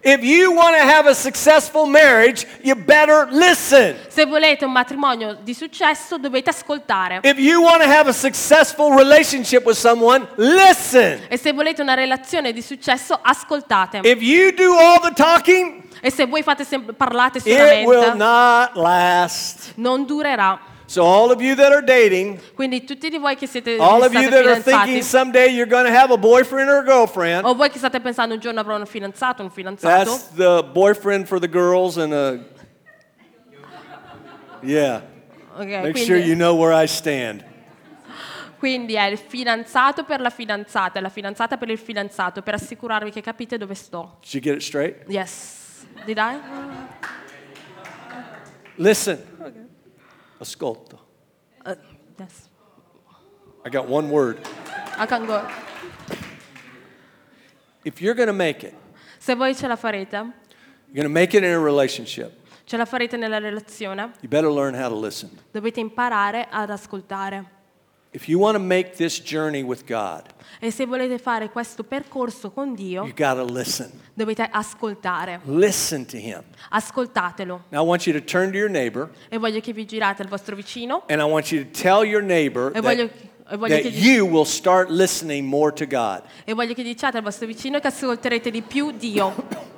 If 0.07 0.21
you 0.23 0.53
want 0.53 0.75
to 0.77 0.83
have 0.83 1.07
a 1.09 1.15
successful 1.15 1.87
marriage, 1.87 2.45
you 2.61 2.75
better 2.75 3.27
listen. 3.31 3.95
Se 4.07 4.23
volete 4.27 4.63
un 4.63 4.71
matrimonio 4.71 5.35
di 5.41 5.55
successo, 5.55 6.19
dovete 6.19 6.51
ascoltare. 6.51 7.21
If 7.23 7.39
you 7.39 7.59
want 7.63 7.81
to 7.81 7.89
have 7.89 8.07
a 8.07 8.13
successful 8.13 8.93
relationship 8.95 9.65
with 9.65 9.75
someone, 9.77 10.27
listen. 10.35 11.21
E 11.27 11.37
se 11.37 11.53
volete 11.53 11.81
una 11.81 11.95
relazione 11.95 12.53
di 12.53 12.61
successo, 12.61 13.17
ascoltate. 13.19 14.01
If 14.03 14.21
you 14.21 14.51
do 14.51 14.75
all 14.77 14.99
the 14.99 15.11
talking, 15.15 15.81
E 16.01 16.11
se 16.11 16.27
voi 16.27 16.43
fate 16.43 16.63
sem- 16.65 16.93
parlate 16.95 17.39
it 17.39 17.45
will 17.47 18.03
solamente, 18.03 18.13
not 18.15 18.75
last. 18.75 19.71
non 19.77 20.05
durerà. 20.05 20.59
So, 20.88 21.04
all 21.04 21.32
of 21.32 21.41
you 21.41 21.56
that 21.56 21.71
are 21.71 21.82
dating, 21.82 22.39
Quindi 22.54 22.84
tutti 22.84 23.10
di 23.10 23.17
voi 23.17 23.36
che 23.36 23.48
siete 23.48 23.78
all 23.78 24.04
of 24.04 24.13
you 24.13 24.30
that 24.30 24.45
are 24.45 24.62
thinking 24.62 25.02
someday 25.02 25.48
you're 25.48 25.69
going 25.69 25.86
to 25.86 25.91
have 25.91 26.12
a 26.12 26.17
boyfriend 26.17 26.69
or 26.69 26.78
a 26.78 26.84
girlfriend, 26.84 27.43
o 27.43 27.56
voi 27.56 27.69
che 27.69 27.80
state 27.80 28.00
pensando 28.00 28.36
un 28.36 28.39
giorno 28.39 28.60
avrò 28.60 28.78
un 28.78 28.86
fidanzato, 28.86 29.41
un 29.41 29.50
fidanzato, 29.50 30.12
that's 30.12 30.28
the 30.36 30.63
boyfriend 30.74 31.28
for 31.28 31.39
the 31.39 31.50
girls 31.50 31.98
and 31.98 32.13
a. 32.13 32.39
Yeah. 34.62 35.02
ok, 35.58 35.65
Make 35.65 35.91
quindi, 35.91 36.06
sure 36.06 36.17
you 36.17 36.36
know 36.36 36.56
where 36.56 36.71
I 36.74 36.88
stand. 36.88 37.43
quindi 38.60 38.93
è 38.93 39.06
il 39.06 39.17
fidanzato 39.17 40.04
per 40.04 40.19
la 40.21 40.30
fidanzata, 40.30 41.02
la 41.02 41.10
fidanzata 41.10 41.58
per 41.58 41.69
il 41.69 41.78
fidanzato, 41.80 42.41
per 42.43 42.54
assicurarvi 42.54 43.10
che 43.12 43.21
capite 43.21 43.58
dove 43.58 43.74
sto. 43.74 44.17
Did 44.21 44.34
you 44.34 44.41
get 44.41 44.56
it 44.56 44.62
straight? 44.62 45.04
Yes. 45.08 45.86
Did 46.06 46.17
I? 46.17 46.39
Listen. 48.78 49.34
Ascolto. 50.39 51.00
Uh, 51.65 51.76
yes. 52.19 52.50
I 53.63 53.69
got 53.69 53.88
one 53.88 54.10
word. 54.10 54.39
I 54.98 55.06
can 55.06 55.26
go. 55.26 55.45
If 57.84 58.02
you're 58.02 58.13
going 58.15 58.28
to 58.28 58.34
make 58.34 58.63
it, 58.63 58.74
Se 59.19 59.34
voi 59.36 59.54
ce 59.54 59.67
la 59.67 59.76
farete, 59.76 60.13
you're 60.13 60.93
going 60.93 61.04
to 61.04 61.10
make 61.10 61.34
it 61.34 61.43
in 61.43 61.52
a 61.52 61.60
relationship, 61.60 62.32
ce 62.65 62.78
la 62.78 62.86
farete 62.86 63.17
nella 63.17 63.39
relazione, 63.39 64.12
you 64.21 64.30
better 64.30 64.50
learn 64.52 64.74
how 64.76 64.88
to 64.89 64.95
listen. 64.95 65.30
dovete 65.52 65.80
imparare 65.80 66.48
ad 66.50 66.69
ascoltare. 66.69 67.43
If 68.15 68.30
you 68.30 68.39
want 68.39 68.56
to 68.56 68.63
make 68.63 68.95
this 68.95 69.19
journey 69.21 69.62
with 69.62 69.84
God, 69.86 70.23
E 70.62 70.71
se 70.71 70.86
volete 70.86 71.17
fare 71.17 71.49
questo 71.49 71.84
percorso 71.84 72.49
con 72.49 72.73
Dio, 72.73 73.04
you 73.04 73.13
got 73.13 73.36
to 73.36 73.43
listen. 73.43 73.91
dovete 74.13 74.47
ascoltare. 74.49 75.41
Listen 75.43 76.06
to 76.06 76.15
Him. 76.15 76.41
Ascoltatelo. 76.69 77.63
Now, 77.71 77.84
I 77.84 77.86
want 77.86 78.08
you 78.08 78.13
to 78.17 78.23
turn 78.23 78.51
to 78.51 78.58
your 78.58 78.69
neighbor 78.69 79.10
E 79.28 79.38
voglio 79.38 79.60
che 79.60 79.73
vi 79.73 79.86
girate 79.86 80.21
al 80.21 80.30
vostro 80.30 80.56
vicino 80.56 81.04
and 81.10 81.19
I 81.19 81.25
want 81.25 81.51
you 81.51 81.62
to 81.65 81.69
tell 81.71 82.06
your 82.06 82.23
neighbor 82.23 82.71
e 82.73 82.80
voglio, 82.80 83.10
that, 83.10 83.58
voglio 83.58 83.82
that 83.82 83.91
you 83.91 84.25
will 84.25 84.45
start 84.45 84.89
listening 84.89 85.45
more 85.45 85.73
to 85.73 85.86
God. 85.86 86.21
e 86.45 86.54
voglio 86.54 86.73
che 86.73 86.84
diciate 86.84 87.17
al 87.17 87.23
vostro 87.23 87.45
vicino 87.45 87.80
che 87.82 87.88
ascolterete 87.88 88.49
di 88.49 88.62
più 88.62 88.91
Dio. 88.91 89.34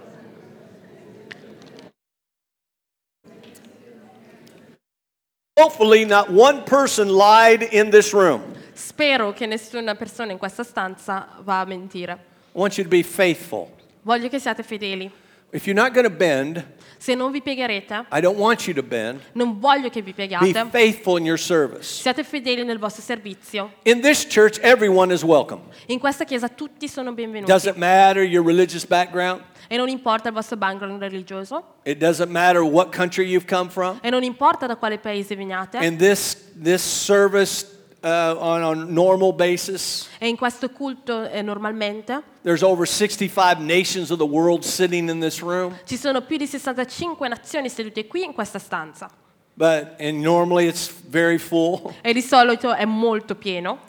Hopefully, 5.57 6.05
not 6.05 6.29
one 6.29 6.63
person 6.65 7.09
lied 7.09 7.63
in 7.71 7.89
this 7.89 8.13
room. 8.13 8.43
Spero 8.73 9.33
che 9.33 9.47
nessuna 9.47 9.95
persona 9.95 10.31
in 10.31 10.37
questa 10.37 10.63
stanza 10.63 11.27
va 11.41 11.61
a 11.61 11.65
mentire. 11.65 12.11
I 12.53 12.59
want 12.59 12.77
you 12.77 12.83
to 12.83 12.89
be 12.89 13.01
faithful. 13.01 13.67
Voglio 14.03 14.29
che 14.29 14.37
siate 14.37 14.61
fedeli. 14.61 15.11
If 15.51 15.65
you're 15.65 15.79
not 15.79 15.93
going 15.93 16.05
to 16.07 16.13
bend, 16.13 16.65
Se 16.99 17.13
non 17.13 17.31
vi 17.31 17.41
piegherete, 17.41 18.07
I 18.11 18.19
don't 18.19 18.37
want 18.37 18.65
you 18.67 18.73
to 18.73 18.81
bend. 18.83 19.21
non 19.33 19.59
voglio 19.59 19.89
che 19.89 20.01
vi 20.01 20.13
Be 20.13 20.27
piegate. 20.27 20.69
faithful 20.71 21.17
in 21.17 21.25
your 21.25 21.37
service. 21.39 22.01
Siate 22.01 22.23
fedeli 22.23 22.63
nel 22.63 22.79
vostro 22.79 23.01
servizio. 23.03 23.71
In 23.83 24.01
this 24.01 24.25
church, 24.25 24.59
everyone 24.61 25.13
is 25.13 25.23
welcome. 25.23 25.61
In 25.87 25.99
questa 25.99 26.25
chiesa 26.25 26.49
tutti 26.49 26.87
sono 26.87 27.13
benvenuti. 27.13 27.51
Doesn't 27.51 27.77
matter 27.77 28.23
your 28.23 28.43
religious 28.43 28.85
background. 28.85 29.41
E 29.69 29.77
non 29.77 29.89
importa 29.89 30.29
il 30.29 30.33
vostro 30.33 30.57
background 30.57 31.01
religioso. 31.01 31.63
It 31.83 31.97
doesn't 31.99 32.31
matter 32.31 32.61
what 32.63 32.91
country 32.91 33.25
you've 33.25 33.47
come 33.47 33.69
from. 33.69 33.99
E 34.01 34.09
non 34.09 34.23
importa 34.23 34.65
da 34.65 34.75
quale 34.75 34.97
paese 34.97 35.35
veniate. 35.35 35.77
And 35.77 35.97
this 35.99 36.51
this 36.61 36.81
service 36.81 37.65
uh, 38.03 38.35
on 38.39 38.63
a 38.63 38.73
normal 38.73 39.33
basis. 39.33 40.07
E 40.19 40.27
in 40.27 40.35
questo 40.35 40.69
culto 40.69 41.29
eh, 41.29 41.41
normalmente 41.41 42.21
There's 42.43 42.63
over 42.63 42.87
65 42.87 43.59
nations 43.59 44.09
of 44.09 44.17
the 44.17 44.25
world 44.25 44.63
sitting 44.63 45.09
in 45.09 45.19
this 45.19 45.41
room. 45.41 45.77
ci 45.85 45.97
sono 45.97 46.21
più 46.21 46.37
di 46.37 46.47
65 46.47 47.27
nazioni 47.27 47.69
sedute 47.69 48.07
qui 48.07 48.23
in 48.23 48.33
questa 48.33 48.59
stanza. 48.59 49.09
But 49.53 49.99
and 49.99 50.21
normally 50.21 50.67
it's 50.67 50.91
very 51.09 51.39
full. 51.39 51.93
E 52.01 52.13
di 52.13 52.21
solito 52.21 52.73
è 52.73 52.85
molto 52.85 53.33
pieno. 53.35 53.79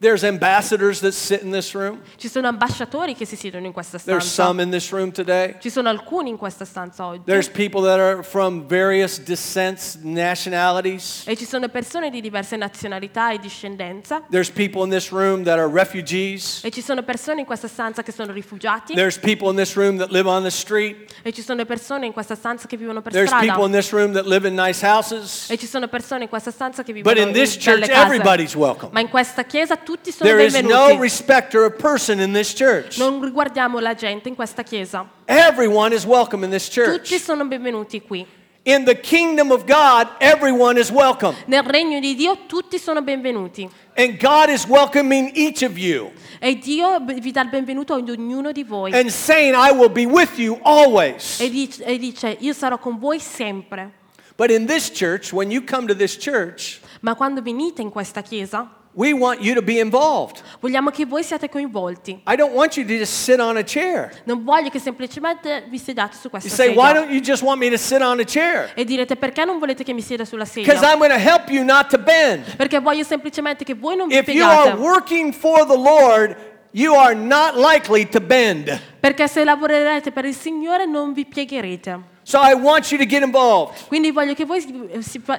There's 0.00 0.22
ambassadors 0.22 1.00
that 1.00 1.12
sit 1.12 1.42
in 1.42 1.50
this 1.50 1.74
room. 1.74 2.00
Ci 2.16 2.28
sono 2.28 2.46
ambasciatori 2.46 3.16
che 3.16 3.24
si 3.24 3.34
siedono 3.34 3.66
in 3.66 3.72
questa 3.72 3.98
There's 3.98 4.26
some 4.32 4.60
stanza. 4.60 4.62
in 4.62 4.70
this 4.70 4.90
room 4.92 5.10
today. 5.10 5.56
Ci 5.60 5.70
sono 5.70 5.88
alcuni 5.88 6.30
in 6.30 6.36
questa 6.36 6.64
stanza 6.64 7.04
oggi. 7.04 7.22
There's 7.24 7.48
people 7.48 7.82
that 7.82 7.98
are 7.98 8.22
from 8.22 8.64
various 8.68 9.18
descents, 9.18 9.98
nationalities. 10.00 11.24
E 11.26 11.34
ci 11.36 11.44
sono 11.44 11.68
persone 11.68 12.10
di 12.10 12.20
diverse 12.20 12.56
nazionalità 12.56 13.32
e 13.32 13.38
discendenza. 13.38 14.22
There's 14.30 14.50
people 14.50 14.84
in 14.84 14.90
this 14.90 15.10
room 15.10 15.42
that 15.42 15.58
are 15.58 15.68
refugees. 15.68 16.60
E 16.62 16.70
ci 16.70 16.80
sono 16.80 17.02
persone 17.02 17.40
in 17.40 17.46
questa 17.46 17.66
stanza 17.66 18.04
che 18.04 18.12
sono 18.12 18.32
rifugiati. 18.32 18.94
There's 18.94 19.18
people 19.18 19.50
in 19.50 19.56
this 19.56 19.74
room 19.74 19.98
that 19.98 20.10
live 20.10 20.28
on 20.28 20.44
the 20.44 20.50
street. 20.50 21.12
E 21.22 21.32
ci 21.32 21.42
sono 21.42 21.64
persone 21.64 22.06
in 22.06 22.12
questa 22.12 22.36
stanza 22.36 22.68
che 22.68 22.76
vivono 22.76 23.02
per 23.02 23.10
There's 23.10 23.30
people 23.30 23.66
in 23.66 23.72
strada. 23.72 23.78
this 23.80 23.90
room 23.92 24.12
that 24.12 24.26
live 24.26 24.46
in 24.46 24.54
nice 24.54 24.86
houses. 24.86 25.50
E 25.50 25.56
ci 25.58 25.66
sono 25.66 25.88
persone 25.88 26.22
in 26.22 26.28
questa 26.28 26.52
stanza 26.52 26.84
che 26.84 26.92
vivono 26.92 27.12
But 27.12 27.20
in 27.20 27.28
in 27.28 27.34
this 27.34 27.56
belle 27.56 27.80
church, 27.80 27.90
case. 27.90 28.04
everybody's 28.04 28.54
welcome. 28.54 28.90
Ma 28.92 29.00
in 29.00 29.08
questa 29.08 29.42
chiesa 29.44 29.76
tutti 29.88 30.12
sono 30.12 30.28
There 30.28 30.44
is 30.44 30.52
no 30.52 30.60
benvenuti. 30.68 31.00
respecter 31.00 31.64
of 31.64 31.78
person 31.78 32.20
in 32.20 32.34
this 32.34 32.52
church. 32.52 32.98
Non 32.98 33.22
riguardiamo 33.24 33.78
la 33.78 33.94
gente 33.94 34.28
in 34.28 34.34
questa 34.34 34.62
chiesa. 34.62 35.08
Everyone 35.24 35.94
is 35.94 36.04
welcome 36.04 36.44
in 36.44 36.50
this 36.50 36.68
Tutti 36.68 36.82
church. 37.08 37.18
sono 37.18 37.46
benvenuti 37.46 38.02
qui. 38.02 38.26
In 38.64 38.84
the 38.84 39.00
kingdom 39.00 39.50
of 39.50 39.64
God, 39.64 40.08
everyone 40.20 40.78
is 40.78 40.90
welcome. 40.90 41.34
Nel 41.46 41.62
regno 41.62 42.00
di 42.00 42.14
Dio 42.14 42.36
tutti 42.46 42.78
sono 42.78 43.00
benvenuti. 43.00 43.66
And 43.96 44.18
God 44.20 44.50
is 44.50 44.66
welcoming 44.66 45.30
each 45.34 45.62
of 45.62 45.78
you 45.78 46.12
E 46.38 46.58
Dio 46.58 47.00
vi 47.00 47.32
dà 47.32 47.40
il 47.40 47.48
benvenuto 47.48 47.94
ad 47.94 48.10
ognuno 48.10 48.52
di 48.52 48.64
voi. 48.64 48.92
and 48.92 49.08
saying, 49.08 49.54
I 49.54 49.70
will 49.72 49.88
be 49.90 50.04
with 50.04 50.38
you 50.38 50.58
always. 50.64 51.40
E 51.40 51.48
dice, 51.48 51.82
e 51.82 51.96
dice, 51.98 52.36
io 52.40 52.52
sarò 52.52 52.76
con 52.78 52.98
voi 52.98 53.18
sempre. 53.20 53.90
But 54.36 54.50
in 54.50 54.66
this 54.66 54.90
church, 54.90 55.32
when 55.32 55.50
you 55.50 55.64
come 55.64 55.86
to 55.86 55.94
this 55.96 56.14
church, 56.14 56.80
Ma 57.00 57.14
quando 57.14 57.40
venite 57.40 57.80
in 57.80 57.88
questa 57.90 58.20
chiesa, 58.20 58.68
we 58.98 59.12
want 59.12 59.40
you 59.40 59.54
to 59.54 59.62
be 59.62 59.78
involved. 59.78 60.42
vogliamo 60.58 60.90
che 60.90 61.06
voi 61.06 61.22
siate 61.22 61.48
coinvolti. 61.48 62.20
I 62.26 62.34
don't 62.34 62.52
want 62.52 62.76
you 62.76 62.84
to 62.84 62.92
just 62.92 63.12
sit 63.12 63.38
on 63.38 63.56
a 63.56 63.62
chair. 63.62 64.10
Non 64.24 64.42
voglio 64.42 64.70
che 64.70 64.80
semplicemente 64.80 65.64
vi 65.68 65.78
sediate 65.78 66.14
su 66.16 66.22
You 66.22 66.30
questa 66.30 66.48
say, 66.48 66.74
why 66.74 66.88
sedia. 66.88 66.94
don't 66.94 67.12
you 67.12 67.20
just 67.20 67.42
want 67.42 67.60
me 67.60 67.70
to 67.70 67.76
sit 67.76 68.00
on 68.02 68.18
a 68.18 68.24
chair? 68.24 68.72
E 68.74 68.84
direte 68.84 69.14
perché 69.14 69.44
non 69.44 69.60
volete 69.60 69.84
che 69.84 69.92
mi 69.92 70.02
sieda 70.02 70.24
sulla 70.24 70.44
Because 70.44 70.78
sedia? 70.78 70.92
I'm 70.92 70.98
going 70.98 71.12
to 71.12 71.18
help 71.18 71.48
you 71.48 71.64
not 71.64 71.88
to 71.90 71.98
bend. 71.98 72.56
Perché 72.56 72.80
voglio 72.80 73.04
semplicemente 73.04 73.62
che 73.64 73.74
voi 73.74 73.94
non 73.94 74.08
vi 74.08 74.16
If 74.16 74.26
you 74.28 74.44
are 74.44 74.62
piegate. 74.72 74.82
working 74.82 75.32
for 75.32 75.64
the 75.64 75.76
Lord, 75.76 76.36
you 76.72 76.92
are 76.94 77.14
not 77.14 77.54
likely 77.54 78.04
to 78.08 78.20
bend. 78.20 78.80
Perché 78.98 79.28
se 79.28 79.44
lavorerete 79.44 80.10
per 80.10 80.24
il 80.24 80.34
Signore 80.34 80.86
non 80.86 81.12
vi 81.12 81.24
piegherete. 81.24 82.16
So 82.28 82.38
I 82.42 82.52
want 82.52 82.90
you 82.92 82.98
to 82.98 83.06
get 83.06 83.22
involved. 83.22 83.86
Quindi 83.86 84.10
voglio 84.10 84.34
che 84.34 84.44
voi 84.44 84.60
si- 84.60 84.70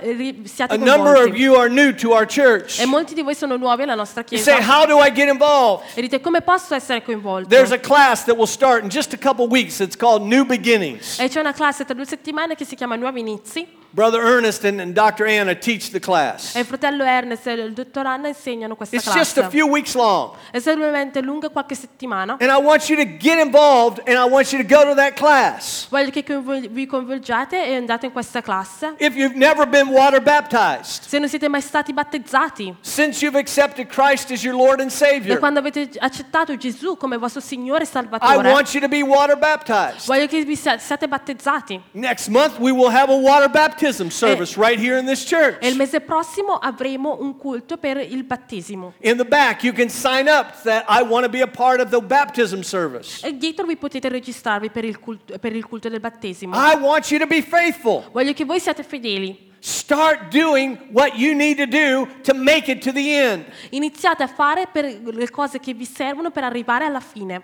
ri- 0.01 0.41
siate 0.45 0.73
A 0.73 0.77
number 0.77 1.13
of 1.13 1.19
coinvolti. 1.29 1.39
you 1.39 1.55
are 1.55 1.69
new 1.69 1.93
to 1.93 2.09
our 2.13 2.25
church. 2.25 2.79
E 2.79 2.87
molti 2.87 3.13
di 3.13 3.21
voi 3.21 3.35
sono 3.35 3.57
nuovi 3.57 3.83
alla 3.83 3.93
nostra 3.93 4.23
You 4.27 4.41
say, 4.41 4.55
chiesa. 4.55 4.73
How 4.75 4.87
do 4.87 4.97
I 4.99 5.11
get 5.13 5.27
involved? 5.29 5.85
E 5.93 6.01
dite 6.01 6.19
come 6.19 6.41
posso 6.41 6.73
essere 6.73 7.03
coinvolto? 7.03 7.47
There's 7.47 7.71
a 7.71 7.79
class 7.79 8.23
that 8.25 8.35
will 8.35 8.47
start 8.47 8.81
in 8.81 8.89
just 8.89 9.13
a 9.13 9.17
couple 9.21 9.45
weeks. 9.45 9.79
It's 9.79 9.95
called 9.95 10.23
New 10.23 10.45
Beginnings. 10.45 11.19
E 11.19 11.29
c'è 11.29 11.39
una 11.39 11.53
classe 11.53 11.85
tra 11.85 11.93
due 11.93 12.05
settimane 12.07 12.55
che 12.55 12.65
si 12.65 12.73
chiama 12.73 12.95
Nuovi 12.95 13.19
Inizi. 13.19 13.77
Brother 13.91 14.21
Ernest 14.23 14.63
and, 14.65 14.79
and 14.79 14.93
Dr. 14.93 15.25
Anna 15.25 15.55
teach 15.55 15.89
the 15.89 15.99
class. 15.99 16.53
E 16.55 16.59
il 16.59 16.65
fratello 16.67 17.03
Ernest 17.03 17.47
e 17.47 17.53
il 17.53 17.73
dottor 17.73 18.05
Anna 18.05 18.27
insegnano 18.27 18.75
questa 18.75 18.97
It's 18.97 19.11
just 19.11 19.37
a 19.39 19.41
classe. 19.41 19.49
few 19.57 19.67
weeks 19.67 19.95
long. 19.95 20.33
È 20.51 20.59
semplicemente 20.59 21.21
lunga 21.21 21.49
qualche 21.49 21.73
settimana. 21.73 22.37
And 22.39 22.51
I 22.51 22.61
want 22.63 22.87
you 22.87 22.95
to 23.03 23.17
get 23.17 23.39
involved 23.43 24.03
and 24.07 24.15
I 24.15 24.29
want 24.31 24.51
you 24.51 24.61
to 24.63 24.67
go 24.67 24.83
to 24.83 24.93
that 24.93 25.13
class. 25.15 25.87
Voglio 25.89 26.11
che 26.11 26.23
coinvol- 26.23 26.69
vi 26.79 26.85
coinvolgiate 26.85 27.65
e 27.65 27.75
andate 27.75 28.05
in 28.05 28.11
questa 28.11 28.41
classe. 28.41 28.93
If 28.97 29.15
you've 29.15 29.35
never 29.35 29.67
been 29.67 29.87
water 29.89 30.21
baptized, 30.21 31.03
Se 31.07 31.19
non 31.19 31.27
siete 31.27 31.49
mai 31.49 31.61
stati 31.61 31.91
battezzati, 31.93 32.75
since 32.81 33.23
you've 33.23 33.37
accepted 33.37 33.87
Christ 33.87 34.31
as 34.31 34.43
your 34.43 34.55
Lord 34.55 34.79
and 34.79 34.89
da 34.89 34.95
Savior, 34.95 35.39
quando 35.39 35.59
avete 35.59 35.89
accettato 35.97 36.55
Gesù 36.55 36.95
come 36.97 37.17
vostro 37.17 37.41
Signore 37.41 37.81
e 37.81 37.83
I 37.83 37.87
Salvatore, 37.87 38.51
want 38.51 38.73
you 38.73 38.81
to 38.81 38.87
be 38.87 39.01
water 39.01 39.37
baptized. 39.37 40.05
voglio 40.05 40.27
che 40.27 40.43
vi 40.43 40.55
sia- 40.55 40.77
siate 40.77 41.07
battezzati. 41.07 41.81
Next 41.91 42.27
month, 42.29 42.57
we 42.59 42.71
will 42.71 42.91
have 42.93 43.11
a 43.11 43.15
water 43.15 43.49
baptism 43.49 44.07
service 44.07 44.57
right 44.59 44.79
here 44.79 44.97
in 44.97 45.05
this 45.05 45.25
church. 45.25 45.57
E 45.59 45.67
il 45.67 45.75
mese 45.75 45.99
prossimo 46.01 46.53
avremo 46.53 47.17
un 47.19 47.35
culto 47.37 47.77
per 47.77 47.97
il 47.97 48.23
battesimo. 48.23 48.93
In 48.99 49.17
the 49.17 49.25
back, 49.25 49.63
you 49.63 49.73
can 49.73 49.89
sign 49.89 50.27
up 50.27 50.61
that 50.63 50.85
I 50.87 51.01
want 51.01 51.23
to 51.25 51.29
be 51.29 51.41
a 51.41 51.47
part 51.47 51.81
of 51.81 51.89
the 51.89 52.01
baptism 52.01 52.61
service. 52.61 53.25
E 53.25 53.35
dietro 53.35 53.65
vi 53.65 53.75
potete 53.75 54.07
registrarvi 54.07 54.69
per 54.69 54.85
il 54.85 54.99
culto, 54.99 55.37
per 55.39 55.55
il 55.55 55.65
culto 55.65 55.89
del 55.89 55.99
battesimo. 55.99 56.55
I 56.71 56.75
want 56.79 57.09
you 57.11 57.19
to 57.19 57.25
be 57.27 57.41
faithful. 57.41 58.07
Voglio 58.11 58.33
che 58.33 58.45
voi 58.45 58.59
siate 58.59 58.83
fedeli. 58.83 59.47
Start 59.59 60.29
doing 60.31 60.77
what 60.91 61.15
you 61.17 61.33
need 61.35 61.57
to 61.57 61.65
do 61.65 62.07
to 62.23 62.33
make 62.33 62.69
it 62.71 62.81
to 62.83 62.91
the 62.93 63.09
end. 63.17 63.45
Iniziate 63.71 64.23
a 64.23 64.27
fare 64.27 64.67
per 64.71 64.85
le 64.85 65.29
cose 65.29 65.59
che 65.59 65.73
vi 65.73 65.85
servono 65.85 66.31
per 66.31 66.43
arrivare 66.43 66.85
alla 66.85 66.99
fine. 67.01 67.41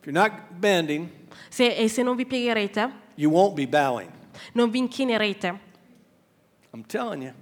If 0.00 0.06
you're 0.06 0.12
not 0.20 0.32
bending, 0.50 1.08
Se, 1.48 1.74
e 1.76 1.88
se 1.88 2.02
non 2.02 2.14
vi 2.16 2.26
piegherete, 2.26 2.90
you 3.14 3.30
won't 3.30 3.54
be 3.54 3.66
bowing. 3.66 4.10
non 4.52 4.68
vi 4.70 4.78
inchinerete. 4.78 5.58
I'm 6.74 6.84
telling 6.86 7.22
you. 7.22 7.32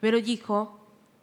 Ve 0.00 0.10
lo 0.10 0.20
dico? 0.20 0.76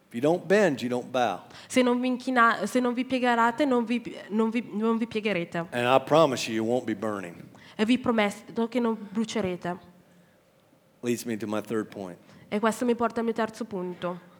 If 0.08 0.14
you 0.14 0.20
don't 0.20 0.44
bend, 0.46 0.80
you 0.82 0.88
don't 0.88 1.10
bow. 1.10 1.40
Se 1.66 1.82
non 1.82 1.98
vi, 2.00 2.06
inchina- 2.06 2.66
se 2.66 2.78
non 2.78 2.94
vi 2.94 3.04
piegherete, 3.04 3.64
non 3.64 3.84
vi, 3.84 4.00
non 4.28 4.50
vi- 4.50 4.68
non 4.72 4.96
vi 4.98 5.06
piegherete. 5.06 5.66
And 5.72 5.86
I 5.86 5.98
promise 6.04 6.46
you, 6.48 6.54
you 6.62 6.64
won't 6.64 6.84
be 6.84 6.94
burning. 6.94 7.34
E 7.76 7.84
vi 7.84 7.98
prometto 7.98 8.68
che 8.68 8.80
non 8.80 8.96
brucerete. 9.10 9.76
E 12.48 12.58
questo 12.58 12.84
mi 12.84 12.94
porta 12.94 13.20
al 13.20 13.24
mio 13.24 13.34
terzo 13.34 13.64
punto. 13.64 14.34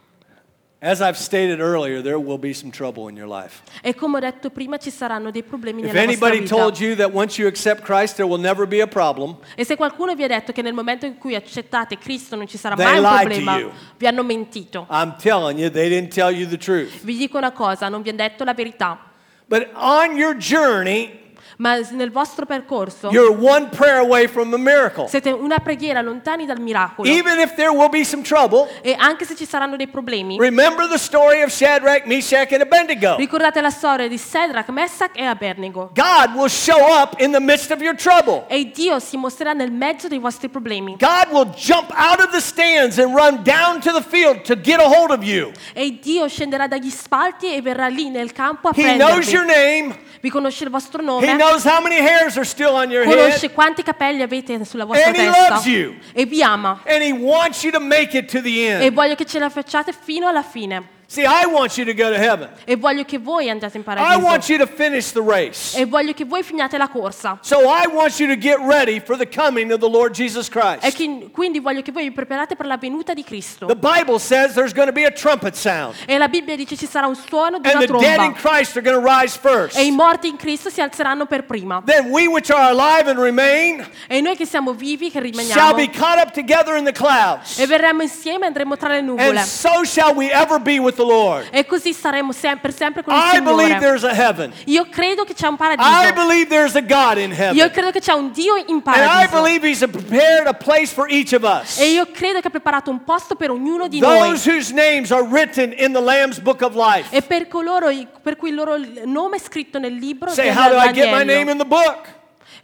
As 0.79 1.01
I've 1.01 1.17
stated 1.17 1.59
earlier, 1.59 2.03
there 2.03 2.19
will 2.19 2.39
be 2.39 2.53
some 2.53 2.71
trouble 2.71 3.09
in 3.09 3.17
your 3.17 3.27
life. 3.27 3.63
E 3.83 3.95
come 3.95 4.19
ho 4.19 4.21
detto 4.21 4.51
prima, 4.51 4.77
ci 4.77 4.91
saranno 4.91 5.31
dei 5.31 5.43
problemi 5.43 5.81
If 5.81 5.93
nella 5.93 6.07
vostra 6.07 6.27
anybody 6.27 6.47
told 6.47 6.75
vita. 6.75 6.85
you 6.85 6.97
that 6.97 7.15
once 7.15 7.41
you 7.41 7.49
accept 7.49 7.83
Christ, 7.83 8.17
there 8.17 8.29
will 8.29 8.41
never 8.41 8.67
be 8.67 8.83
a 8.83 8.87
problem, 8.87 9.39
E 9.57 9.65
se 9.65 9.75
qualcuno 9.75 10.15
vi 10.15 10.25
ha 10.25 10.29
detto 10.29 10.53
che 10.53 10.61
nel 10.61 10.75
momento 10.75 11.07
in 11.07 11.17
cui 11.17 11.35
accettate 11.35 11.97
Cristo 11.97 12.37
non 12.37 12.47
ci 12.47 12.59
sarà 12.59 12.77
mai 12.77 12.99
un 12.99 13.05
problema, 13.05 13.71
vi 13.97 14.07
hanno 14.07 14.23
mentito. 14.23 14.87
I'm 14.91 15.17
telling 15.17 15.59
you, 15.59 15.71
they 15.71 15.89
didn't 15.89 16.13
tell 16.13 16.31
you 16.31 16.47
the 16.47 16.59
truth. 16.59 17.03
Vi 17.03 17.17
dico 17.17 17.39
una 17.39 17.53
cosa, 17.53 17.89
non 17.89 18.03
vi 18.03 18.11
hanno 18.11 18.19
detto 18.19 18.45
la 18.45 18.55
verità. 18.55 18.99
But 19.47 19.71
on 19.75 20.15
your 20.15 20.37
journey, 20.37 21.26
Ma 21.57 21.79
nel 21.91 22.11
vostro 22.11 22.45
percorso 22.45 23.11
you're 23.11 23.35
one 23.35 23.69
prayer 23.71 23.99
away 23.99 24.27
from 24.27 24.53
a 24.53 24.59
miracle. 24.59 25.09
siete 25.09 25.31
una 25.31 25.59
preghiera 25.59 26.03
lontani 26.03 26.45
dal 26.45 26.61
miracolo. 26.61 27.09
Even 27.09 27.39
if 27.39 27.55
there 27.55 27.71
will 27.71 27.89
be 27.89 28.05
some 28.05 28.23
trouble, 28.23 28.69
E 28.83 28.95
anche 28.99 29.25
se 29.25 29.35
ci 29.35 29.47
saranno 29.47 29.77
dei 29.77 29.89
problemi, 29.89 30.37
remember 30.39 30.87
the 30.89 30.99
story 30.99 31.43
of 31.43 31.51
Shadrach, 31.51 32.05
Meshach, 32.07 32.53
and 32.53 32.61
Abednego. 32.63 33.17
ricordate 33.17 33.61
la 33.61 33.71
storia 33.71 34.09
di 34.09 34.19
Sedrak, 34.19 34.69
Messac 34.69 35.17
e 35.19 35.25
Abednego. 35.25 35.91
God 35.95 36.35
will 36.35 36.49
show 36.49 36.79
up 36.79 37.21
in 37.21 37.33
the 37.33 37.41
midst 37.41 37.71
of 37.71 37.81
your 37.81 37.95
trouble. 37.95 38.45
E 38.49 38.71
Dio 38.73 38.99
si 38.99 39.17
mostrerà 39.17 39.53
nel 39.53 39.71
mezzo 39.71 40.09
dei 40.09 40.19
vostri 40.19 40.49
problemi. 40.49 40.97
God 40.99 41.33
will 41.33 41.51
jump 41.57 41.91
out 41.95 42.21
of 42.21 42.31
the 42.31 42.41
stands 42.41 42.99
and 42.99 43.15
run 43.15 43.43
down 43.43 43.81
to 43.81 43.93
the 43.93 44.03
field 44.03 44.43
to 44.43 44.55
get 44.61 44.79
a 44.79 44.87
hold 44.87 45.11
of 45.11 45.23
you. 45.23 45.53
E 45.73 45.99
Dio 46.03 46.29
scenderà 46.29 46.67
dagli 46.67 46.91
spalti 46.91 47.53
e 47.55 47.63
verrà 47.63 47.87
lì 47.89 48.11
nel 48.11 48.33
campo 48.33 48.69
a 48.69 48.73
He 48.75 48.97
knows 48.97 49.31
your 49.31 49.45
name. 49.47 49.97
Vi 50.21 50.31
conosce 50.31 50.65
il 50.65 50.71
vostro 50.71 51.01
He 51.01 51.05
nome, 51.05 51.37
knows 51.51 51.65
how 51.65 51.81
many 51.81 51.97
hairs 52.01 52.37
are 52.37 52.45
still 52.45 52.75
on 52.75 52.91
your 52.91 53.05
conosce 53.05 53.41
head. 53.47 53.53
quanti 53.55 53.83
capelli 53.83 54.23
avete 54.23 54.65
sulla 54.65 54.85
vostra 54.85 55.07
And 55.07 55.17
he 55.17 55.25
testa 55.27 55.49
loves 55.55 55.67
you. 55.67 55.95
e 56.13 56.25
vi 56.27 56.43
ama. 56.43 56.81
And 56.87 57.03
he 57.03 57.13
wants 57.13 57.63
you 57.63 57.71
to 57.73 57.81
make 57.81 58.17
it 58.17 58.29
to 58.31 58.41
the 58.43 58.51
E 58.51 58.67
end. 58.85 58.93
voglio 58.93 59.15
che 59.15 59.25
ce 59.25 59.39
la 59.39 59.49
facciate 59.51 59.93
fino 59.93 60.27
alla 60.29 60.43
fine. 60.43 60.95
See, 61.09 61.25
I 61.25 61.47
want 61.47 61.77
you 61.79 61.85
to 61.85 61.95
go 61.95 62.11
to 62.11 62.19
heaven. 62.19 62.49
E 62.67 62.75
voglio 62.77 63.05
che 63.05 63.19
voi 63.19 63.49
andiate 63.49 63.77
in 63.79 63.85
I 63.87 64.17
want 64.17 64.25
paradiso. 64.43 64.53
you 64.53 64.59
to 64.59 64.67
finish 64.67 65.13
the 65.13 65.23
race. 65.23 65.79
E 65.79 65.85
voglio 65.87 66.13
che 66.13 66.25
voi 66.25 66.43
finiate 66.43 66.77
la 66.79 66.89
corsa. 66.89 67.39
So 67.43 67.61
I 67.69 67.87
want 67.87 68.19
you 68.19 68.27
to 68.27 68.37
get 68.37 68.59
ready 68.61 68.99
for 68.99 69.17
the 69.17 69.25
coming 69.27 69.71
of 69.71 69.79
the 69.79 69.89
Lord 69.89 70.13
Jesus 70.15 70.49
E 70.49 70.51
Christ. 70.51 70.97
chi- 70.97 71.31
quindi 71.33 71.61
voglio 71.61 71.83
che 71.83 71.93
voi 71.93 72.03
vi 72.05 72.11
preparate 72.11 72.57
per 72.57 72.67
la 72.67 72.77
venuta 72.77 73.15
di 73.15 73.23
Cristo. 73.23 73.67
The 73.67 73.77
Bible 73.77 74.19
says 74.19 74.55
there's 74.55 74.73
going 74.73 74.89
to 74.89 74.93
be 74.93 75.05
a 75.05 75.13
trumpet 75.13 75.55
sound. 75.55 75.95
E 76.07 76.19
la 76.19 76.27
Bibbia 76.27 76.57
dice 76.57 76.77
ci 76.77 76.87
sarà 76.89 77.07
un 77.07 77.15
suono 77.15 77.61
di 77.61 77.69
And 77.69 77.77
una 77.77 77.87
the 77.87 77.93
dead 78.05 78.19
in 78.25 78.33
tromba. 78.35 78.39
Christ 78.41 78.77
are 78.77 78.83
going 78.83 79.01
to 79.01 79.21
rise 79.21 79.37
first. 79.39 79.77
E 79.79 79.85
i 79.85 79.93
morti 79.93 80.27
in 80.27 80.37
Cristo 80.37 80.71
si 80.71 80.81
alzeranno 80.81 81.27
per 81.27 81.45
prima. 81.45 81.83
Then 81.87 82.11
we 82.11 82.27
which 82.27 82.51
are 82.51 82.69
alive 82.69 83.09
and 83.09 83.21
remain 83.21 83.87
E 84.09 84.21
noi 84.21 84.35
che 84.35 84.45
siamo 84.45 84.73
vivi, 84.73 85.09
che 85.13 85.21
shall 85.21 85.31
rimaniamo, 85.31 85.75
be 85.77 85.89
caught 85.89 86.19
up 86.19 86.33
together 86.33 86.75
in 86.77 86.85
the 86.85 86.91
clouds. 86.93 87.59
e 87.61 87.67
verremo 87.67 88.03
insieme 88.03 88.45
e 88.47 88.49
andremo 88.49 88.77
tra 88.77 88.89
le 88.89 88.99
And 88.99 89.07
nuvole. 89.07 89.39
so 89.45 89.85
shall 89.85 90.13
we 90.13 90.31
ever 90.33 90.59
be 90.59 90.81
with 90.81 90.95
with 90.97 91.07
the 91.07 91.15
Lord. 91.15 91.49
E 91.51 91.67
così 91.67 91.93
saremo 91.93 92.33
sempre, 92.33 92.73
sempre 92.73 93.03
con 93.03 93.15
il 93.15 93.21
I 93.21 93.41
believe 93.41 93.63
Signore. 93.65 93.79
there's 93.81 94.05
a 94.05 94.13
heaven. 94.15 94.53
Io 94.67 94.87
credo 94.89 95.25
che 95.25 95.35
c'è 95.35 95.47
un 95.47 95.55
I 95.55 95.57
paradiso. 95.57 96.13
believe 96.15 96.47
there's 96.49 96.75
a 96.75 96.81
God 96.81 97.19
in 97.19 97.31
Io 97.31 97.37
heaven. 97.37 97.71
credo 97.71 97.91
che 97.91 98.01
c'è 98.01 98.13
un 98.13 98.31
Dio 98.33 98.57
in 98.57 98.65
And 98.69 98.79
I 98.79 98.83
paradiso. 98.83 99.43
believe 99.43 99.65
He's 99.69 99.79
prepared 99.87 100.47
a 100.47 100.55
place 100.55 100.93
for 100.93 101.11
each 101.11 101.33
of 101.33 101.43
us. 101.43 101.79
E 101.79 101.91
io 101.91 102.07
credo 102.13 102.41
che 102.41 102.49
ha 102.49 102.51
preparato 102.51 102.91
un 102.91 103.03
posto 103.05 103.35
per 103.35 103.51
ognuno 103.51 103.89
di 103.89 104.01
noi. 104.01 104.31
Those 104.31 104.51
whose 104.51 104.73
names 104.73 105.11
are 105.11 105.23
written 105.25 105.73
in 105.77 105.93
the 105.93 106.01
Lamb's 106.01 106.39
book 106.39 106.63
of 106.63 106.75
life. 106.75 107.15
E 107.15 107.23
per 107.23 107.49
coloro 107.49 107.89
per 108.23 108.37
cui 108.37 108.49
il 108.51 108.55
loro 108.55 108.77
nome 109.05 109.37
è 109.37 109.41
scritto 109.41 109.79
nel 109.79 109.95
libro 109.95 110.31
Say, 110.31 110.47
del 110.47 110.57
how 110.57 110.71
do 110.71 110.77
I 110.79 110.93
get 110.93 111.11
my 111.13 111.25
name 111.25 111.51
in 111.51 111.59
the 111.59 111.65
book? 111.65 112.15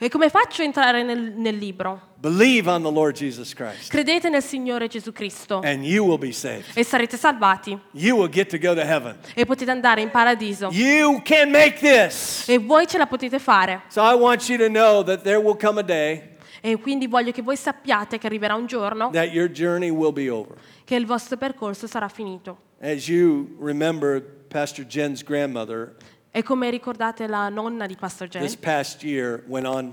E 0.03 0.09
come 0.09 0.31
faccio 0.31 0.63
a 0.63 0.65
entrare 0.65 1.05
nel, 1.05 1.33
nel 1.37 1.55
libro? 1.57 2.09
Believe 2.17 2.69
on 2.69 2.83
the 2.83 2.91
Lord 2.91 3.15
Jesus 3.15 3.55
Christ, 3.55 3.89
Credete 3.89 4.29
nel 4.29 4.43
Signore 4.43 4.89
Gesù 4.89 5.13
Cristo 5.13 5.61
and 5.63 5.85
you 5.85 6.05
will 6.05 6.19
be 6.19 6.33
saved. 6.33 6.77
e 6.77 6.83
sarete 6.83 7.17
salvati 7.17 7.79
You 7.93 8.17
will 8.17 8.29
get 8.29 8.49
to 8.49 8.59
go 8.59 8.75
to 8.75 8.81
heaven. 8.81 9.17
e 9.37 9.45
potete 9.47 9.71
andare 9.71 10.01
in 10.01 10.11
paradiso. 10.11 10.71
You 10.73 11.23
can 11.23 11.51
make 11.51 11.79
this. 11.79 12.49
E 12.49 12.59
voi 12.59 12.85
ce 12.89 12.99
la 12.99 13.07
potete 13.07 13.39
fare. 13.39 13.83
So 13.91 14.03
I 14.03 14.15
want 14.15 14.49
you 14.49 14.59
to 14.59 14.67
know 14.67 15.05
that 15.05 15.23
there 15.23 15.39
will 15.39 15.57
come 15.57 15.79
a 15.79 15.85
day 15.85 16.31
E 16.61 16.77
quindi 16.81 17.07
voglio 17.07 17.31
che 17.31 17.43
voi 17.43 17.57
sappiate 17.57 18.19
che 18.19 18.27
arriverà 18.27 18.57
un 18.57 18.67
giorno 18.67 19.09
that 19.13 19.31
your 19.33 19.49
journey 19.49 19.91
will 19.91 20.13
be 20.13 20.29
over. 20.29 20.57
che 20.85 20.97
il 20.97 21.07
vostro 21.07 21.37
percorso 21.37 21.87
sarà 21.87 22.09
finito. 22.09 22.59
As 22.81 23.07
you 23.07 23.57
remember, 23.61 24.21
Pastor 24.49 24.85
Jen's 24.85 25.23
grandmother 25.23 25.95
E 26.35 26.43
come 26.43 26.71
ricordate 26.71 27.27
la 27.27 27.51
nonna 27.51 27.87
di 27.87 27.95
Pastor 27.95 28.27
Jen, 28.27 28.43
this 28.43 28.57
past 28.57 29.03
year 29.03 29.45
went 29.47 29.67
on 29.67 29.93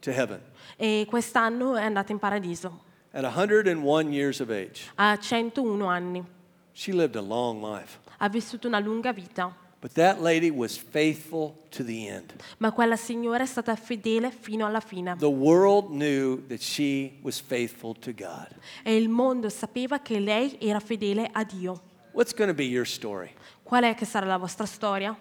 to 0.00 0.10
heaven 0.10 0.40
e 0.76 1.06
quest'anno 1.06 1.76
è 1.76 1.82
andata 1.82 2.10
in 2.10 2.18
paradiso 2.18 2.80
at 3.12 3.22
101 3.22 4.10
years 4.10 4.40
of 4.40 4.48
age. 4.48 4.90
a 4.96 5.18
101 5.20 5.86
anni. 5.86 6.24
She 6.72 6.92
lived 6.92 7.16
a 7.16 7.20
long 7.20 7.62
life. 7.62 7.98
Ha 8.16 8.28
vissuto 8.30 8.66
una 8.66 8.78
lunga 8.78 9.12
vita, 9.12 9.54
But 9.80 9.92
that 9.96 10.22
lady 10.22 10.48
was 10.48 10.78
faithful 10.78 11.54
to 11.68 11.84
the 11.84 12.08
end. 12.08 12.32
ma 12.56 12.72
quella 12.72 12.96
signora 12.96 13.42
è 13.42 13.46
stata 13.46 13.76
fedele 13.76 14.30
fino 14.30 14.64
alla 14.64 14.80
fine. 14.80 15.16
The 15.18 15.26
world 15.26 15.88
knew 15.90 16.46
that 16.48 16.60
she 16.60 17.18
was 17.20 17.38
faithful 17.38 17.94
to 17.98 18.12
God. 18.14 18.48
E 18.82 18.96
il 18.96 19.10
mondo 19.10 19.50
sapeva 19.50 20.00
che 20.00 20.18
lei 20.18 20.56
era 20.58 20.80
fedele 20.80 21.28
a 21.30 21.44
Dio. 21.44 21.78
What's 22.12 22.32
going 22.32 22.48
to 22.48 22.56
be 22.56 22.64
your 22.64 22.86
story? 22.86 23.34
Qual 23.62 23.82
è 23.82 23.94
che 23.94 24.06
sarà 24.06 24.24
la 24.24 24.38
vostra 24.38 24.64
storia? 24.64 25.14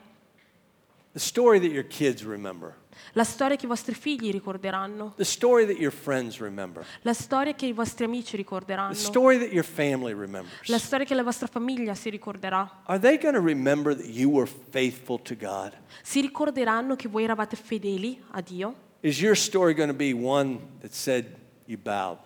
The 1.13 1.19
story 1.19 1.59
that 1.59 1.69
your 1.71 1.85
kids 1.87 2.23
remember. 2.23 2.73
La 3.13 3.23
storia 3.23 3.55
che 3.55 3.65
i 3.65 3.67
vostri 3.67 3.93
figli 3.93 4.31
ricorderanno, 4.31 5.13
The 5.15 5.23
story 5.23 5.65
that 5.67 5.77
your 5.77 5.91
friends 5.91 6.39
remember. 6.39 6.83
la 7.01 7.13
storia 7.13 7.53
che 7.53 7.65
i 7.67 7.73
vostri 7.73 8.05
amici 8.05 8.31
The 8.31 8.37
ricorderanno, 8.37 8.93
story 8.93 9.37
that 9.39 9.51
your 9.51 9.63
family 9.65 10.13
la 10.13 10.19
remembers. 10.19 10.75
storia 10.77 11.05
che 11.05 11.13
la 11.13 11.23
vostra 11.23 11.45
famiglia 11.47 11.93
si 11.95 12.09
ricorderà. 12.09 12.81
Are 12.85 12.99
they 12.99 13.17
going 13.19 13.35
to 13.35 13.41
remember 13.41 13.95
that 13.95 14.05
you 14.07 14.29
were 14.31 14.47
faithful 14.71 15.19
to 15.21 15.35
God? 15.35 15.73
Si 16.01 16.19
ricorderanno 16.21 16.95
che 16.95 17.07
voi 17.07 17.23
eravate 17.23 17.55
fedeli 17.55 18.19
a 18.31 18.41
Dio? 18.41 18.73
Is 19.01 19.19
your 19.21 19.35
story 19.35 19.73
going 19.75 19.89
to 19.91 19.95
be 19.97 20.13
one 20.13 20.59
that 20.81 20.93
said 20.93 21.35
you 21.65 21.77
bowed, 21.79 22.17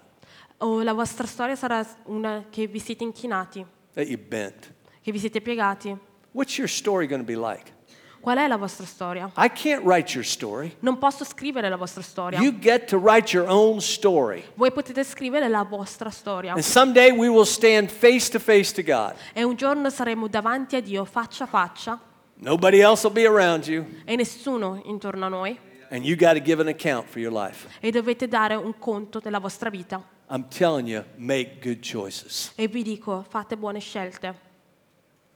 O 0.60 0.82
la 0.82 0.94
vostra 0.94 1.26
storia 1.28 1.56
sarà 1.56 1.86
una 2.06 2.46
che 2.50 2.68
vi 2.68 2.80
siete 2.80 3.04
inchinati, 3.04 3.66
that 3.94 4.08
you 4.08 4.18
bent? 4.18 4.74
che 5.02 5.12
vi 5.12 5.20
siete 5.20 5.42
piegati? 5.42 5.98
What's 6.32 6.58
your 6.58 6.70
story 6.70 7.08
going 7.08 7.26
to 7.26 7.26
be 7.26 7.36
like? 7.36 7.74
Qual 8.20 8.38
è 8.38 8.48
la 8.48 8.58
vostra 8.58 8.86
storia? 8.86 9.32
I 9.38 9.50
can't 9.50 9.84
write 9.84 10.14
your 10.14 10.26
story. 10.26 10.76
Non 10.80 10.98
posso 10.98 11.24
scrivere 11.24 11.70
la 11.70 11.78
vostra 11.78 12.02
storia. 12.02 12.40
You 12.40 12.58
get 12.58 12.88
to 12.90 12.98
write 12.98 13.36
your 13.36 13.48
own 13.50 13.80
story. 13.80 14.44
Voi 14.56 14.72
potete 14.72 15.04
scrivere 15.04 15.48
la 15.48 15.64
vostra 15.64 16.10
storia. 16.10 16.54
And 16.54 16.64
someday 16.64 17.12
we 17.12 17.28
will 17.28 17.46
stand 17.46 17.90
face 17.90 18.30
to 18.32 18.40
face 18.40 18.74
to 18.74 18.82
God. 18.82 19.16
E 19.34 19.44
un 19.44 19.56
giorno 19.56 19.90
saremo 19.90 20.28
davanti 20.28 20.76
a 20.76 20.82
Dio 20.82 21.06
faccia 21.06 21.46
a 21.46 21.48
faccia 21.48 22.00
Nobody 22.40 22.82
else 22.82 23.04
will 23.04 23.16
be 23.16 23.26
around 23.26 23.66
you, 23.66 23.84
e 24.06 24.16
nessuno 24.16 24.80
intorno 24.86 25.26
a 25.26 25.30
noi 25.30 25.58
and 25.90 26.06
you 26.06 26.16
got 26.16 26.34
to 26.34 26.40
give 26.40 26.60
an 26.60 26.68
account 26.68 27.08
for 27.08 27.20
your 27.20 27.32
life. 27.32 27.68
e 27.80 27.90
dovete 27.92 28.28
dare 28.28 28.56
un 28.56 28.78
conto 28.78 29.20
della 29.20 29.40
vostra 29.40 29.70
vita. 29.70 30.04
I'm 30.30 30.48
telling 30.50 30.88
you, 30.88 31.04
make 31.16 31.60
good 31.62 31.80
choices. 31.80 32.52
E 32.56 32.68
vi 32.68 32.84
dico, 32.84 33.26
fate 33.28 33.58
buone 33.58 33.80
scelte. 33.80 34.36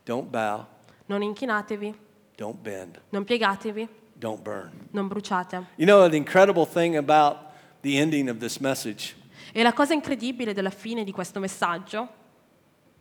Don't 0.03 0.29
bow, 0.29 0.65
Non 1.05 1.21
inchinatevi, 1.23 1.97
don't 2.37 2.61
bend, 2.61 2.99
non 3.09 3.23
piegatevi, 3.23 3.87
don't 4.13 4.41
burn. 4.41 4.71
non 4.91 5.07
bruciate. 5.07 5.57
You 5.77 5.85
know, 5.85 6.07
the 6.09 6.17
incredible 6.17 6.65
thing 6.65 6.95
about 6.97 7.37
the 7.81 7.97
ending 7.97 8.29
of 8.29 8.37
this 8.39 8.59
message 8.59 9.15
E 9.53 9.61
la 9.63 9.73
cosa 9.73 9.93
incredibile 9.93 10.53
della 10.53 10.69
fine 10.69 11.03
di 11.03 11.11
questo 11.11 11.39
messaggio 11.39 12.07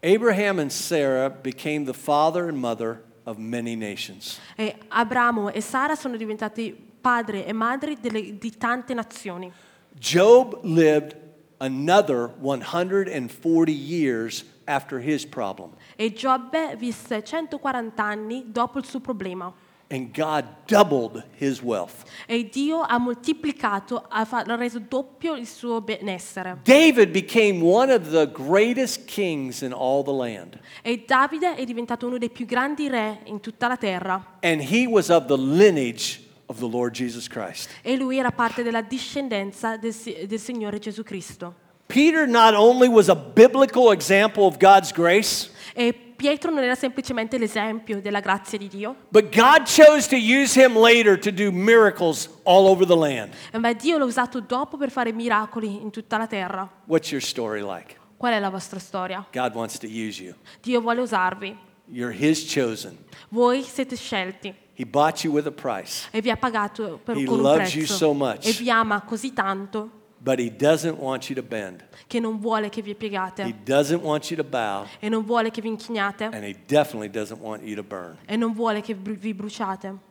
Abraham 0.03 0.59
and 0.59 0.71
Sarah 0.71 1.29
became 1.31 1.85
the 1.85 1.93
father 1.93 2.49
and 2.49 2.57
mother 2.59 3.03
of 3.25 3.37
many 3.37 3.77
nations. 3.77 4.39
è 4.57 4.75
Abramo 4.89 5.51
e 5.51 5.61
Sara 5.61 5.95
sono 5.95 6.17
diventati 6.17 6.73
padre 7.01 7.47
e 7.47 7.53
madri 7.53 7.99
delle- 8.01 8.39
di 8.39 8.57
tante 8.57 8.95
nazioni. 8.95 9.53
Job 9.99 10.59
lived 10.65 11.17
another 11.59 12.33
140 12.41 13.71
years 13.73 14.45
after 14.71 14.99
his 15.01 15.27
problem, 15.27 15.71
E 15.97 16.13
Giobbe 16.13 16.77
visse 16.77 17.23
140 17.23 18.03
anni 18.03 18.45
dopo 18.47 18.79
il 18.79 18.85
suo 18.85 19.01
problema. 19.01 19.53
and 19.93 20.15
God 20.17 20.45
doubled 20.69 21.25
his 21.37 21.61
wealth. 21.61 22.05
E 22.27 22.49
Dio 22.49 22.81
ha 22.81 22.97
moltiplicato, 22.99 24.05
ha 24.09 24.25
reso 24.57 24.79
doppio 24.79 25.35
il 25.35 25.49
suo 25.49 25.81
benessere. 25.81 26.59
David 26.63 27.11
became 27.11 27.61
one 27.61 27.93
of 27.93 28.09
the 28.11 28.31
greatest 28.31 29.05
kings 29.07 29.63
in 29.63 29.73
all 29.73 30.05
the 30.05 30.13
land, 30.13 30.61
E 30.83 31.03
Davide 31.05 31.57
è 31.57 31.65
diventato 31.65 32.07
uno 32.07 32.19
dei 32.19 32.31
più 32.31 32.47
grandi 32.47 32.89
re 32.89 33.23
in 33.25 33.41
tutta 33.41 33.67
la 33.67 33.77
terra. 33.77 34.39
and 34.43 34.61
he 34.63 34.87
was 34.87 35.09
of 35.09 35.27
the 35.27 35.37
lineage 35.37 36.21
of 36.47 36.59
the 36.61 36.69
Lord 36.69 36.95
Jesus 36.95 37.27
Christ. 37.27 37.69
E 37.83 37.97
lui 37.97 38.17
era 38.17 38.31
parte 38.31 38.63
della 38.63 38.83
discendenza 38.83 39.77
del, 39.77 39.93
del 40.27 40.39
Signore 40.39 40.79
Gesù 40.79 41.03
Cristo. 41.03 41.55
Peter 41.91 42.27
not 42.27 42.55
only 42.55 42.89
was 42.89 43.09
a 43.09 43.15
biblical 43.15 43.93
example 43.93 44.45
of 44.47 44.57
God's 44.59 44.93
grace, 44.93 45.51
E 45.75 45.93
Pietro 45.93 46.51
non 46.51 46.63
era 46.63 46.75
semplicemente 46.75 47.39
l'esempio 47.39 48.01
della 48.01 48.21
grazia 48.21 48.59
di 48.59 48.69
Dio, 48.69 48.95
but 49.11 49.35
God 49.35 49.65
chose 49.65 50.07
to 50.09 50.17
use 50.17 50.55
him 50.55 50.77
later 50.77 51.19
to 51.19 51.31
do 51.31 51.51
miracles 51.51 52.29
all 52.45 52.67
over 52.67 52.85
the 52.87 52.97
land. 52.97 53.33
ma 53.59 53.73
Dio 53.73 53.97
l'ha 53.97 54.05
usato 54.05 54.41
dopo 54.41 54.77
per 54.77 54.91
fare 54.91 55.13
miracoli 55.13 55.81
in 55.81 55.91
tutta 55.91 56.19
la 56.19 56.27
terra. 56.27 56.69
What's 56.87 57.11
your 57.11 57.23
story 57.23 57.63
like? 57.63 57.97
Qual 58.19 58.33
è 58.33 58.39
la 58.39 58.51
vostra 58.51 58.79
storia? 58.79 59.25
God 59.33 59.55
wants 59.55 59.79
to 59.79 59.87
use 59.87 60.23
you. 60.23 60.35
Dio 60.61 60.81
vuole 60.83 61.01
usarvi. 61.01 61.57
You're 61.87 62.13
his 62.15 62.45
chosen. 62.53 62.99
Voi 63.31 63.63
siete 63.63 63.97
scelti 63.97 64.55
He 64.75 64.85
bought 64.85 65.25
you 65.25 65.33
with 65.33 65.47
a 65.47 65.51
price, 65.51 66.09
e 66.11 66.21
vi 66.21 66.31
ha 66.31 66.37
pagato 66.37 67.01
per, 67.03 67.17
He 67.17 67.25
con 67.25 67.39
un 67.39 67.43
loves 67.43 67.75
you 67.75 67.85
prezzo. 67.85 67.97
so 67.97 68.13
much. 68.13 68.47
E 68.47 68.53
vi 68.53 68.71
ama 68.71 69.01
così 69.03 69.33
tanto 69.33 69.91
but 70.23 70.39
he 70.39 70.51
doesn't 70.51 70.99
want 70.99 71.29
you 71.29 71.35
to 71.35 71.43
bend. 71.43 71.83
che 72.07 72.21
non 72.21 72.39
vuole 72.39 72.69
che 72.69 72.83
vi 72.83 72.95
piegate. 72.95 73.45
He 73.45 73.55
doesn't 73.65 74.03
want 74.03 74.31
you 74.31 74.37
to 74.37 74.45
bow, 74.45 74.87
e 75.01 75.09
non 75.09 75.25
vuole 75.25 75.51
che 75.51 75.61
vi 75.61 75.69
inchiniate 75.69 76.25
and 76.25 76.45
he 76.45 76.57
definitely 76.67 77.09
doesn't 77.09 77.41
want 77.41 77.63
you 77.63 77.75
to 77.77 77.83
burn. 77.83 78.17
e 78.27 78.37
non 78.37 78.53
vuole 78.53 78.81
che 78.83 78.95
bru- 78.95 79.17
vi 79.17 79.33
bruciate. 79.33 80.09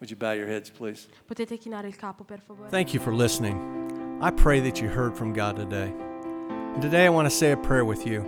Would 0.00 0.10
you 0.10 0.16
bow 0.16 0.32
your 0.32 0.46
heads, 0.46 0.70
please? 0.70 1.06
Potete 1.26 1.56
chinare 1.56 1.88
il 1.88 1.96
capo, 1.96 2.24
per 2.24 2.40
favore? 2.44 2.68
Thank 2.68 2.92
you 2.92 3.00
for 3.00 3.14
listening. 3.14 3.56
I 4.20 4.30
pray 4.30 4.60
that 4.60 4.80
you 4.80 4.88
heard 4.88 5.16
from 5.16 5.32
God 5.32 5.56
today. 5.56 5.92
And 6.74 6.82
today 6.82 7.06
I 7.06 7.08
want 7.08 7.26
to 7.26 7.34
say 7.34 7.52
a 7.52 7.56
prayer 7.56 7.84
with 7.84 8.06
you. 8.06 8.22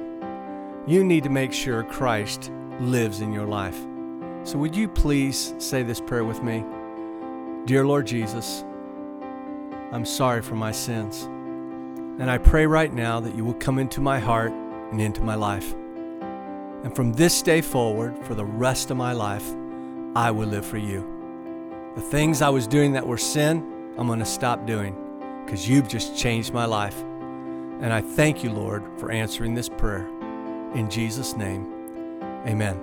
You 0.87 1.05
need 1.05 1.25
to 1.25 1.31
make 1.31 1.53
sure 1.53 1.83
Christ 1.83 2.51
lives 2.81 3.21
in 3.21 3.33
your 3.33 3.47
life. 3.47 3.77
So 4.45 4.57
would 4.59 4.75
you 4.75 4.89
please 4.89 5.55
say 5.59 5.83
this 5.83 6.01
prayer 6.01 6.25
with 6.25 6.43
me? 6.43 6.65
Dear 7.67 7.85
Lord 7.85 8.07
Jesus, 8.07 8.65
I'm 9.93 10.05
sorry 10.05 10.43
for 10.43 10.55
my 10.55 10.73
sins. 10.73 11.23
And 12.19 12.31
I 12.31 12.39
pray 12.39 12.67
right 12.67 12.93
now 12.93 13.21
that 13.21 13.37
you 13.37 13.45
will 13.45 13.55
come 13.55 13.79
into 13.79 14.01
my 14.01 14.19
heart 14.19 14.51
and 14.51 15.01
into 15.01 15.23
my 15.23 15.35
life. 15.35 15.75
And 16.83 16.95
from 16.95 17.13
this 17.13 17.43
day 17.43 17.61
forward, 17.61 18.17
for 18.25 18.35
the 18.35 18.45
rest 18.45 18.91
of 18.91 18.97
my 18.97 19.13
life, 19.13 19.47
I 20.15 20.31
will 20.31 20.49
live 20.49 20.65
for 20.65 20.79
you. 20.79 21.05
The 21.95 22.01
things 22.01 22.43
I 22.43 22.49
was 22.49 22.67
doing 22.67 22.93
that 22.93 23.07
were 23.07 23.19
sin, 23.19 23.93
I'm 23.97 24.07
going 24.07 24.19
to 24.19 24.25
stop 24.25 24.67
doing 24.67 24.97
because 25.45 25.69
you've 25.69 25.89
just 25.89 26.17
changed 26.17 26.53
my 26.53 26.65
life. 26.65 27.01
And 27.81 27.93
I 27.93 28.01
thank 28.01 28.43
you, 28.43 28.51
Lord, 28.51 28.83
for 28.99 29.11
answering 29.11 29.55
this 29.55 29.69
prayer. 29.69 30.09
In 30.75 30.91
Jesus' 30.91 31.37
name, 31.37 31.73
amen. 32.47 32.81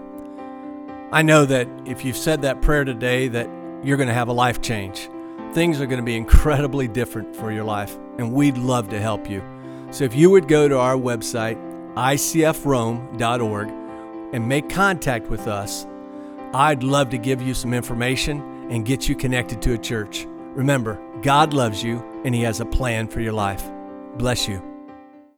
I 1.12 1.22
know 1.22 1.46
that 1.46 1.68
if 1.86 2.06
you've 2.06 2.18
said 2.18 2.42
that 2.44 2.62
prayer 2.62 2.84
today 2.84 3.28
that 3.28 3.50
you're 3.84 3.98
going 3.98 4.10
to 4.10 4.16
have 4.16 4.30
a 4.30 4.34
life 4.34 4.62
change. 4.62 5.10
Things 5.54 5.80
are 5.80 5.86
going 5.86 6.00
to 6.00 6.06
be 6.06 6.18
incredibly 6.18 6.88
different 6.88 7.36
for 7.36 7.52
your 7.52 7.64
life, 7.64 7.96
and 8.18 8.34
we'd 8.34 8.58
love 8.58 8.90
to 8.90 9.00
help 9.00 9.30
you. 9.30 9.44
So 9.92 10.04
if 10.04 10.16
you 10.16 10.32
would 10.32 10.48
go 10.48 10.68
to 10.68 10.80
our 10.80 10.96
website, 10.96 11.58
icfrome.org, 11.94 13.68
and 14.34 14.50
make 14.50 14.68
contact 14.68 15.28
with 15.28 15.48
us, 15.48 15.86
I'd 16.56 16.82
love 16.82 17.12
to 17.12 17.20
give 17.20 17.40
you 17.40 17.54
some 17.54 17.72
information 17.72 18.42
and 18.72 18.84
get 18.84 19.08
you 19.08 19.16
connected 19.16 19.62
to 19.62 19.74
a 19.74 19.78
church. 19.78 20.26
Remember, 20.56 21.00
God 21.22 21.54
loves 21.54 21.84
you 21.84 22.04
and 22.26 22.34
He 22.34 22.42
has 22.42 22.60
a 22.60 22.66
plan 22.66 23.08
for 23.08 23.22
your 23.22 23.34
life. 23.34 23.64
Bless 24.18 24.48
you. 24.48 24.73